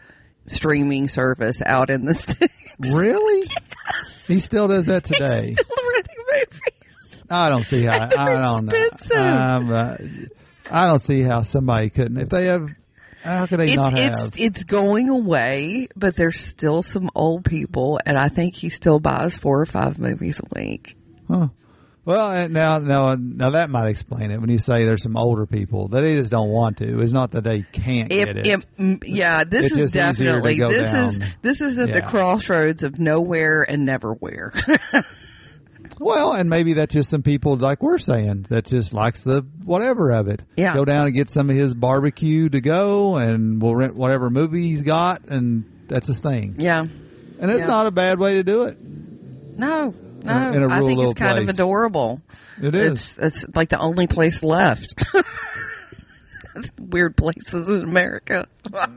streaming 0.46 1.08
service 1.08 1.62
out 1.64 1.88
in 1.88 2.04
the 2.04 2.12
sticks. 2.24 2.52
Really? 2.92 3.48
He 4.26 4.38
still 4.38 4.68
does 4.68 4.86
that 4.86 5.02
today. 5.04 5.54
Still 5.54 5.90
renting 5.94 6.16
movies. 6.32 7.24
I 7.28 7.48
don't 7.48 7.64
see 7.64 7.82
how. 7.82 8.04
I 8.04 8.06
don't 8.08 8.66
know. 8.66 9.74
uh, 9.74 9.96
I 10.70 10.86
don't 10.86 11.00
see 11.00 11.22
how 11.22 11.42
somebody 11.42 11.90
couldn't. 11.90 12.16
If 12.18 12.28
they 12.28 12.46
have, 12.46 12.68
how 13.22 13.46
could 13.46 13.60
they 13.60 13.68
It's 13.68 13.76
not 13.76 13.92
it's 13.98 14.20
have? 14.22 14.34
it's 14.36 14.64
going 14.64 15.08
away, 15.10 15.88
but 15.96 16.16
there's 16.16 16.40
still 16.40 16.82
some 16.82 17.10
old 17.14 17.44
people, 17.44 18.00
and 18.04 18.16
I 18.18 18.28
think 18.28 18.54
he 18.54 18.70
still 18.70 19.00
buys 19.00 19.36
four 19.36 19.60
or 19.60 19.66
five 19.66 19.98
movies 19.98 20.40
a 20.40 20.58
week. 20.58 20.96
Huh. 21.28 21.48
Well, 22.06 22.48
now, 22.48 22.78
now, 22.78 23.14
now 23.14 23.50
that 23.50 23.68
might 23.68 23.88
explain 23.88 24.30
it. 24.30 24.40
When 24.40 24.48
you 24.48 24.58
say 24.58 24.84
there's 24.86 25.02
some 25.02 25.18
older 25.18 25.44
people 25.46 25.88
that 25.88 26.00
they 26.00 26.16
just 26.16 26.30
don't 26.30 26.48
want 26.48 26.78
to, 26.78 27.00
it's 27.00 27.12
not 27.12 27.32
that 27.32 27.44
they 27.44 27.62
can't 27.70 28.10
If, 28.10 28.24
get 28.24 28.36
it. 28.38 28.66
mm, 28.78 29.02
yeah, 29.06 29.44
this 29.44 29.66
It's 29.66 29.76
is 29.76 29.92
just 29.92 30.18
easier 30.20 30.40
to 30.40 30.40
definitely 30.40 30.58
this 30.74 30.92
is 30.94 31.20
this 31.42 31.60
is 31.60 31.78
at 31.78 31.92
the 31.92 32.00
crossroads 32.02 32.82
of 32.82 32.98
nowhere 32.98 33.62
and 33.62 33.86
neverwhere. 33.86 34.50
well, 36.00 36.32
and 36.32 36.50
maybe 36.50 36.72
that's 36.72 36.92
just 36.92 37.10
some 37.10 37.22
people 37.22 37.56
like 37.56 37.82
we're 37.82 37.98
saying 37.98 38.46
that 38.48 38.64
just 38.66 38.92
likes 38.92 39.22
the 39.22 39.46
whatever 39.64 40.10
of 40.10 40.26
it. 40.28 40.42
Yeah. 40.56 40.74
Go 40.74 40.84
down 40.84 41.06
and 41.06 41.14
get 41.14 41.30
some 41.30 41.48
of 41.50 41.54
his 41.56 41.74
barbecue 41.74 42.48
to 42.48 42.60
go, 42.60 43.16
and 43.16 43.62
we'll 43.62 43.76
rent 43.76 43.94
whatever 43.94 44.30
movie 44.30 44.62
he's 44.68 44.82
got, 44.82 45.26
and 45.28 45.64
that's 45.86 46.06
his 46.08 46.18
thing. 46.20 46.56
yeah, 46.58 46.80
And 47.40 47.50
it's 47.50 47.60
Yeah. 47.60 47.66
not 47.66 47.86
a 47.86 47.90
bad 47.90 48.18
way 48.18 48.34
to 48.34 48.42
do 48.42 48.62
it. 48.64 48.76
no, 49.56 49.94
no, 50.24 50.32
a- 50.32 50.52
in 50.52 50.62
a 50.62 50.68
I 50.68 50.78
rural 50.78 50.86
think 50.96 51.10
it's 51.10 51.18
kind 51.18 51.38
of 51.38 51.48
adorable. 51.48 52.20
It 52.62 52.74
is. 52.74 53.16
It's 53.18 53.44
it's 53.46 53.56
like 53.56 53.68
the 53.70 53.78
only 53.78 54.06
place 54.06 54.42
left. 54.42 54.94
Weird 56.78 57.16
places 57.16 57.68
in 57.68 57.82
America. 57.82 58.46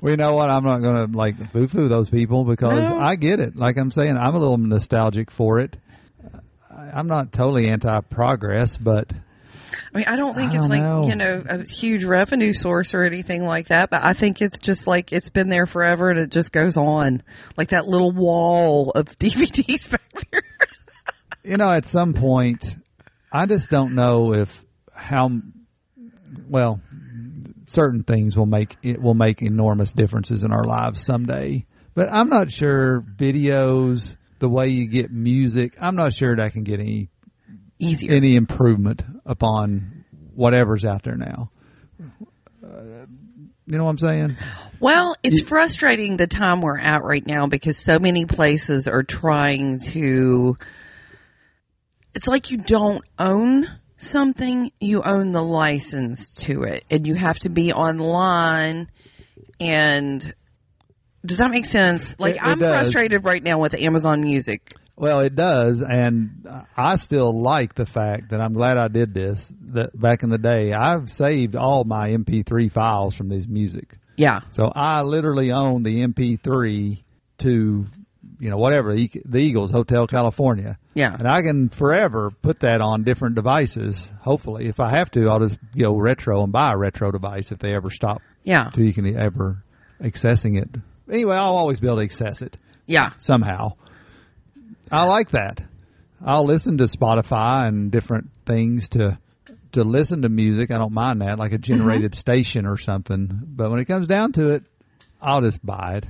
Well, 0.00 0.12
you 0.12 0.16
know 0.16 0.36
what? 0.36 0.48
I'm 0.48 0.62
not 0.62 0.78
going 0.80 1.10
to 1.10 1.16
like 1.18 1.50
foo-foo 1.50 1.88
those 1.88 2.08
people 2.08 2.44
because 2.44 2.88
No. 2.88 3.00
I 3.00 3.16
get 3.16 3.40
it. 3.40 3.56
Like 3.56 3.76
I'm 3.78 3.90
saying, 3.90 4.16
I'm 4.16 4.32
a 4.32 4.38
little 4.38 4.56
nostalgic 4.56 5.28
for 5.28 5.58
it. 5.58 5.76
I'm 6.92 7.08
not 7.08 7.32
totally 7.32 7.68
anti-progress, 7.68 8.76
but 8.76 9.12
I 9.94 9.96
mean, 9.98 10.06
I 10.06 10.16
don't 10.16 10.34
think 10.34 10.50
I 10.50 10.54
it's 10.54 10.62
don't 10.62 10.70
like, 10.70 10.82
know. 10.82 11.06
you 11.06 11.14
know, 11.14 11.44
a 11.48 11.64
huge 11.64 12.04
revenue 12.04 12.52
source 12.52 12.94
or 12.94 13.04
anything 13.04 13.44
like 13.44 13.68
that, 13.68 13.90
but 13.90 14.02
I 14.04 14.14
think 14.14 14.40
it's 14.42 14.58
just 14.58 14.86
like 14.86 15.12
it's 15.12 15.30
been 15.30 15.48
there 15.48 15.66
forever 15.66 16.10
and 16.10 16.18
it 16.18 16.30
just 16.30 16.52
goes 16.52 16.76
on. 16.76 17.22
Like 17.56 17.68
that 17.68 17.86
little 17.86 18.12
wall 18.12 18.90
of 18.90 19.06
DVDs 19.18 19.90
back 19.90 20.30
there. 20.30 20.42
you 21.44 21.56
know, 21.56 21.70
at 21.70 21.86
some 21.86 22.14
point, 22.14 22.76
I 23.32 23.46
just 23.46 23.70
don't 23.70 23.94
know 23.94 24.34
if 24.34 24.64
how 24.94 25.30
well 26.48 26.80
certain 27.66 28.02
things 28.02 28.36
will 28.36 28.46
make 28.46 28.76
it 28.82 29.00
will 29.00 29.14
make 29.14 29.42
enormous 29.42 29.92
differences 29.92 30.44
in 30.44 30.52
our 30.52 30.64
lives 30.64 31.04
someday. 31.04 31.66
But 31.94 32.10
I'm 32.12 32.28
not 32.28 32.52
sure 32.52 33.00
videos, 33.00 34.16
the 34.38 34.48
way 34.48 34.68
you 34.68 34.86
get 34.86 35.10
music, 35.10 35.76
I'm 35.80 35.96
not 35.96 36.12
sure 36.12 36.34
that 36.34 36.44
I 36.44 36.50
can 36.50 36.64
get 36.64 36.80
any 36.80 37.08
Easier. 37.78 38.12
any 38.12 38.36
improvement 38.36 39.02
upon 39.24 40.04
whatever's 40.34 40.84
out 40.84 41.02
there 41.02 41.16
now. 41.16 41.50
Uh, 42.64 43.06
you 43.66 43.76
know 43.76 43.84
what 43.84 43.90
I'm 43.90 43.98
saying? 43.98 44.36
Well, 44.80 45.16
it's 45.22 45.42
frustrating 45.42 46.16
the 46.16 46.26
time 46.26 46.60
we're 46.60 46.78
at 46.78 47.02
right 47.04 47.26
now 47.26 47.46
because 47.46 47.76
so 47.76 47.98
many 47.98 48.24
places 48.24 48.88
are 48.88 49.02
trying 49.02 49.80
to. 49.80 50.56
It's 52.14 52.26
like 52.26 52.50
you 52.50 52.58
don't 52.58 53.04
own 53.18 53.68
something, 53.98 54.72
you 54.80 55.02
own 55.02 55.32
the 55.32 55.42
license 55.42 56.30
to 56.30 56.62
it, 56.62 56.84
and 56.90 57.06
you 57.06 57.14
have 57.14 57.38
to 57.40 57.48
be 57.48 57.72
online. 57.72 58.88
And 59.60 60.34
does 61.24 61.38
that 61.38 61.50
make 61.50 61.66
sense? 61.66 62.18
Like, 62.18 62.36
It- 62.36 62.38
it 62.38 62.44
I'm 62.46 62.58
does. 62.58 62.80
frustrated 62.80 63.24
right 63.24 63.42
now 63.42 63.58
with 63.58 63.74
Amazon 63.74 64.20
Music. 64.22 64.74
Well, 64.96 65.20
it 65.20 65.36
does, 65.36 65.80
and 65.82 66.44
I 66.76 66.96
still 66.96 67.32
like 67.40 67.74
the 67.76 67.86
fact 67.86 68.30
that 68.30 68.40
I'm 68.40 68.52
glad 68.52 68.78
I 68.78 68.88
did 68.88 69.14
this. 69.14 69.52
That 69.68 69.98
back 69.98 70.24
in 70.24 70.30
the 70.30 70.38
day, 70.38 70.72
I've 70.72 71.08
saved 71.08 71.54
all 71.54 71.84
my 71.84 72.10
MP3 72.10 72.68
files 72.68 73.14
from 73.14 73.28
this 73.28 73.46
music, 73.46 73.96
Yeah. 74.16 74.40
so 74.50 74.72
I 74.74 75.02
literally 75.02 75.52
own 75.52 75.84
the 75.84 76.02
MP3 76.02 77.04
to, 77.38 77.86
you 78.40 78.50
know, 78.50 78.56
whatever 78.56 78.92
the, 78.92 79.08
the 79.24 79.38
Eagles 79.38 79.70
Hotel 79.70 80.08
California. 80.08 80.78
Yeah. 80.94 81.14
and 81.16 81.28
I 81.28 81.42
can 81.42 81.68
forever 81.68 82.32
put 82.42 82.58
that 82.60 82.80
on 82.80 83.04
different 83.04 83.36
devices. 83.36 84.08
Hopefully, 84.22 84.66
if 84.66 84.80
I 84.80 84.90
have 84.90 85.12
to, 85.12 85.28
I'll 85.28 85.38
just 85.38 85.58
go 85.76 85.96
retro 85.96 86.42
and 86.42 86.52
buy 86.52 86.72
a 86.72 86.76
retro 86.76 87.12
device 87.12 87.52
if 87.52 87.60
they 87.60 87.72
ever 87.72 87.90
stop 87.90 88.20
Yeah. 88.42 88.70
till 88.72 88.82
you 88.82 88.92
can 88.92 89.16
ever 89.16 89.62
accessing 90.02 90.60
it. 90.60 90.68
Anyway, 91.10 91.34
I'll 91.34 91.56
always 91.56 91.80
be 91.80 91.86
able 91.86 91.98
to 91.98 92.04
access 92.04 92.42
it 92.42 92.56
Yeah. 92.86 93.10
somehow. 93.18 93.72
I 94.90 95.04
like 95.06 95.30
that. 95.30 95.60
I'll 96.24 96.44
listen 96.44 96.78
to 96.78 96.84
Spotify 96.84 97.68
and 97.68 97.90
different 97.90 98.30
things 98.44 98.88
to 98.90 99.18
to 99.72 99.84
listen 99.84 100.22
to 100.22 100.28
music. 100.30 100.70
I 100.70 100.78
don't 100.78 100.92
mind 100.92 101.20
that, 101.20 101.38
like 101.38 101.52
a 101.52 101.56
mm-hmm. 101.56 101.62
generated 101.62 102.14
station 102.14 102.64
or 102.64 102.78
something. 102.78 103.42
But 103.44 103.70
when 103.70 103.80
it 103.80 103.84
comes 103.84 104.06
down 104.06 104.32
to 104.32 104.52
it, 104.52 104.64
I'll 105.20 105.42
just 105.42 105.64
buy 105.64 105.98
it. 105.98 106.06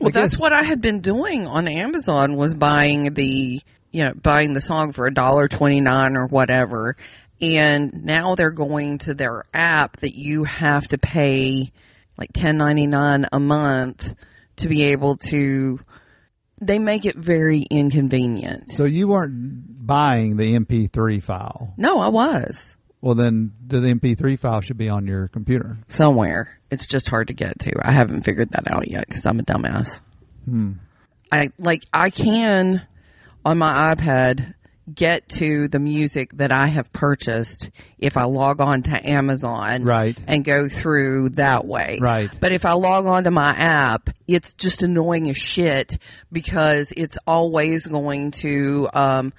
Well, 0.00 0.08
I 0.08 0.12
that's 0.12 0.34
guess- 0.34 0.40
what 0.40 0.52
I 0.52 0.62
had 0.62 0.80
been 0.80 1.00
doing 1.00 1.46
on 1.46 1.66
Amazon 1.68 2.36
was 2.36 2.54
buying 2.54 3.12
the, 3.14 3.60
you 3.90 4.04
know, 4.04 4.12
buying 4.14 4.52
the 4.52 4.60
song 4.60 4.92
for 4.92 5.06
a 5.06 5.12
dollar 5.12 5.48
twenty 5.48 5.80
nine 5.80 6.16
or 6.16 6.26
whatever. 6.26 6.96
And 7.40 8.04
now 8.04 8.34
they're 8.34 8.50
going 8.50 8.98
to 8.98 9.14
their 9.14 9.44
app 9.52 9.98
that 9.98 10.14
you 10.14 10.44
have 10.44 10.86
to 10.88 10.96
pay 10.98 11.72
like 12.18 12.30
ten 12.32 12.56
ninety 12.56 12.86
nine 12.86 13.26
a 13.32 13.40
month 13.40 14.14
to 14.56 14.68
be 14.68 14.84
able 14.84 15.16
to. 15.28 15.80
They 16.58 16.78
make 16.78 17.04
it 17.04 17.16
very 17.16 17.60
inconvenient. 17.70 18.70
So 18.72 18.84
you 18.84 19.08
weren't 19.08 19.86
buying 19.86 20.38
the 20.38 20.54
MP3 20.54 21.22
file. 21.22 21.74
No, 21.76 22.00
I 22.00 22.08
was 22.08 22.76
Well, 23.02 23.14
then 23.14 23.52
the 23.66 23.76
MP3 23.80 24.38
file 24.38 24.62
should 24.62 24.78
be 24.78 24.88
on 24.88 25.06
your 25.06 25.28
computer. 25.28 25.76
somewhere. 25.88 26.58
It's 26.70 26.86
just 26.86 27.08
hard 27.10 27.28
to 27.28 27.34
get 27.34 27.58
to. 27.60 27.72
I 27.86 27.92
haven't 27.92 28.22
figured 28.22 28.50
that 28.52 28.72
out 28.72 28.88
yet 28.90 29.06
because 29.06 29.26
I'm 29.26 29.38
a 29.38 29.42
dumbass. 29.42 30.00
Hmm. 30.46 30.72
I 31.30 31.50
like 31.58 31.84
I 31.92 32.08
can 32.10 32.80
on 33.44 33.58
my 33.58 33.94
iPad 33.94 34.54
get 34.94 35.28
to 35.28 35.66
the 35.68 35.80
music 35.80 36.30
that 36.34 36.52
I 36.52 36.68
have 36.68 36.92
purchased 36.92 37.70
if 37.98 38.16
I 38.16 38.24
log 38.24 38.60
on 38.60 38.82
to 38.84 39.08
Amazon 39.10 39.82
Right. 39.82 40.16
and 40.26 40.44
go 40.44 40.68
through 40.68 41.30
that 41.30 41.66
way. 41.66 41.98
Right. 42.00 42.30
But 42.38 42.52
if 42.52 42.64
I 42.64 42.72
log 42.72 43.06
on 43.06 43.24
to 43.24 43.30
my 43.32 43.50
app, 43.50 44.10
it's 44.28 44.52
just 44.54 44.82
annoying 44.84 45.28
as 45.28 45.36
shit 45.36 45.98
because 46.30 46.92
it's 46.96 47.18
always 47.26 47.86
going 47.86 48.30
to 48.42 48.88
um 48.92 49.32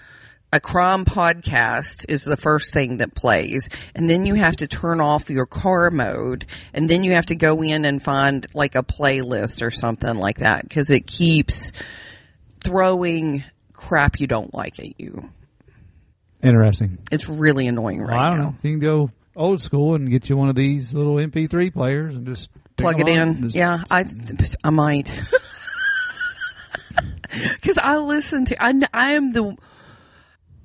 a 0.53 0.59
crime 0.61 1.03
podcast 1.03 2.05
is 2.07 2.23
the 2.23 2.37
first 2.37 2.73
thing 2.73 2.97
that 2.97 3.13
plays 3.13 3.69
and 3.93 4.09
then 4.09 4.25
you 4.25 4.33
have 4.35 4.55
to 4.55 4.65
turn 4.67 5.01
off 5.01 5.29
your 5.29 5.45
car 5.45 5.91
mode 5.91 6.45
and 6.73 6.89
then 6.89 7.03
you 7.03 7.11
have 7.11 7.25
to 7.25 7.35
go 7.35 7.61
in 7.61 7.83
and 7.83 8.01
find 8.01 8.47
like 8.53 8.75
a 8.75 8.81
playlist 8.81 9.61
or 9.61 9.71
something 9.71 10.15
like 10.15 10.37
that 10.39 10.63
because 10.63 10.89
it 10.89 11.05
keeps 11.05 11.73
throwing 12.61 13.43
crap 13.73 14.19
you 14.19 14.27
don't 14.27 14.53
like 14.53 14.79
at 14.79 14.99
you. 14.99 15.29
Interesting. 16.43 16.97
It's 17.11 17.27
really 17.27 17.67
annoying 17.67 17.99
right 18.01 18.11
Well, 18.13 18.19
I 18.19 18.29
don't 18.29 18.37
now. 18.37 18.43
know. 18.49 18.55
You 18.63 18.71
can 18.71 18.79
go 18.79 19.09
old 19.35 19.61
school 19.61 19.95
and 19.95 20.09
get 20.09 20.29
you 20.29 20.37
one 20.37 20.49
of 20.49 20.55
these 20.55 20.93
little 20.93 21.15
MP3 21.15 21.73
players 21.73 22.15
and 22.15 22.25
just 22.27 22.49
Plug 22.77 22.99
it 22.99 23.07
in. 23.07 23.49
Yeah, 23.53 23.83
I 23.89 24.05
I 24.63 24.69
might. 24.69 25.07
Cuz 27.61 27.77
I 27.77 27.97
listen 27.97 28.45
to 28.45 28.63
I 28.63 28.71
I 28.93 29.13
am 29.13 29.33
the 29.33 29.57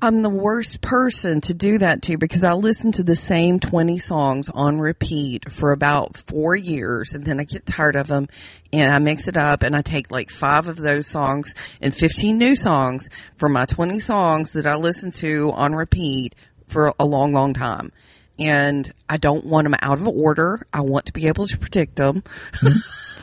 I'm 0.05 0.21
the 0.21 0.29
worst 0.29 0.81
person 0.81 1.41
to 1.43 1.55
do 1.55 1.79
that 1.79 2.03
to 2.03 2.19
because 2.19 2.43
I 2.43 2.55
listen 2.55 2.91
to 2.93 3.05
the 3.05 3.15
same 3.15 3.61
20 3.61 4.01
songs 4.01 4.49
on 4.53 4.81
repeat 4.81 5.53
for 5.53 5.71
about 5.71 6.17
4 6.17 6.57
years 6.57 7.15
and 7.15 7.25
then 7.25 7.39
I 7.39 7.45
get 7.45 7.67
tired 7.67 7.95
of 7.95 8.09
them 8.09 8.27
and 8.73 8.93
I 8.93 8.99
mix 8.99 9.29
it 9.29 9.37
up 9.37 9.63
and 9.63 9.77
I 9.77 9.83
take 9.83 10.11
like 10.11 10.31
5 10.31 10.67
of 10.67 10.77
those 10.77 11.07
songs 11.07 11.55
and 11.81 11.95
15 11.95 12.37
new 12.37 12.57
songs 12.57 13.09
from 13.37 13.53
my 13.53 13.65
20 13.65 14.01
songs 14.01 14.55
that 14.55 14.67
I 14.67 14.75
listen 14.75 15.13
to 15.13 15.53
on 15.55 15.73
repeat 15.73 16.35
for 16.67 16.93
a 16.99 17.05
long 17.05 17.33
long 17.33 17.55
time. 17.55 17.93
And 18.41 18.93
I 19.09 19.19
don't 19.19 19.47
want 19.47 19.67
them 19.67 19.77
out 19.81 20.01
of 20.01 20.09
order. 20.09 20.67
I 20.73 20.81
want 20.81 21.07
to 21.07 21.13
be 21.13 21.29
able 21.29 21.47
to 21.47 21.57
predict 21.57 21.95
them. 21.95 22.25
Hmm? 22.55 22.79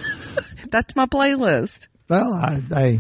That's 0.70 0.96
my 0.96 1.08
playlist. 1.08 1.90
Well, 2.08 2.32
I, 2.34 2.64
I 2.74 3.00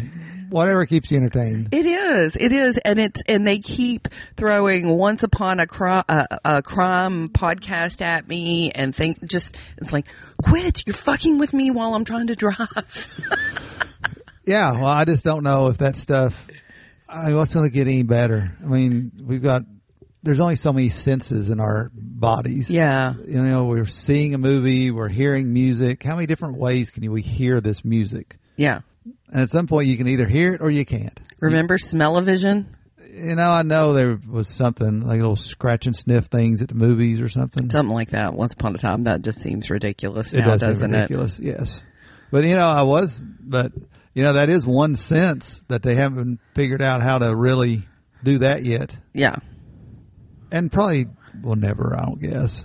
whatever 0.50 0.86
keeps 0.86 1.10
you 1.12 1.18
entertained. 1.18 1.70
It 1.72 1.86
is. 1.86 2.36
It 2.36 2.52
is, 2.52 2.78
and 2.84 3.00
it's 3.00 3.22
and 3.28 3.46
they 3.48 3.60
keep 3.60 4.08
throwing 4.38 4.90
"Once 4.90 5.24
Upon 5.24 5.60
a 5.60 5.68
Crime" 5.68 6.04
uh, 6.10 6.26
a 6.44 6.62
crime 6.62 7.28
podcast 7.28 8.02
at 8.02 8.28
me, 8.28 8.72
and 8.72 8.96
think 8.96 9.24
just 9.26 9.56
it's 9.78 9.92
like, 9.94 10.08
quit! 10.42 10.84
You're 10.86 10.94
fucking 10.96 11.38
with 11.38 11.54
me 11.54 11.72
while 11.72 11.94
I'm 11.96 12.06
trying 12.06 12.28
to 12.28 12.36
drive. 12.36 13.10
Yeah, 14.46 14.72
well, 14.74 14.86
I 14.88 15.06
just 15.06 15.24
don't 15.24 15.44
know 15.44 15.68
if 15.68 15.78
that 15.78 15.96
stuff. 15.96 16.48
I 17.08 17.28
mean, 17.28 17.36
what's 17.36 17.54
going 17.54 17.70
to 17.70 17.74
get 17.74 17.88
any 17.88 18.02
better? 18.02 18.52
I 18.64 18.66
mean, 18.66 19.12
we've 19.24 19.44
got. 19.44 19.62
There's 20.24 20.40
only 20.40 20.56
so 20.56 20.74
many 20.74 20.90
senses 20.90 21.50
in 21.52 21.60
our 21.60 21.92
bodies. 21.94 22.68
yeah, 22.70 23.14
You 23.26 23.42
know, 23.44 23.66
we're 23.66 23.86
seeing 23.86 24.34
a 24.34 24.38
movie, 24.38 24.90
we're 24.92 25.08
hearing 25.08 25.54
music. 25.54 26.02
How 26.04 26.16
many 26.16 26.26
different 26.26 26.58
ways 26.58 26.90
can 26.92 27.10
we 27.12 27.22
hear 27.22 27.62
this 27.62 27.86
music? 27.86 28.38
yeah. 28.58 28.82
And 29.32 29.42
at 29.42 29.50
some 29.52 29.68
point, 29.68 29.88
you 29.88 29.98
can 29.98 30.08
either 30.08 30.28
hear 30.28 30.54
it 30.56 30.62
or 30.62 30.70
you 30.72 30.86
can't. 30.86 31.18
Remember 31.40 31.78
smell-o-vision? 31.78 32.76
You 33.14 33.36
know, 33.36 33.50
I 33.50 33.64
know 33.64 33.94
there 33.94 34.20
was 34.30 34.48
something 34.50 35.02
like 35.02 35.20
little 35.20 35.36
scratch 35.36 35.86
and 35.88 35.96
sniff 35.96 36.26
things 36.26 36.62
at 36.62 36.70
the 36.70 36.76
movies 36.76 37.22
or 37.22 37.30
something. 37.30 37.70
Something 37.70 37.94
like 37.94 38.12
that. 38.12 38.34
Once 38.34 38.54
upon 38.54 38.76
a 38.76 38.78
time, 38.78 39.04
that 39.04 39.22
just 39.22 39.40
seems 39.40 39.70
ridiculous 39.70 40.34
it 40.34 40.40
now, 40.40 40.46
does 40.52 40.62
doesn't 40.62 40.94
it? 40.94 40.98
ridiculous. 40.98 41.40
Yes, 41.40 41.82
but 42.32 42.44
you 42.44 42.56
know, 42.56 42.68
I 42.68 42.84
was, 42.84 43.22
but 43.40 43.72
you 44.14 44.24
know, 44.24 44.34
that 44.34 44.50
is 44.50 44.66
one 44.66 44.96
sense 44.96 45.62
that 45.70 45.82
they 45.84 45.96
haven't 45.96 46.40
figured 46.56 46.82
out 46.82 47.02
how 47.02 47.18
to 47.20 47.36
really 47.36 47.84
do 48.24 48.40
that 48.40 48.64
yet, 48.64 48.96
Yeah. 49.14 49.38
and 50.52 50.72
probably 50.72 51.08
will 51.42 51.56
never. 51.56 51.96
I 51.96 52.06
don't 52.06 52.22
guess 52.22 52.64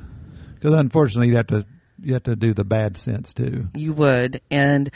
because 0.54 0.74
unfortunately 0.74 1.28
you 1.30 1.36
have 1.36 1.46
to 1.48 1.64
you 2.04 2.14
have 2.14 2.24
to 2.24 2.36
do 2.36 2.52
the 2.54 2.64
bad 2.64 2.96
sense 2.96 3.32
too. 3.32 3.68
You 3.74 3.92
would. 3.94 4.40
And 4.50 4.90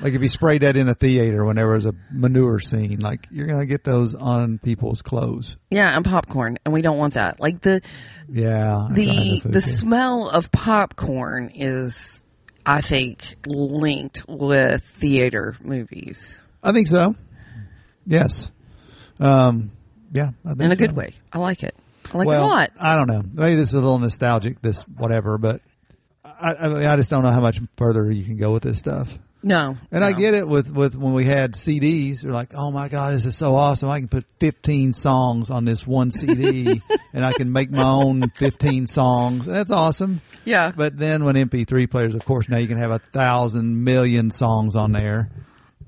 Like 0.00 0.14
if 0.14 0.22
you 0.22 0.28
sprayed 0.28 0.62
that 0.62 0.76
in 0.76 0.88
a 0.88 0.94
theater 0.94 1.44
when 1.44 1.56
there 1.56 1.68
was 1.68 1.86
a 1.86 1.94
manure 2.10 2.60
scene, 2.60 3.00
like 3.00 3.26
you're 3.30 3.46
gonna 3.46 3.66
get 3.66 3.84
those 3.84 4.14
on 4.14 4.58
people's 4.58 5.02
clothes. 5.02 5.56
yeah, 5.70 5.94
and 5.94 6.04
popcorn. 6.04 6.58
And 6.64 6.72
we 6.72 6.82
don't 6.82 6.98
want 6.98 7.14
that. 7.14 7.40
Like 7.40 7.60
the, 7.60 7.80
Yeah, 8.28 8.88
the, 8.90 9.40
the 9.44 9.60
smell 9.60 10.28
of 10.28 10.50
popcorn 10.50 11.50
is, 11.54 12.24
I 12.64 12.80
think, 12.80 13.34
linked 13.46 14.24
with 14.28 14.82
theater 14.98 15.56
movies 15.62 16.40
I 16.62 16.72
think 16.72 16.88
so. 16.88 17.14
Yes. 18.06 18.50
Um. 19.20 19.70
Yeah, 20.12 20.30
I 20.44 20.50
think 20.50 20.62
in 20.62 20.72
a 20.72 20.74
so. 20.76 20.78
good 20.78 20.96
way. 20.96 21.14
I 21.32 21.38
like 21.38 21.62
it. 21.62 21.74
I 22.12 22.18
like 22.18 22.26
well, 22.26 22.40
it 22.40 22.44
a 22.44 22.46
lot. 22.46 22.70
I 22.78 22.94
don't 22.96 23.08
know. 23.08 23.22
Maybe 23.32 23.56
this 23.56 23.68
is 23.70 23.74
a 23.74 23.78
little 23.78 23.98
nostalgic, 23.98 24.60
this 24.62 24.80
whatever, 24.82 25.38
but 25.38 25.60
I, 26.44 26.54
I, 26.66 26.68
mean, 26.68 26.84
I 26.84 26.96
just 26.96 27.10
don't 27.10 27.22
know 27.22 27.32
how 27.32 27.40
much 27.40 27.58
further 27.76 28.10
you 28.10 28.24
can 28.24 28.36
go 28.36 28.52
with 28.52 28.62
this 28.62 28.78
stuff. 28.78 29.08
No. 29.42 29.76
And 29.92 30.02
I 30.02 30.12
get 30.12 30.32
it 30.32 30.48
with, 30.48 30.70
with 30.70 30.94
when 30.94 31.12
we 31.12 31.24
had 31.26 31.52
CDs, 31.52 32.22
you're 32.22 32.32
like, 32.32 32.54
oh 32.54 32.70
my 32.70 32.88
God, 32.88 33.12
this 33.12 33.26
is 33.26 33.36
so 33.36 33.54
awesome. 33.56 33.90
I 33.90 33.98
can 33.98 34.08
put 34.08 34.24
15 34.40 34.94
songs 34.94 35.50
on 35.50 35.66
this 35.66 35.86
one 35.86 36.10
CD 36.10 36.80
and 37.12 37.24
I 37.24 37.34
can 37.34 37.52
make 37.52 37.70
my 37.70 37.82
own 37.84 38.30
15 38.30 38.86
songs. 38.86 39.44
That's 39.44 39.70
awesome. 39.70 40.22
Yeah. 40.46 40.72
But 40.74 40.96
then 40.98 41.24
when 41.24 41.34
MP3 41.34 41.90
players, 41.90 42.14
of 42.14 42.24
course, 42.24 42.48
now 42.48 42.56
you 42.56 42.66
can 42.68 42.78
have 42.78 42.90
a 42.90 42.98
thousand 42.98 43.84
million 43.84 44.30
songs 44.30 44.76
on 44.76 44.92
there. 44.92 45.30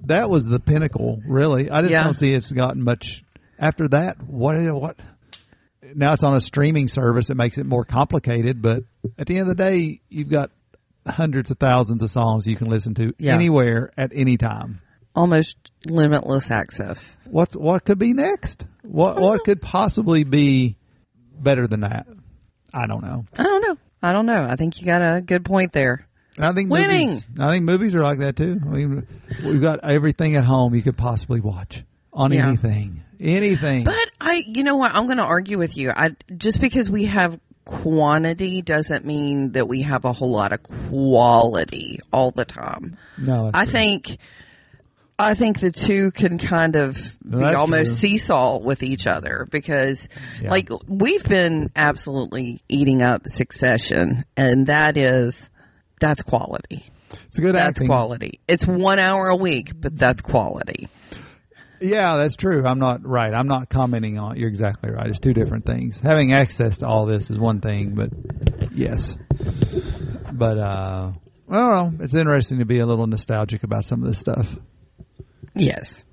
That 0.04 0.28
was 0.28 0.44
the 0.44 0.60
pinnacle, 0.60 1.22
really. 1.26 1.70
I 1.70 1.80
just 1.80 1.92
Yeah. 1.92 2.04
don't 2.04 2.14
see 2.16 2.32
it's 2.34 2.52
gotten 2.52 2.84
much 2.84 3.24
after 3.58 3.88
that. 3.88 4.22
What, 4.22 4.56
what? 4.74 4.96
Now 5.94 6.12
it's 6.12 6.22
on 6.22 6.34
a 6.34 6.40
streaming 6.40 6.88
service. 6.88 7.30
It 7.30 7.36
makes 7.36 7.58
it 7.58 7.66
more 7.66 7.84
complicated, 7.84 8.60
but 8.62 8.84
at 9.18 9.26
the 9.26 9.34
end 9.38 9.48
of 9.50 9.56
the 9.56 9.62
day, 9.62 10.00
you've 10.08 10.28
got 10.30 10.50
hundreds 11.06 11.50
of 11.50 11.58
thousands 11.58 12.02
of 12.02 12.10
songs 12.10 12.46
you 12.46 12.56
can 12.56 12.68
listen 12.68 12.94
to 12.94 13.14
Yeah. 13.18 13.34
anywhere 13.34 13.90
at 13.96 14.10
any 14.14 14.36
time. 14.36 14.80
Almost 15.14 15.56
limitless 15.88 16.50
access. 16.50 17.16
What's, 17.24 17.54
what 17.56 17.84
could 17.84 17.98
be 17.98 18.12
next? 18.12 18.66
What, 18.82 19.18
what 19.20 19.44
could 19.44 19.62
possibly 19.62 20.24
be 20.24 20.76
better 21.38 21.66
than 21.66 21.80
that? 21.80 22.06
I 22.74 22.86
don't 22.86 23.02
know. 23.02 23.24
I 23.38 23.42
don't 23.44 23.62
know. 23.62 23.76
I 24.02 24.12
don't 24.12 24.26
know. 24.26 24.44
I 24.46 24.56
think 24.56 24.80
you 24.80 24.86
got 24.86 25.00
a 25.02 25.20
good 25.22 25.44
point 25.44 25.72
there. 25.72 26.06
I 26.38 26.52
think 26.52 26.70
Winning. 26.70 27.08
Movies, 27.08 27.24
I 27.38 27.50
think 27.50 27.64
movies 27.64 27.94
are 27.94 28.02
like 28.02 28.18
that 28.18 28.36
too. 28.36 28.60
I 28.62 28.66
mean, 28.68 29.06
we've 29.42 29.60
got 29.62 29.80
everything 29.84 30.36
at 30.36 30.44
home 30.44 30.74
you 30.74 30.82
could 30.82 30.98
possibly 30.98 31.40
watch 31.40 31.82
on 32.12 32.30
Yeah. 32.32 32.48
anything, 32.48 33.02
anything. 33.18 33.84
But 33.84 34.10
I, 34.36 34.42
you 34.46 34.62
know 34.64 34.76
what? 34.76 34.94
I'm 34.94 35.06
going 35.06 35.18
to 35.18 35.24
argue 35.24 35.58
with 35.58 35.76
you. 35.76 35.90
I 35.90 36.16
just 36.36 36.60
because 36.60 36.90
we 36.90 37.06
have 37.06 37.38
quantity 37.64 38.62
doesn't 38.62 39.04
mean 39.04 39.52
that 39.52 39.66
we 39.66 39.82
have 39.82 40.04
a 40.04 40.12
whole 40.12 40.30
lot 40.30 40.52
of 40.52 40.62
quality 40.62 42.00
all 42.12 42.30
the 42.30 42.44
time. 42.44 42.96
no, 43.18 43.50
I 43.52 43.66
think, 43.66 44.18
I 45.18 45.34
think 45.34 45.58
the 45.60 45.70
two 45.72 46.10
can 46.12 46.38
kind 46.38 46.76
of 46.76 47.16
No, 47.24 47.38
be 47.38 47.44
almost 47.54 47.98
true. 48.00 48.10
seesaw 48.10 48.58
with 48.58 48.82
each 48.82 49.06
other 49.06 49.46
because, 49.50 50.08
Yeah. 50.40 50.50
like, 50.50 50.68
we've 50.86 51.24
been 51.24 51.70
absolutely 51.74 52.62
eating 52.68 53.02
up 53.02 53.22
Succession, 53.26 54.24
and 54.36 54.66
that 54.66 54.96
is 54.96 55.48
that's 55.98 56.22
quality. 56.22 56.84
it's 57.28 57.38
a 57.38 57.40
good 57.40 57.54
That's 57.54 57.78
acting. 57.78 57.86
quality. 57.88 58.40
It's 58.46 58.66
one 58.66 58.98
hour 58.98 59.28
a 59.28 59.36
week, 59.36 59.72
but 59.80 59.96
that's 59.98 60.20
quality. 60.22 60.88
Yeah, 61.80 62.16
that's 62.16 62.36
true. 62.36 62.66
I'm 62.66 62.78
not 62.78 63.06
right. 63.06 63.32
I'm 63.32 63.48
not 63.48 63.68
commenting 63.68 64.18
on. 64.18 64.38
You're 64.38 64.48
exactly 64.48 64.90
right. 64.90 65.06
It's 65.06 65.18
two 65.18 65.34
different 65.34 65.66
things. 65.66 66.00
Having 66.00 66.32
access 66.32 66.78
to 66.78 66.86
all 66.86 67.06
this 67.06 67.30
is 67.30 67.38
one 67.38 67.60
thing, 67.60 67.94
but 67.94 68.10
yes. 68.72 69.16
But 70.32 70.58
uh, 70.58 71.12
I 71.50 71.54
don't 71.54 71.98
know. 71.98 72.04
It's 72.04 72.14
interesting 72.14 72.58
to 72.58 72.64
be 72.64 72.78
a 72.78 72.86
little 72.86 73.06
nostalgic 73.06 73.62
about 73.62 73.84
some 73.84 74.02
of 74.02 74.08
this 74.08 74.18
stuff. 74.18 74.54
Yes. 75.54 76.04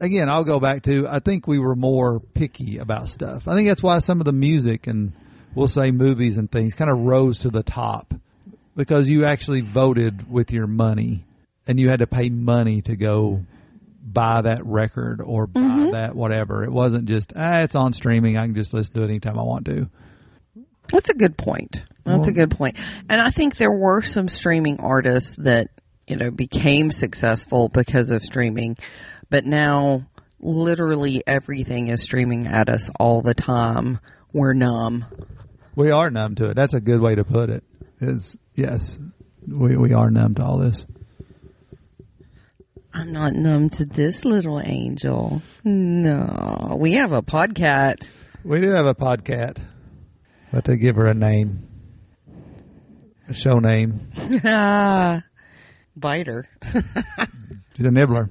again, 0.00 0.28
I'll 0.28 0.44
go 0.44 0.58
back 0.60 0.82
to 0.84 1.06
I 1.08 1.20
think 1.20 1.46
we 1.46 1.58
were 1.58 1.76
more 1.76 2.20
picky 2.20 2.78
about 2.78 3.08
stuff. 3.08 3.46
I 3.46 3.54
think 3.54 3.68
that's 3.68 3.82
why 3.82 3.98
some 4.00 4.20
of 4.20 4.24
the 4.24 4.32
music 4.32 4.86
and 4.86 5.12
we'll 5.54 5.68
say 5.68 5.90
movies 5.90 6.36
and 6.36 6.50
things 6.50 6.74
kind 6.74 6.90
of 6.90 6.98
rose 6.98 7.38
to 7.40 7.50
the 7.50 7.62
top 7.62 8.12
because 8.76 9.08
you 9.08 9.24
actually 9.24 9.60
voted 9.60 10.28
with 10.30 10.50
your 10.50 10.66
money 10.66 11.24
and 11.66 11.78
you 11.78 11.88
had 11.88 12.00
to 12.00 12.06
pay 12.08 12.28
money 12.28 12.82
to 12.82 12.96
go 12.96 13.44
buy 14.04 14.42
that 14.42 14.64
record 14.66 15.20
or 15.24 15.46
buy 15.46 15.88
that 15.92 16.14
whatever. 16.14 16.62
It 16.64 16.70
wasn't 16.70 17.06
just 17.06 17.32
ah, 17.34 17.60
it's 17.60 17.74
on 17.74 17.92
streaming. 17.92 18.36
I 18.36 18.46
can 18.46 18.54
just 18.54 18.74
listen 18.74 18.94
to 18.94 19.02
it 19.02 19.08
anytime 19.08 19.38
I 19.38 19.42
want 19.42 19.64
to. 19.66 19.88
That's 20.88 21.08
a 21.08 21.14
good 21.14 21.36
point. 21.38 21.82
That's 22.04 22.20
Well- 22.20 22.28
a 22.28 22.32
good 22.32 22.50
point. 22.50 22.76
And 23.08 23.20
I 23.20 23.30
think 23.30 23.56
there 23.56 23.72
were 23.72 24.02
some 24.02 24.28
streaming 24.28 24.78
artists 24.80 25.36
that, 25.36 25.68
you 26.06 26.16
know, 26.16 26.30
became 26.30 26.90
successful 26.90 27.70
because 27.70 28.10
of 28.10 28.22
streaming, 28.22 28.76
but 29.30 29.46
now 29.46 30.04
literally 30.40 31.22
everything 31.26 31.88
is 31.88 32.02
streaming 32.02 32.46
at 32.46 32.68
us 32.68 32.90
all 33.00 33.22
the 33.22 33.32
time. 33.34 33.98
We're 34.34 34.52
numb. 34.52 35.06
We 35.74 35.90
are 35.90 36.10
numb 36.10 36.34
to 36.36 36.50
it. 36.50 36.54
That's 36.54 36.74
a 36.74 36.80
good 36.80 37.00
way 37.00 37.14
to 37.14 37.24
put 37.24 37.48
it. 37.48 37.64
Is 38.00 38.36
yes, 38.54 38.98
we 39.48 39.76
we 39.78 39.94
are 39.94 40.10
numb 40.10 40.34
to 40.34 40.42
all 40.44 40.58
this. 40.58 40.86
I'm 42.94 43.12
not 43.12 43.34
numb 43.34 43.70
to 43.70 43.84
this 43.84 44.24
little 44.24 44.60
angel. 44.64 45.42
No. 45.64 46.76
We 46.78 46.92
have 46.94 47.10
a 47.12 47.22
podcat. 47.22 48.08
We 48.44 48.60
do 48.60 48.70
have 48.70 48.86
a 48.86 48.94
podcat, 48.94 49.56
but 50.52 50.66
to 50.66 50.76
give 50.76 50.96
her 50.96 51.06
a 51.06 51.14
name, 51.14 51.66
a 53.28 53.34
show 53.34 53.58
name. 53.58 54.10
Biter. 55.96 56.48
She's 57.74 57.86
a 57.86 57.90
nibbler. 57.90 58.28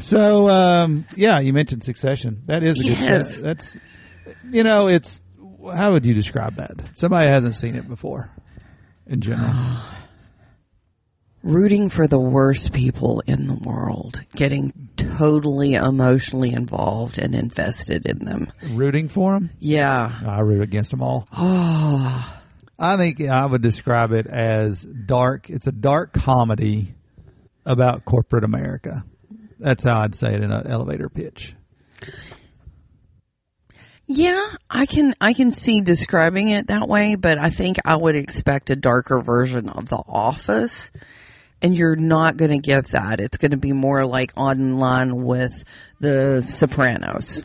so, 0.00 0.48
um, 0.48 1.06
yeah, 1.16 1.40
you 1.40 1.52
mentioned 1.52 1.84
Succession. 1.84 2.42
That 2.46 2.62
is 2.62 2.78
a 2.80 2.82
good 2.82 2.98
Yes. 2.98 3.36
show. 3.36 3.42
That's, 3.42 3.76
you 4.50 4.62
know, 4.62 4.88
it's, 4.88 5.22
how 5.74 5.92
would 5.92 6.04
you 6.04 6.12
describe 6.14 6.56
that? 6.56 6.72
Somebody 6.96 7.28
hasn't 7.28 7.54
seen 7.54 7.74
it 7.76 7.88
before 7.88 8.30
in 9.06 9.20
general. 9.20 9.54
Rooting 11.48 11.88
for 11.88 12.06
the 12.06 12.18
worst 12.18 12.74
people 12.74 13.22
in 13.26 13.46
the 13.46 13.54
world. 13.54 14.20
Getting 14.36 14.90
totally 14.98 15.72
emotionally 15.72 16.52
involved 16.52 17.16
and 17.16 17.34
invested 17.34 18.04
in 18.04 18.22
them. 18.26 18.52
Rooting 18.72 19.08
for 19.08 19.32
them? 19.32 19.48
Yeah. 19.58 20.20
I 20.26 20.40
root 20.40 20.60
against 20.60 20.90
them 20.90 21.02
all. 21.02 21.26
Oh, 21.34 22.38
I 22.78 22.96
think 22.98 23.22
I 23.22 23.46
would 23.46 23.62
describe 23.62 24.12
it 24.12 24.26
as 24.26 24.82
dark. 24.82 25.48
It's 25.48 25.66
a 25.66 25.72
dark 25.72 26.12
comedy 26.12 26.94
about 27.64 28.04
corporate 28.04 28.44
America. 28.44 29.06
That's 29.58 29.84
how 29.84 30.00
I'd 30.00 30.14
say 30.14 30.34
it 30.34 30.42
in 30.42 30.52
an 30.52 30.66
elevator 30.66 31.08
pitch. 31.08 31.54
yeah, 34.06 34.44
I 34.68 34.84
can, 34.84 35.14
I 35.18 35.32
can 35.32 35.50
see 35.50 35.80
describing 35.80 36.50
it 36.50 36.66
that 36.66 36.86
way, 36.90 37.14
but 37.14 37.38
I 37.38 37.48
think 37.48 37.78
I 37.86 37.96
would 37.96 38.16
expect 38.16 38.68
a 38.68 38.76
darker 38.76 39.20
version 39.20 39.70
of 39.70 39.88
The 39.88 40.02
Office. 40.06 40.90
And 41.60 41.76
you're 41.76 41.96
not 41.96 42.36
going 42.36 42.50
to 42.52 42.58
get 42.58 42.86
that. 42.88 43.18
It's 43.20 43.36
going 43.36 43.50
to 43.50 43.56
be 43.56 43.72
more 43.72 44.06
like 44.06 44.32
on 44.36 44.78
line 44.78 45.24
with 45.24 45.64
The 46.00 46.42
Sopranos. 46.46 47.42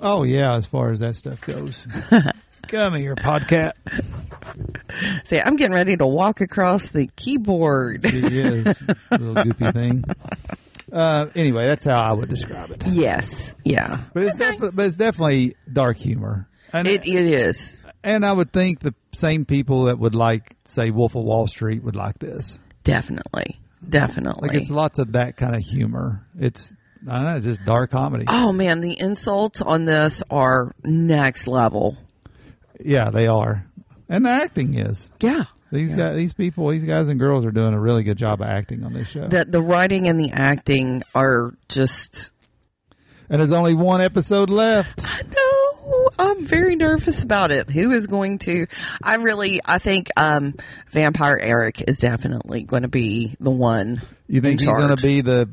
Oh 0.00 0.22
yeah, 0.22 0.54
as 0.54 0.66
far 0.66 0.90
as 0.92 0.98
that 1.00 1.16
stuff 1.16 1.40
goes. 1.40 1.86
Come 2.68 2.94
here, 2.96 3.16
podcat. 3.16 3.72
See, 5.24 5.40
I'm 5.40 5.56
getting 5.56 5.74
ready 5.74 5.96
to 5.96 6.06
walk 6.06 6.40
across 6.42 6.88
the 6.88 7.08
keyboard. 7.16 8.04
He 8.08 8.18
is 8.38 8.66
a 8.66 8.96
little 9.18 9.42
goofy 9.42 9.72
thing. 9.72 10.04
Uh, 10.92 11.26
anyway, 11.34 11.66
that's 11.66 11.84
how 11.84 11.98
I 11.98 12.12
would 12.12 12.28
describe 12.28 12.70
it. 12.70 12.86
yes. 12.86 13.54
Yeah. 13.64 14.02
But 14.12 14.24
it's 14.24 14.36
definitely, 14.36 14.70
but 14.74 14.86
it's 14.86 14.96
definitely 14.96 15.56
dark 15.72 15.96
humor, 15.96 16.46
and 16.72 16.86
It, 16.86 17.06
it 17.08 17.14
is. 17.26 17.74
And 18.02 18.24
I 18.24 18.32
would 18.32 18.52
think 18.52 18.80
the 18.80 18.94
same 19.12 19.44
people 19.44 19.84
that 19.84 19.98
would 19.98 20.14
like, 20.14 20.56
say, 20.64 20.90
Wolf 20.90 21.14
of 21.14 21.24
Wall 21.24 21.46
Street 21.46 21.82
would 21.82 21.96
like 21.96 22.18
this. 22.18 22.58
Definitely. 22.84 23.60
Definitely. 23.86 24.48
Like 24.48 24.56
it's 24.56 24.70
lots 24.70 24.98
of 24.98 25.12
that 25.12 25.36
kind 25.36 25.54
of 25.54 25.62
humor. 25.62 26.26
It's 26.38 26.74
I 27.08 27.16
don't 27.16 27.24
know, 27.24 27.36
it's 27.36 27.44
just 27.44 27.64
dark 27.64 27.90
comedy. 27.90 28.24
oh 28.26 28.52
man, 28.52 28.80
the 28.80 28.98
insults 28.98 29.62
on 29.62 29.84
this 29.84 30.22
are 30.30 30.74
next 30.82 31.46
level. 31.46 31.96
Yeah, 32.80 33.10
they 33.10 33.26
are, 33.26 33.66
and 34.08 34.24
the 34.24 34.30
acting 34.30 34.74
is. 34.74 35.10
Yeah. 35.20 35.44
These 35.70 35.96
guys, 35.96 36.16
these 36.16 36.32
people, 36.32 36.68
these 36.70 36.84
guys 36.84 37.08
and 37.08 37.20
girls 37.20 37.44
are 37.44 37.50
doing 37.50 37.74
a 37.74 37.80
really 37.80 38.02
good 38.02 38.16
job 38.16 38.40
of 38.40 38.48
acting 38.48 38.84
on 38.84 38.94
this 38.94 39.08
show. 39.08 39.28
The 39.28 39.44
the 39.44 39.60
writing 39.60 40.08
and 40.08 40.18
the 40.18 40.30
acting 40.32 41.02
are 41.14 41.54
just 41.68 42.32
and 43.28 43.40
there's 43.40 43.52
only 43.52 43.74
one 43.74 44.00
episode 44.00 44.50
left. 44.50 45.02
I 45.04 45.22
know. 45.22 45.47
I'm 46.18 46.44
very 46.44 46.76
nervous 46.76 47.22
about 47.22 47.50
it. 47.52 47.70
Who 47.70 47.92
is 47.92 48.06
going 48.06 48.38
to? 48.40 48.66
I 49.02 49.16
really, 49.16 49.60
I 49.64 49.78
think 49.78 50.08
um, 50.16 50.54
Vampire 50.90 51.38
Eric 51.40 51.84
is 51.86 51.98
definitely 51.98 52.62
going 52.62 52.82
to 52.82 52.88
be 52.88 53.36
the 53.40 53.50
one. 53.50 54.02
You 54.26 54.40
think 54.40 54.60
in 54.60 54.66
he's 54.68 54.76
going 54.76 54.96
to 54.96 55.02
be 55.02 55.20
the? 55.22 55.48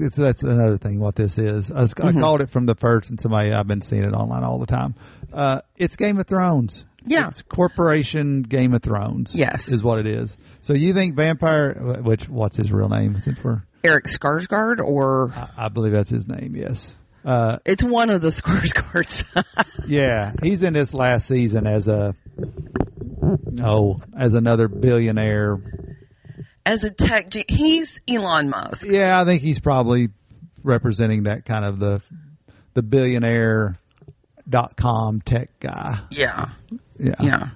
It's, 0.00 0.16
that's 0.16 0.42
another 0.42 0.78
thing. 0.78 1.00
What 1.00 1.16
this 1.16 1.38
is, 1.38 1.70
I, 1.70 1.82
was, 1.82 1.94
Mm-hmm. 1.94 2.18
I 2.18 2.20
called 2.20 2.40
it 2.40 2.50
from 2.50 2.66
the 2.66 2.74
first, 2.74 3.10
and 3.10 3.20
somebody 3.20 3.52
I've 3.52 3.66
been 3.66 3.82
seeing 3.82 4.04
it 4.04 4.14
online 4.14 4.44
all 4.44 4.58
the 4.58 4.66
time. 4.66 4.94
Uh, 5.32 5.60
it's 5.76 5.96
Game 5.96 6.18
of 6.18 6.26
Thrones. 6.26 6.86
Yeah. 7.04 7.28
it's 7.28 7.42
Corporation 7.42 8.42
Game 8.42 8.74
of 8.74 8.82
Thrones. 8.82 9.34
Yes. 9.34 9.68
is 9.68 9.82
what 9.82 9.98
it 9.98 10.06
is. 10.06 10.36
So 10.60 10.72
you 10.74 10.92
think 10.94 11.14
Vampire? 11.16 11.74
Which 12.02 12.28
what's 12.28 12.56
his 12.56 12.70
real 12.70 12.88
name? 12.88 13.16
Is 13.16 13.26
it 13.26 13.38
for? 13.38 13.64
Eric 13.82 14.04
Skarsgård, 14.04 14.78
or 14.84 15.32
I, 15.34 15.66
I 15.66 15.68
believe 15.68 15.92
that's 15.92 16.10
his 16.10 16.28
name. 16.28 16.54
Yes. 16.54 16.94
Uh, 17.24 17.58
it's 17.64 17.82
one 17.84 18.10
of 18.10 18.20
the 18.22 18.28
Skarsgårds. 18.30 19.24
yeah, 19.86 20.32
he's 20.42 20.62
in 20.62 20.72
this 20.72 20.94
last 20.94 21.26
season 21.28 21.66
as 21.66 21.86
a 21.88 22.14
oh, 23.62 24.00
as 24.16 24.34
another 24.34 24.68
billionaire. 24.68 25.58
As 26.64 26.84
a 26.84 26.90
tech, 26.90 27.30
ge- 27.30 27.44
he's 27.48 28.00
Elon 28.08 28.48
Musk. 28.50 28.86
Yeah, 28.86 29.20
I 29.20 29.24
think 29.24 29.42
he's 29.42 29.60
probably 29.60 30.08
representing 30.62 31.24
that 31.24 31.44
kind 31.44 31.64
of 31.64 31.78
the 31.78 32.02
the 32.74 32.82
billionaire 32.82 33.78
dot 34.48 34.76
com 34.76 35.20
tech 35.20 35.58
guy. 35.60 35.98
Yeah, 36.10 36.50
Yeah. 36.98 37.14
yeah. 37.20 37.48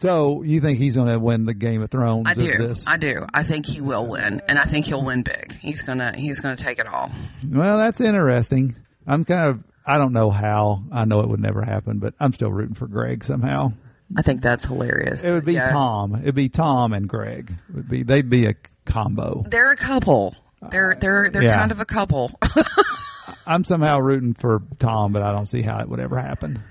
So 0.00 0.42
you 0.42 0.62
think 0.62 0.78
he's 0.78 0.94
going 0.94 1.08
to 1.08 1.18
win 1.18 1.44
the 1.44 1.52
Game 1.52 1.82
of 1.82 1.90
Thrones? 1.90 2.26
I 2.26 2.32
do. 2.32 2.74
I 2.86 2.96
do. 2.96 3.26
I 3.34 3.42
think 3.42 3.66
he 3.66 3.82
will 3.82 4.06
win, 4.06 4.40
and 4.48 4.58
I 4.58 4.64
think 4.64 4.86
he'll 4.86 5.04
win 5.04 5.22
big. 5.22 5.52
He's 5.60 5.82
gonna. 5.82 6.14
He's 6.16 6.40
gonna 6.40 6.56
take 6.56 6.78
it 6.78 6.86
all. 6.86 7.10
well, 7.46 7.76
that's 7.76 8.00
interesting. 8.00 8.76
I'm 9.06 9.26
kind 9.26 9.50
of. 9.50 9.62
I 9.86 9.98
don't 9.98 10.14
know 10.14 10.30
how. 10.30 10.84
I 10.90 11.04
know 11.04 11.20
it 11.20 11.28
would 11.28 11.40
never 11.40 11.60
happen, 11.62 11.98
but 11.98 12.14
I'm 12.18 12.32
still 12.32 12.50
rooting 12.50 12.76
for 12.76 12.86
Greg 12.86 13.24
somehow. 13.24 13.74
I 14.16 14.22
think 14.22 14.40
that's 14.40 14.64
hilarious. 14.64 15.22
It 15.22 15.32
would 15.32 15.44
be 15.44 15.52
Yeah. 15.52 15.68
Tom. 15.70 16.14
It'd 16.16 16.34
be 16.34 16.48
Tom 16.48 16.94
and 16.94 17.06
Greg. 17.06 17.52
It 17.68 17.74
would 17.74 17.88
be 17.90 18.02
they'd 18.02 18.30
be 18.30 18.46
a 18.46 18.54
combo. 18.86 19.44
They're 19.48 19.70
a 19.70 19.76
couple. 19.76 20.34
They're 20.70 20.96
they're 20.98 21.28
they're 21.30 21.42
Yeah. 21.42 21.58
kind 21.58 21.72
of 21.72 21.80
a 21.80 21.84
couple. 21.84 22.32
I'm 23.46 23.64
somehow 23.64 23.98
rooting 23.98 24.32
for 24.32 24.62
Tom, 24.78 25.12
but 25.12 25.20
I 25.22 25.30
don't 25.32 25.46
see 25.46 25.60
how 25.62 25.78
it 25.80 25.88
would 25.90 26.00
ever 26.00 26.18
happen. 26.18 26.62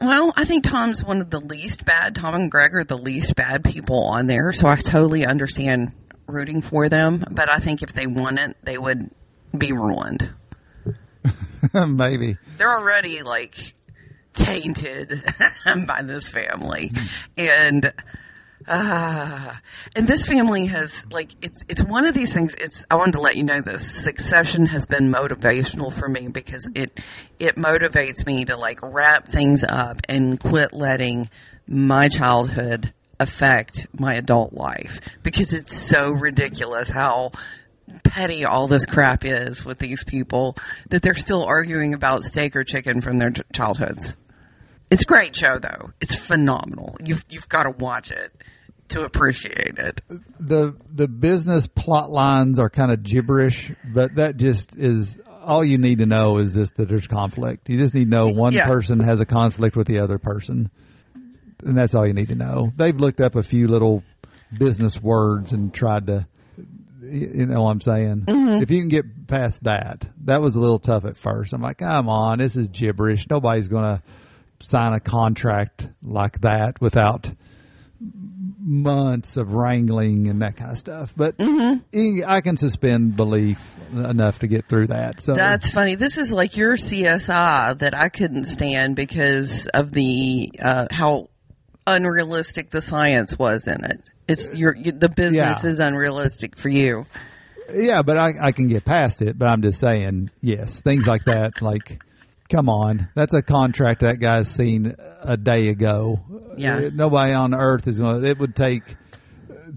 Well, 0.00 0.32
I 0.36 0.44
think 0.44 0.64
Tom's 0.64 1.04
one 1.04 1.20
of 1.20 1.30
the 1.30 1.40
least 1.40 1.84
bad. 1.84 2.14
Tom 2.14 2.34
and 2.34 2.50
Greg 2.50 2.74
are 2.74 2.84
the 2.84 2.98
least 2.98 3.34
bad 3.34 3.64
people 3.64 4.04
on 4.04 4.26
there, 4.26 4.52
so 4.52 4.66
I 4.66 4.76
totally 4.76 5.26
understand 5.26 5.92
rooting 6.26 6.62
for 6.62 6.88
them. 6.88 7.24
But 7.30 7.50
I 7.50 7.58
think 7.58 7.82
if 7.82 7.92
they 7.92 8.06
won 8.06 8.38
it, 8.38 8.56
they 8.62 8.78
would 8.78 9.10
be 9.56 9.72
ruined. 9.72 10.30
Maybe. 11.74 12.36
They're 12.56 12.78
already 12.78 13.22
like 13.22 13.74
tainted 14.34 15.24
by 15.86 16.02
this 16.02 16.28
family, 16.28 16.92
and 17.36 17.92
and 19.96 20.06
this 20.06 20.26
family 20.26 20.66
has 20.66 21.02
like 21.10 21.30
it's 21.40 21.64
it's 21.70 21.82
one 21.82 22.06
of 22.06 22.12
these 22.12 22.34
things. 22.34 22.54
It's 22.54 22.84
I 22.90 22.96
wanted 22.96 23.12
to 23.12 23.20
let 23.22 23.36
you 23.36 23.42
know 23.42 23.62
this. 23.62 23.90
Succession 23.90 24.66
has 24.66 24.84
been 24.84 25.10
motivational 25.10 25.90
for 25.90 26.06
me 26.06 26.28
because 26.28 26.68
it 26.74 27.00
it 27.38 27.56
motivates 27.56 28.26
me 28.26 28.44
to 28.44 28.58
like 28.58 28.80
wrap 28.82 29.26
things 29.26 29.64
up 29.66 30.00
and 30.06 30.38
quit 30.38 30.74
letting 30.74 31.30
my 31.66 32.08
childhood 32.08 32.92
affect 33.18 33.86
my 33.98 34.14
adult 34.14 34.52
life 34.52 35.00
because 35.22 35.54
it's 35.54 35.74
so 35.74 36.10
ridiculous 36.10 36.90
how 36.90 37.32
petty 38.04 38.44
all 38.44 38.68
this 38.68 38.84
crap 38.84 39.24
is 39.24 39.64
with 39.64 39.78
these 39.78 40.04
people 40.04 40.58
that 40.90 41.00
they're 41.00 41.14
still 41.14 41.42
arguing 41.42 41.94
about 41.94 42.22
steak 42.22 42.54
or 42.54 42.64
chicken 42.64 43.00
from 43.00 43.16
their 43.16 43.30
ch- 43.30 43.40
childhoods. 43.52 44.14
It's 44.90 45.02
a 45.02 45.06
great 45.06 45.34
show 45.34 45.58
though. 45.58 45.90
It's 46.00 46.14
phenomenal. 46.14 46.96
You've 47.02 47.24
you've 47.30 47.48
got 47.48 47.62
to 47.62 47.70
watch 47.70 48.10
it 48.10 48.32
to 48.90 49.02
appreciate 49.02 49.78
it. 49.78 50.00
the 50.40 50.76
the 50.94 51.08
business 51.08 51.66
plot 51.66 52.10
lines 52.10 52.58
are 52.58 52.70
kind 52.70 52.92
of 52.92 53.02
gibberish, 53.02 53.72
but 53.92 54.14
that 54.16 54.36
just 54.36 54.74
is 54.76 55.18
all 55.42 55.64
you 55.64 55.78
need 55.78 55.98
to 55.98 56.06
know 56.06 56.38
is 56.38 56.52
just 56.54 56.76
that 56.76 56.88
there's 56.88 57.06
conflict. 57.06 57.68
You 57.70 57.78
just 57.78 57.94
need 57.94 58.04
to 58.04 58.10
know 58.10 58.28
one 58.28 58.52
Yeah. 58.52 58.66
person 58.66 59.00
has 59.00 59.20
a 59.20 59.24
conflict 59.26 59.76
with 59.76 59.86
the 59.86 59.98
other 60.00 60.18
person, 60.18 60.70
and 61.64 61.76
that's 61.76 61.94
all 61.94 62.06
you 62.06 62.12
need 62.12 62.28
to 62.28 62.34
know. 62.34 62.72
They've 62.76 62.98
looked 62.98 63.20
up 63.20 63.34
a 63.34 63.42
few 63.42 63.68
little 63.68 64.02
business 64.56 65.00
words 65.00 65.52
and 65.52 65.72
tried 65.72 66.06
to, 66.08 66.26
you 67.02 67.46
know, 67.46 67.62
what 67.62 67.70
I'm 67.70 67.80
saying. 67.80 68.24
Mm-hmm. 68.26 68.62
If 68.62 68.70
you 68.70 68.80
can 68.80 68.88
get 68.88 69.26
past 69.26 69.62
that, 69.64 70.06
that 70.24 70.40
was 70.42 70.54
a 70.54 70.58
little 70.58 70.78
tough 70.78 71.04
at 71.04 71.16
first. 71.16 71.52
I'm 71.52 71.62
like, 71.62 71.78
come 71.78 72.08
on, 72.08 72.38
this 72.38 72.56
is 72.56 72.68
gibberish. 72.68 73.26
Nobody's 73.30 73.68
going 73.68 73.84
to 73.98 74.02
sign 74.66 74.92
a 74.92 75.00
contract 75.00 75.88
like 76.02 76.40
that 76.42 76.80
without 76.80 77.30
months 78.68 79.36
of 79.38 79.52
wrangling 79.52 80.28
and 80.28 80.42
that 80.42 80.56
kind 80.56 80.70
of 80.72 80.78
stuff. 80.78 81.12
But 81.16 81.36
Mm-hmm. 81.38 82.22
I 82.28 82.40
can 82.42 82.56
suspend 82.56 83.16
belief 83.16 83.58
enough 83.92 84.40
to 84.40 84.46
get 84.46 84.66
through 84.68 84.88
that. 84.88 85.20
So 85.22 85.34
That's 85.34 85.70
funny. 85.70 85.94
This 85.94 86.18
is 86.18 86.30
like 86.30 86.56
your 86.56 86.76
CSI 86.76 87.78
that 87.78 87.94
I 87.98 88.08
couldn't 88.10 88.44
stand 88.44 88.94
because 88.96 89.66
of 89.68 89.92
the 89.92 90.52
uh, 90.60 90.86
how 90.90 91.30
unrealistic 91.86 92.70
the 92.70 92.82
science 92.82 93.38
was 93.38 93.66
in 93.66 93.84
it. 93.84 94.02
It's 94.28 94.52
your 94.52 94.74
the 94.74 95.08
business 95.08 95.64
Yeah. 95.64 95.70
is 95.70 95.78
unrealistic 95.80 96.56
for 96.58 96.68
you. 96.68 97.06
yeah, 97.74 98.02
but 98.02 98.18
I, 98.18 98.32
I 98.40 98.52
can 98.52 98.68
get 98.68 98.84
past 98.84 99.22
it. 99.22 99.38
But 99.38 99.48
I'm 99.48 99.62
just 99.62 99.80
saying, 99.80 100.30
yes, 100.42 100.82
things 100.82 101.06
like 101.06 101.24
that. 101.24 101.62
like, 101.62 102.02
come 102.50 102.68
on, 102.68 103.08
that's 103.14 103.34
a 103.34 103.42
contract 103.42 104.00
that 104.00 104.18
guy's 104.20 104.50
seen 104.50 104.94
a 105.22 105.36
day 105.36 105.68
ago. 105.68 106.20
Yeah. 106.56 106.76
Uh, 106.76 106.90
nobody 106.92 107.32
on 107.32 107.54
earth 107.54 107.86
is 107.86 107.98
going. 107.98 108.22
to 108.22 108.28
It 108.28 108.38
would 108.38 108.56
take 108.56 108.82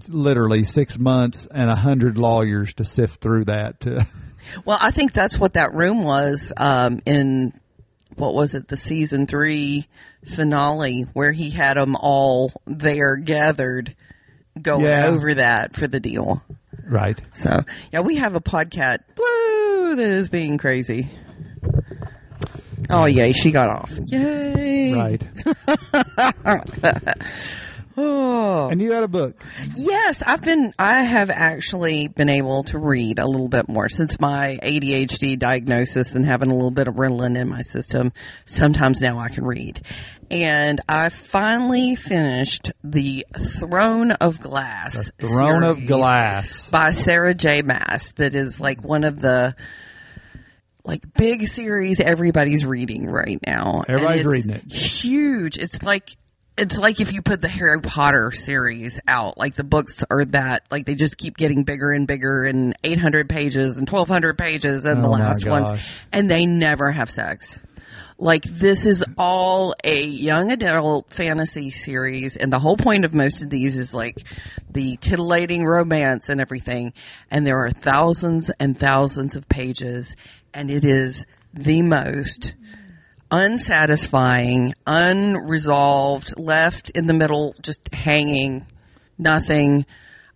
literally 0.08 0.64
six 0.64 0.98
months 0.98 1.46
and 1.50 1.70
a 1.70 1.74
hundred 1.76 2.16
lawyers 2.18 2.74
to 2.74 2.84
sift 2.84 3.20
through 3.20 3.44
that. 3.46 3.80
To, 3.80 4.06
Well, 4.64 4.78
I 4.80 4.90
think 4.90 5.12
that's 5.12 5.38
what 5.38 5.52
that 5.52 5.72
room 5.72 6.02
was 6.02 6.52
um, 6.56 7.00
in 7.06 7.52
what 8.16 8.34
was 8.34 8.54
it, 8.54 8.66
the 8.68 8.76
season 8.76 9.26
three 9.28 9.86
finale, 10.26 11.02
where 11.12 11.30
he 11.32 11.50
had 11.50 11.76
them 11.76 11.94
all 11.94 12.52
there 12.66 13.16
gathered, 13.16 13.94
going 14.60 14.84
Yeah. 14.84 15.06
over 15.06 15.34
that 15.34 15.76
for 15.76 15.86
the 15.86 16.00
deal. 16.00 16.42
right. 16.88 17.20
So 17.34 17.62
yeah, 17.92 18.00
we 18.00 18.16
have 18.16 18.34
a 18.34 18.40
podcast. 18.40 18.98
Woo! 19.16 19.94
That 19.96 20.04
is 20.04 20.28
being 20.28 20.58
crazy. 20.58 21.08
Oh 22.90 23.06
yay, 23.06 23.32
she 23.32 23.50
got 23.50 23.68
off. 23.68 23.90
Yay! 24.06 24.94
Right. 24.94 25.22
Oh. 27.96 28.68
And 28.70 28.80
you 28.80 28.92
had 28.92 29.04
a 29.04 29.08
book. 29.08 29.42
Yes, 29.76 30.22
I've 30.24 30.42
been, 30.42 30.72
I 30.78 31.02
have 31.02 31.30
actually 31.30 32.08
been 32.08 32.30
able 32.30 32.64
to 32.64 32.78
read 32.78 33.18
a 33.18 33.26
little 33.26 33.48
bit 33.48 33.68
more 33.68 33.88
since 33.88 34.18
my 34.18 34.58
ADHD 34.62 35.38
diagnosis 35.38 36.14
and 36.14 36.24
having 36.24 36.50
a 36.50 36.54
little 36.54 36.70
bit 36.70 36.88
of 36.88 36.94
Ritalin 36.94 37.36
in 37.36 37.48
my 37.48 37.62
system. 37.62 38.12
Sometimes 38.46 39.00
now 39.00 39.18
I 39.18 39.28
can 39.28 39.44
read. 39.44 39.82
And 40.30 40.80
I 40.88 41.10
finally 41.10 41.94
finished 41.96 42.72
The 42.82 43.26
Throne 43.58 44.12
of 44.12 44.40
Glass. 44.40 45.10
Throne 45.18 45.62
of 45.62 45.86
Glass. 45.86 46.70
By 46.70 46.92
Sarah 46.92 47.34
J. 47.34 47.60
Maas. 47.60 48.12
That 48.12 48.34
is 48.34 48.58
like 48.58 48.82
one 48.82 49.04
of 49.04 49.18
the, 49.18 49.54
like 50.84 51.14
big 51.14 51.46
series 51.46 52.00
everybody's 52.00 52.66
reading 52.66 53.06
right 53.06 53.38
now. 53.46 53.82
And 53.86 53.96
Everybody's 53.96 54.20
it's 54.20 54.28
reading 54.28 54.50
it. 54.50 54.72
Huge. 54.72 55.58
It's 55.58 55.82
like 55.82 56.16
it's 56.58 56.76
like 56.76 57.00
if 57.00 57.12
you 57.12 57.22
put 57.22 57.40
the 57.40 57.48
Harry 57.48 57.80
Potter 57.80 58.30
series 58.30 59.00
out, 59.08 59.38
like 59.38 59.54
the 59.54 59.64
books 59.64 60.04
are 60.10 60.24
that, 60.26 60.64
like 60.70 60.84
they 60.84 60.94
just 60.94 61.16
keep 61.16 61.36
getting 61.36 61.64
bigger 61.64 61.92
and 61.92 62.06
bigger 62.06 62.44
and 62.44 62.76
800 62.84 63.28
pages 63.28 63.78
and 63.78 63.88
1200 63.88 64.36
pages 64.36 64.84
and 64.84 65.02
the 65.02 65.08
Oh 65.08 65.12
my 65.12 65.20
last 65.20 65.46
ones. 65.46 65.80
And 66.12 66.30
they 66.30 66.44
never 66.44 66.90
have 66.90 67.10
sex. 67.10 67.58
Like 68.18 68.44
this 68.44 68.86
is 68.86 69.02
all 69.16 69.74
a 69.82 70.00
young 70.00 70.52
adult 70.52 71.12
fantasy 71.12 71.70
series 71.70 72.36
and 72.36 72.52
the 72.52 72.58
whole 72.58 72.76
point 72.76 73.04
of 73.04 73.14
most 73.14 73.42
of 73.42 73.50
these 73.50 73.76
is 73.76 73.94
like 73.94 74.22
the 74.70 74.96
titillating 74.98 75.64
romance 75.64 76.28
and 76.28 76.40
everything. 76.40 76.92
And 77.30 77.46
there 77.46 77.64
are 77.64 77.70
thousands 77.70 78.50
and 78.60 78.78
thousands 78.78 79.36
of 79.36 79.48
pages 79.48 80.14
and 80.54 80.70
it 80.70 80.84
is 80.84 81.24
the 81.54 81.82
most 81.82 82.54
unsatisfying, 83.30 84.74
unresolved, 84.86 86.38
left 86.38 86.90
in 86.90 87.06
the 87.06 87.14
middle, 87.14 87.54
just 87.62 87.80
hanging, 87.92 88.66
nothing. 89.18 89.86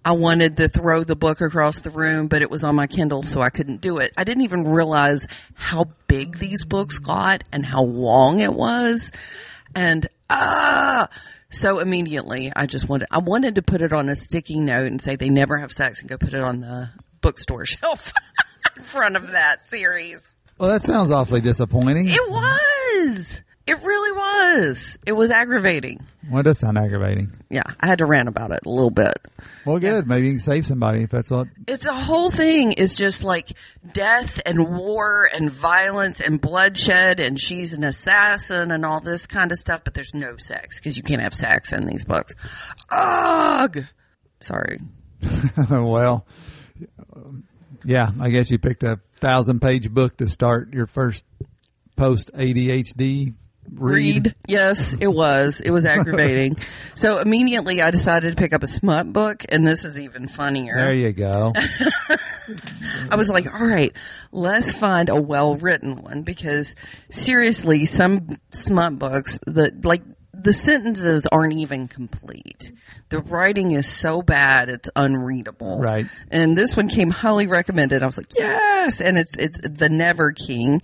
I 0.05 0.13
wanted 0.13 0.57
to 0.59 0.69
throw 0.69 1.05
the 1.05 1.17
book 1.17 1.41
across 1.41 1.81
the 1.81 1.91
room, 1.91 2.29
but 2.29 2.41
it 2.41 2.51
was 2.51 2.65
on 2.65 2.75
my 2.75 2.87
Kindle, 2.87 3.25
so 3.25 3.41
I 3.41 3.51
couldn't 3.51 3.81
do 3.81 3.99
it. 3.99 4.13
I 4.17 4.25
didn't 4.25 4.45
even 4.45 4.65
realize 4.65 5.27
how 5.55 5.87
big 6.07 6.39
these 6.39 6.65
books 6.65 6.99
got 6.99 7.45
and 7.53 7.67
how 7.67 7.83
long 7.83 8.41
it 8.41 8.53
was. 8.53 9.11
And, 9.75 10.09
ah! 10.31 11.09
So 11.51 11.81
immediately 11.81 12.53
I 12.55 12.67
just 12.67 12.89
wanted, 12.89 13.09
I 13.11 13.19
wanted 13.19 13.57
to 13.57 13.63
put 13.63 13.83
it 13.83 13.93
on 13.93 14.09
a 14.09 14.17
sticky 14.17 14.59
note 14.59 14.87
and 14.87 15.03
say 15.03 15.17
they 15.17 15.29
never 15.29 15.59
have 15.59 15.73
sex 15.73 16.01
and 16.01 16.09
go 16.09 16.17
put 16.17 16.35
it 16.35 16.43
on 16.43 16.61
the 16.61 16.91
bookstore 17.21 17.65
shelf 17.67 18.13
front 18.83 19.17
of 19.17 19.33
that 19.33 19.65
series. 19.65 20.37
Well, 20.59 20.71
that 20.71 20.83
sounds 20.83 21.11
awfully 21.11 21.41
disappointing. 21.41 22.09
It 22.09 22.31
was. 22.31 23.43
It 23.67 23.83
really 23.83 24.13
was. 24.13 24.97
It 25.05 25.13
was 25.13 25.33
aggravating. 25.33 26.07
Well, 26.31 26.41
it 26.41 26.45
does 26.45 26.61
sound 26.61 26.79
aggravating. 26.79 27.33
Yeah, 27.51 27.65
I 27.81 27.87
had 27.87 27.99
to 27.99 28.07
rant 28.07 28.29
about 28.29 28.53
it 28.53 28.61
a 28.65 28.69
little 28.69 28.93
bit. 28.93 29.19
Well, 29.65 29.81
good. 29.81 30.07
Maybe 30.07 30.27
you 30.27 30.33
can 30.35 30.41
save 30.41 30.67
somebody 30.67 31.03
if 31.03 31.11
that's 31.11 31.31
what. 31.31 31.49
It's 31.67 31.85
a 31.85 31.93
whole 31.93 32.31
thing 32.31 32.73
is 32.73 32.95
just 32.95 33.25
like 33.25 33.53
death 33.93 34.41
and 34.47 34.69
war 34.79 35.29
and 35.33 35.51
violence 35.51 36.21
and 36.21 36.41
bloodshed 36.41 37.19
and 37.19 37.41
she's 37.41 37.73
an 37.73 37.83
assassin 37.83 38.71
and 38.71 38.87
all 38.87 39.01
this 39.01 39.27
kind 39.27 39.51
of 39.51 39.59
stuff, 39.59 39.83
but 39.83 39.95
there's 39.95 40.15
no 40.15 40.37
sex 40.37 40.79
because 40.79 40.97
you 40.97 41.03
can't 41.03 41.23
have 41.23 41.35
sex 41.35 41.73
in 41.73 41.87
these 41.87 42.05
books. 42.05 42.35
Ugh! 42.91 43.85
Sorry. 44.39 44.81
well, 45.71 46.25
yeah, 47.87 48.11
I 48.21 48.31
guess 48.31 48.51
you 48.51 48.59
picked 48.59 48.83
a 48.83 49.01
thousand 49.21 49.61
page 49.61 49.91
book 49.91 50.17
to 50.19 50.29
start 50.29 50.75
your 50.75 50.87
first 50.87 51.23
post 51.97 52.33
ADHD 52.35 53.35
read. 53.73 54.27
Read. 54.27 54.35
Yes, 54.47 54.95
it 54.99 55.07
was. 55.07 55.61
It 55.61 55.71
was 55.71 55.87
aggravating. 55.87 56.57
so 56.95 57.19
immediately 57.19 57.83
I 57.83 57.91
decided 57.91 58.37
to 58.37 58.37
pick 58.37 58.53
up 58.53 58.63
a 58.63 58.67
smut 58.67 59.13
book 59.13 59.45
and 59.49 59.67
this 59.67 59.85
is 59.85 59.99
even 59.99 60.29
funnier. 60.29 60.75
There 60.75 60.95
you 60.95 61.13
go. 61.13 61.53
I 63.11 63.17
was 63.17 63.29
like, 63.29 63.47
all 63.53 63.67
right, 63.67 63.93
let's 64.33 64.75
find 64.75 65.09
a 65.09 65.21
well 65.21 65.57
written 65.57 66.03
one 66.03 66.23
because 66.23 66.75
seriously, 67.11 67.87
some 67.87 68.39
smut 68.51 68.99
books 68.99 69.39
that 69.47 69.85
like 69.85 70.03
the 70.47 70.53
sentences 70.53 71.27
aren't 71.31 71.55
even 71.55 71.89
complete. 71.89 72.73
The 73.09 73.21
writing 73.21 73.73
is 73.73 73.87
so 73.87 74.23
bad 74.23 74.69
it's 74.69 74.89
unreadable. 74.95 75.81
Right. 75.81 76.07
And 76.31 76.57
this 76.57 76.77
one 76.77 76.89
came 76.89 77.11
highly 77.11 77.47
recommended. 77.47 78.03
I 78.03 78.07
was 78.07 78.17
like, 78.17 78.33
yes. 78.37 79.01
And 79.01 79.19
it's 79.19 79.37
it's 79.37 79.59
the 79.63 79.89
Never 79.89 80.33
King, 80.33 80.83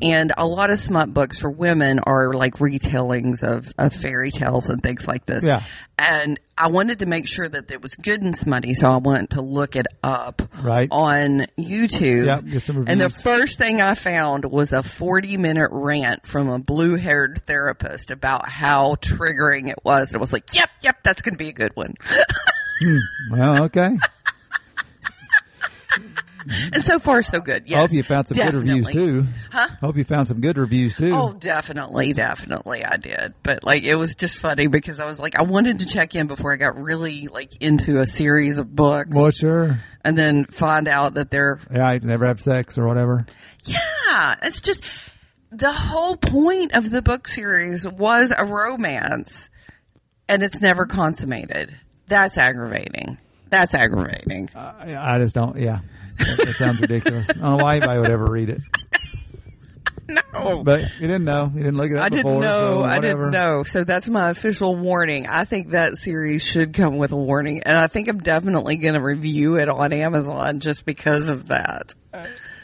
and 0.00 0.32
a 0.36 0.46
lot 0.46 0.70
of 0.70 0.78
smut 0.78 1.12
books 1.12 1.38
for 1.40 1.50
women 1.50 2.00
are 2.00 2.32
like 2.32 2.54
retellings 2.54 3.42
of, 3.42 3.72
of 3.78 3.92
fairy 3.92 4.30
tales 4.30 4.68
and 4.68 4.82
things 4.82 5.06
like 5.06 5.26
this. 5.26 5.44
Yeah. 5.44 5.64
And 6.04 6.40
I 6.58 6.66
wanted 6.66 6.98
to 6.98 7.06
make 7.06 7.28
sure 7.28 7.48
that 7.48 7.70
it 7.70 7.80
was 7.80 7.94
good 7.94 8.22
and 8.22 8.36
smutty, 8.36 8.74
so 8.74 8.90
I 8.90 8.96
went 8.96 9.30
to 9.30 9.40
look 9.40 9.76
it 9.76 9.86
up 10.02 10.42
Right. 10.60 10.88
on 10.90 11.46
YouTube. 11.56 12.26
Yep, 12.26 12.44
get 12.46 12.66
some 12.66 12.76
reviews. 12.78 12.92
and 12.92 13.00
the 13.00 13.08
first 13.08 13.56
thing 13.56 13.80
I 13.80 13.94
found 13.94 14.44
was 14.44 14.72
a 14.72 14.82
40 14.82 15.36
minute 15.36 15.68
rant 15.72 16.26
from 16.26 16.48
a 16.48 16.58
blue 16.58 16.96
haired 16.96 17.42
therapist 17.46 18.10
about 18.10 18.48
how 18.48 18.96
triggering 18.96 19.70
it 19.70 19.78
was. 19.84 20.08
And 20.10 20.16
I 20.16 20.20
was 20.20 20.32
like, 20.32 20.52
yep, 20.52 20.70
yep, 20.82 20.96
that's 21.04 21.22
going 21.22 21.34
to 21.34 21.38
be 21.38 21.48
a 21.50 21.52
good 21.52 21.76
one. 21.76 21.94
Hmm. 22.80 22.96
well, 23.30 23.62
okay. 23.66 23.90
And 26.72 26.84
so 26.84 26.98
far, 26.98 27.22
so 27.22 27.40
good. 27.40 27.64
Yes, 27.66 27.78
I 27.78 27.80
hope 27.82 27.92
you 27.92 28.02
found 28.02 28.28
some 28.28 28.36
good 28.38 28.54
reviews 28.54 28.88
too. 28.88 29.26
Huh? 29.50 29.68
Hope 29.80 29.96
you 29.96 30.04
found 30.04 30.28
some 30.28 30.40
good 30.40 30.56
reviews 30.58 30.94
too. 30.94 31.12
Oh, 31.12 31.32
definitely, 31.32 32.12
definitely, 32.12 32.84
I 32.84 32.96
did. 32.96 33.34
But 33.42 33.64
like, 33.64 33.82
it 33.84 33.94
was 33.96 34.14
just 34.14 34.38
funny 34.38 34.66
because 34.66 35.00
I 35.00 35.06
was 35.06 35.18
like, 35.20 35.36
I 35.38 35.42
wanted 35.42 35.80
to 35.80 35.86
check 35.86 36.14
in 36.14 36.26
before 36.26 36.52
I 36.52 36.56
got 36.56 36.76
really 36.80 37.28
like 37.28 37.56
into 37.62 38.00
a 38.00 38.06
series 38.06 38.58
of 38.58 38.74
books, 38.74 39.14
Well, 39.16 39.30
sure. 39.30 39.78
and 40.04 40.16
then 40.16 40.46
find 40.46 40.88
out 40.88 41.14
that 41.14 41.30
they're 41.30 41.60
Yeah, 41.72 41.86
I 41.86 41.98
never 41.98 42.26
have 42.26 42.40
sex 42.40 42.78
or 42.78 42.86
whatever. 42.86 43.26
Yeah, 43.64 44.34
it's 44.42 44.60
just 44.60 44.82
the 45.50 45.72
whole 45.72 46.16
point 46.16 46.72
of 46.74 46.90
the 46.90 47.02
book 47.02 47.28
series 47.28 47.86
was 47.86 48.32
a 48.36 48.44
romance, 48.44 49.50
and 50.28 50.42
it's 50.42 50.60
never 50.60 50.86
consummated. 50.86 51.74
That's 52.08 52.36
aggravating. 52.38 53.18
That's 53.50 53.74
aggravating. 53.74 54.48
I, 54.54 54.96
I 55.16 55.18
just 55.18 55.34
don't. 55.34 55.58
Yeah, 55.58 55.80
that, 56.18 56.54
sounds 56.58 56.80
ridiculous. 56.80 57.28
I 57.30 57.34
don't 57.34 57.42
know 57.42 57.56
why 57.56 57.76
anybody 57.76 58.00
would 58.00 58.10
ever 58.10 58.26
read 58.26 58.50
it. 58.50 58.60
No. 60.08 60.62
But 60.62 60.82
you 61.00 61.06
didn't 61.06 61.24
know. 61.24 61.50
You 61.54 61.60
didn't 61.62 61.76
look 61.76 61.90
it 61.90 61.96
up 61.96 62.04
I 62.04 62.08
before. 62.10 62.42
didn't 62.42 62.42
know. 62.42 62.80
so 62.80 62.84
I 62.84 62.98
didn't 62.98 63.30
know. 63.30 63.62
So 63.62 63.84
that's 63.84 64.08
my 64.08 64.30
official 64.30 64.76
warning. 64.76 65.26
I 65.26 65.44
think 65.44 65.70
that 65.70 65.96
series 65.96 66.42
should 66.42 66.74
come 66.74 66.98
with 66.98 67.12
a 67.12 67.16
warning, 67.16 67.62
and 67.64 67.76
I 67.76 67.86
think 67.86 68.08
I'm 68.08 68.18
definitely 68.18 68.76
going 68.76 68.94
to 68.94 69.00
review 69.00 69.56
it 69.56 69.68
on 69.68 69.92
Amazon 69.92 70.60
just 70.60 70.84
because 70.84 71.28
of 71.28 71.48
that. 71.48 71.94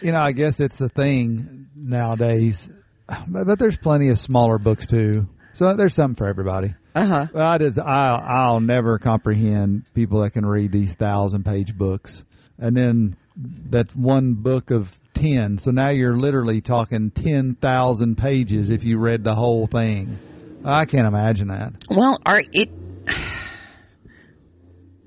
You 0.03 0.13
know, 0.13 0.21
I 0.21 0.33
guess 0.33 0.61
it's 0.61 0.79
the 0.79 0.89
thing 0.89 1.69
nowadays. 1.75 2.69
But, 3.07 3.47
but 3.47 3.59
there's 3.59 3.79
plenty 3.79 4.09
of 4.09 4.19
smaller 4.19 4.59
books 4.59 4.87
too. 4.87 5.29
So 5.55 5.75
there's 5.75 5.95
something 5.95 6.17
for 6.17 6.27
everybody. 6.27 6.75
Uh 6.95 7.07
huh. 7.07 7.27
Well, 7.33 7.47
I 7.47 7.59
just, 7.59 7.79
I'll, 7.79 8.21
I'll 8.23 8.61
never 8.61 8.99
comprehend 8.99 9.85
people 9.95 10.21
that 10.23 10.31
can 10.33 10.45
read 10.45 10.73
these 10.73 10.93
thousand 10.93 11.45
page 11.45 11.77
books. 11.77 12.25
And 12.59 12.77
then 12.77 13.17
that's 13.39 13.95
one 13.95 14.35
book 14.35 14.71
of 14.71 14.99
10. 15.15 15.59
So 15.59 15.71
now 15.71 15.91
you're 15.91 16.17
literally 16.17 16.61
talking 16.61 17.11
10,000 17.11 18.17
pages 18.19 18.71
if 18.71 18.85
you 18.85 18.99
read 18.99 19.25
the 19.25 19.35
whole 19.35 19.67
thing. 19.67 20.19
I 20.65 20.85
can't 20.85 21.07
imagine 21.07 21.49
that. 21.49 21.73
Well, 21.89 22.21
are 22.27 22.43
it? 22.53 22.71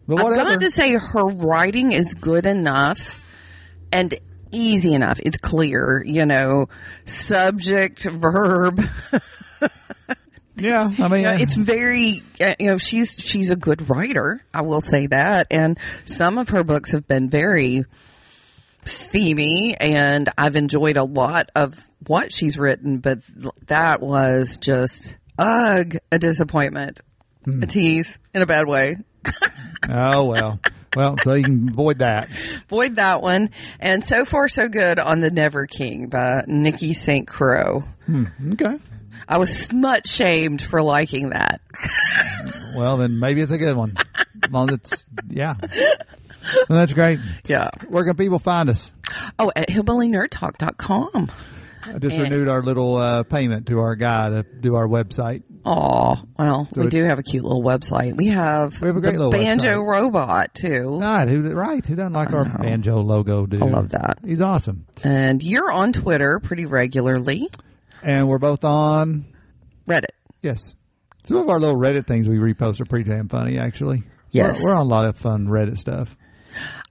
But 0.08 0.18
I've 0.18 0.24
whatever. 0.24 0.52
got 0.52 0.60
to 0.62 0.72
say 0.72 0.94
her 0.94 1.26
writing 1.28 1.92
is 1.92 2.14
good 2.14 2.46
enough 2.46 3.22
and 3.92 4.18
easy 4.52 4.94
enough. 4.94 5.20
It's 5.24 5.38
clear, 5.38 6.04
you 6.06 6.26
know, 6.26 6.68
subject, 7.06 8.04
verb. 8.04 8.82
yeah, 10.56 10.92
I 11.00 11.08
mean, 11.08 11.22
You 11.22 11.28
know, 11.28 11.34
it's 11.34 11.56
very, 11.56 12.24
uh, 12.40 12.56
you 12.60 12.68
know, 12.68 12.78
she's 12.78 13.16
she's 13.18 13.52
a 13.52 13.56
good 13.56 13.90
writer. 13.90 14.44
I 14.54 14.64
will 14.64 14.82
say 14.82 15.08
that, 15.08 15.48
and 15.52 15.80
some 16.06 16.38
of 16.38 16.50
her 16.50 16.64
books 16.64 16.92
have 16.92 17.08
been 17.08 17.30
very 17.30 17.86
steamy, 18.86 19.76
and 19.80 20.30
I've 20.38 20.56
enjoyed 20.56 20.98
a 20.98 21.04
lot 21.04 21.50
of 21.56 21.80
what 22.08 22.32
she's 22.32 22.58
written. 22.58 23.00
But 23.00 23.20
that 23.68 24.02
was 24.02 24.58
just 24.58 25.16
ugh, 25.38 25.98
a 26.12 26.20
disappointment, 26.20 27.02
hmm. 27.46 27.64
a 27.64 27.68
tease 27.68 28.18
in 28.34 28.42
a 28.42 28.48
bad 28.48 28.68
way. 28.68 28.98
oh 29.90 30.26
well. 30.26 30.60
Well, 30.96 31.16
so 31.24 31.34
you 31.34 31.44
can 31.44 31.70
avoid 31.70 32.00
that. 32.00 32.30
Void 32.68 32.98
that 32.98 33.22
one. 33.22 33.52
And 33.80 34.04
so 34.04 34.26
far, 34.26 34.50
so 34.50 34.68
good 34.68 35.00
on 35.00 35.22
The 35.22 35.32
Never 35.32 35.66
King 35.66 36.08
by 36.08 36.44
Nikki 36.48 36.94
St. 36.94 37.26
Crow. 37.26 37.86
Hmm, 38.06 38.26
okay. 38.52 38.78
I 39.26 39.38
was 39.38 39.56
smut 39.58 40.06
shamed 40.06 40.62
for 40.62 40.82
liking 40.82 41.30
that. 41.30 41.62
Well, 42.76 42.98
then 42.98 43.20
maybe 43.20 43.40
it's 43.40 43.52
a 43.54 43.58
good 43.58 43.78
one. 43.78 43.96
Well, 44.52 44.74
it's, 44.74 45.06
yeah. 45.30 45.56
Well, 46.70 46.80
that's 46.80 46.94
great. 46.94 47.20
Yeah. 47.46 47.70
Where 47.88 48.04
can 48.06 48.16
people 48.16 48.40
find 48.40 48.70
us? 48.70 48.92
Oh, 49.40 49.52
at 49.56 49.70
hillbillynerdtalk.com. 49.70 51.32
I 51.84 51.94
just 51.98 52.16
And- 52.16 52.24
renewed 52.32 52.48
our 52.48 52.62
little 52.62 52.96
uh, 52.98 53.24
payment 53.24 53.68
to 53.68 53.80
our 53.80 53.96
guy 53.96 54.30
to 54.30 54.44
do 54.44 54.76
our 54.76 54.88
website. 54.88 55.44
Oh, 55.66 56.16
well, 56.40 56.68
we 56.76 56.88
do 56.88 57.04
have 57.04 57.20
a 57.20 57.24
cute 57.24 57.44
little 57.44 57.64
website. 57.64 58.16
We 58.18 58.28
have, 58.28 58.80
We 58.82 58.88
have 58.88 58.98
a 58.98 59.02
great 59.02 59.14
little 59.18 59.32
banjo 59.32 59.78
website. 59.80 59.92
robot 60.02 60.56
too. 60.56 61.00
Right, 61.00 61.28
who 61.28 61.52
right? 61.54 61.86
Who 61.86 61.96
doesn't 61.96 62.14
like 62.14 62.34
our 62.34 62.46
know. 62.46 62.58
banjo 62.60 63.00
logo, 63.02 63.46
dude? 63.46 63.62
I 63.62 63.66
love 63.68 63.90
that. 63.90 64.20
He's 64.26 64.42
awesome, 64.42 64.86
And 65.04 65.42
you're 65.44 65.72
on 65.72 65.94
Twitter 65.94 66.40
pretty 66.40 66.66
regularly. 66.66 67.50
and 68.02 68.28
we're 68.28 68.40
both 68.40 68.64
on. 68.64 69.26
Reddit. 69.88 70.06
Yes, 70.42 70.76
some 71.26 71.38
of 71.38 71.50
our 71.50 71.60
little 71.60 71.78
Reddit 71.78 72.08
things 72.08 72.28
we 72.28 72.38
repost 72.38 72.80
are 72.82 72.86
pretty 72.86 73.08
damn 73.10 73.28
funny, 73.30 73.60
actually. 73.60 74.04
Yes. 74.32 74.64
we're, 74.64 74.70
we're 74.70 74.76
on 74.76 74.82
a 74.86 74.90
lot 74.90 75.06
of 75.06 75.18
fun 75.18 75.48
Reddit 75.48 75.78
stuff. 75.78 76.16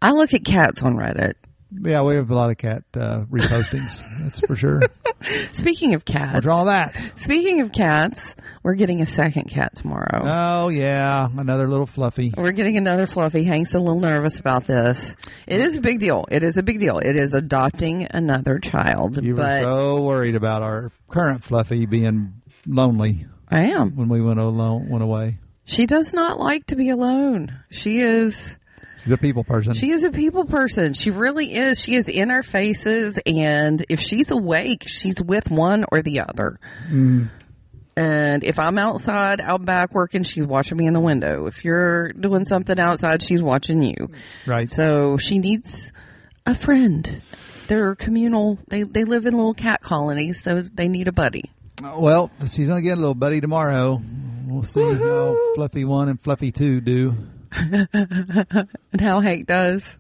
I 0.03 0.12
look 0.12 0.32
at 0.34 0.44
cats 0.44 0.82
on 0.82 0.94
Reddit. 0.96 1.34
Yeah, 1.82 2.03
we 2.03 2.16
have 2.16 2.28
a 2.30 2.34
lot 2.34 2.51
of 2.51 2.59
cat 2.59 2.82
uh, 2.94 3.20
repostings. 3.30 4.03
that's 4.18 4.40
for 4.40 4.57
sure. 4.57 4.80
Speaking 5.53 5.94
of 5.94 6.05
cats, 6.05 6.34
What's 6.34 6.46
all 6.48 6.64
that? 6.64 6.96
speaking 7.14 7.61
of 7.61 7.70
cats, 7.70 8.34
we're 8.64 8.74
getting 8.74 9.01
a 9.03 9.07
second 9.07 9.44
cat 9.44 9.76
tomorrow. 9.76 10.20
Oh 10.24 10.68
yeah, 10.68 11.28
another 11.36 11.68
little 11.68 11.86
fluffy. 11.86 12.34
We're 12.36 12.51
getting 12.51 12.76
another 12.76 13.07
fluffy. 13.07 13.44
Hank's 13.44 13.74
a 13.74 13.78
little 13.78 14.01
nervous 14.01 14.40
about 14.40 14.66
this. 14.66 15.14
It 15.46 15.61
is 15.61 15.76
a 15.76 15.80
big 15.80 16.01
deal. 16.01 16.24
It 16.28 16.42
is 16.42 16.57
a 16.57 16.62
big 16.64 16.80
deal. 16.80 16.98
It 16.98 17.14
is 17.14 17.34
adopting 17.34 18.09
another 18.11 18.59
child. 18.59 19.22
You 19.22 19.36
were 19.36 19.61
so 19.62 20.03
worried 20.03 20.34
about 20.34 20.62
our 20.62 20.90
current 21.09 21.44
fluffy 21.44 21.86
being 21.86 22.42
lonely 22.66 23.26
I 23.48 23.66
am. 23.66 23.94
when 23.94 24.09
we 24.09 24.20
went 24.20 24.40
alone, 24.40 24.88
went 24.88 25.05
away. 25.05 25.38
She 25.66 25.86
does 25.86 26.12
not 26.12 26.40
like 26.40 26.66
to 26.66 26.74
be 26.76 26.88
alone. 26.88 27.61
She 27.70 27.98
is 28.01 28.57
A 29.11 29.16
people 29.16 29.44
person. 29.44 29.74
she 29.74 29.90
is 29.90 30.05
a 30.05 30.11
people 30.11 30.44
person. 30.44 30.92
She 30.94 31.11
really 31.11 31.55
is. 31.55 31.78
She 31.80 31.94
is 31.94 32.09
in 32.09 32.30
our 32.30 32.42
faces 32.42 33.18
and 33.24 33.84
if 33.88 34.01
she's 34.01 34.30
awake, 34.30 34.84
she's 34.86 35.22
with 35.22 35.51
one 35.51 35.84
or 35.90 36.03
the 36.03 36.20
other. 36.20 36.59
Mm. 36.88 37.30
And 37.96 38.44
if 38.44 38.59
I'm 38.59 38.78
outside, 38.78 39.40
out 39.40 39.64
back 39.64 39.94
working, 39.94 40.22
she's 40.22 40.46
watching 40.46 40.78
me 40.78 40.86
in 40.86 40.94
the 40.94 41.01
window. 41.01 41.46
If 41.46 41.64
you're 41.64 42.12
doing 42.12 42.44
something 42.44 42.78
outside, 42.78 43.22
she's 43.22 43.42
watching 43.42 43.82
you. 43.82 44.11
right. 44.46 44.70
So 44.70 45.18
she 45.18 45.38
needs 45.38 45.92
a 46.46 46.55
friend. 46.55 47.20
They're 47.66 47.94
communal. 47.94 48.59
They 48.68 48.82
they 48.84 49.05
live 49.05 49.26
in 49.26 49.36
little 49.36 49.55
cat 49.55 49.80
colonies, 49.80 50.42
so 50.42 50.62
they 50.62 50.88
need 50.88 51.09
a 51.09 51.12
buddy. 51.12 51.51
Well, 51.82 52.30
she's 52.53 52.68
gonna 52.68 52.82
get 52.82 52.98
a 52.98 53.01
little 53.01 53.14
buddy 53.14 53.40
tomorrow. 53.40 54.01
We'll 54.46 54.62
see 54.62 54.80
how 54.80 55.36
Fluffy 55.55 55.84
one 55.84 56.09
and 56.09 56.20
Fluffy 56.20 56.53
two 56.53 56.80
do. 56.80 57.16
And 58.92 59.01
how 59.01 59.20
Hank 59.20 59.46
does. 59.46 59.96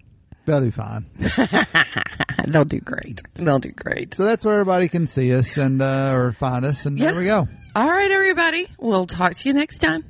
They'll 0.46 0.60
do 0.62 0.70
fine. 0.70 1.06
They'll 2.46 2.64
do 2.64 2.80
great. 2.80 3.20
They'll 3.34 3.58
do 3.58 3.70
great. 3.70 4.14
So 4.14 4.24
that's 4.24 4.44
where 4.44 4.54
everybody 4.54 4.88
can 4.88 5.06
see 5.06 5.32
us 5.34 5.56
and 5.56 5.80
uh, 5.80 6.12
or 6.14 6.32
find 6.32 6.64
us, 6.64 6.86
and 6.86 6.98
Yeah. 6.98 7.10
there 7.12 7.20
we 7.20 7.26
go. 7.26 7.46
All 7.76 7.88
right, 7.88 8.10
everybody. 8.10 8.66
We'll 8.78 9.06
talk 9.06 9.34
to 9.34 9.48
you 9.48 9.54
next 9.54 9.78
time. 9.78 10.04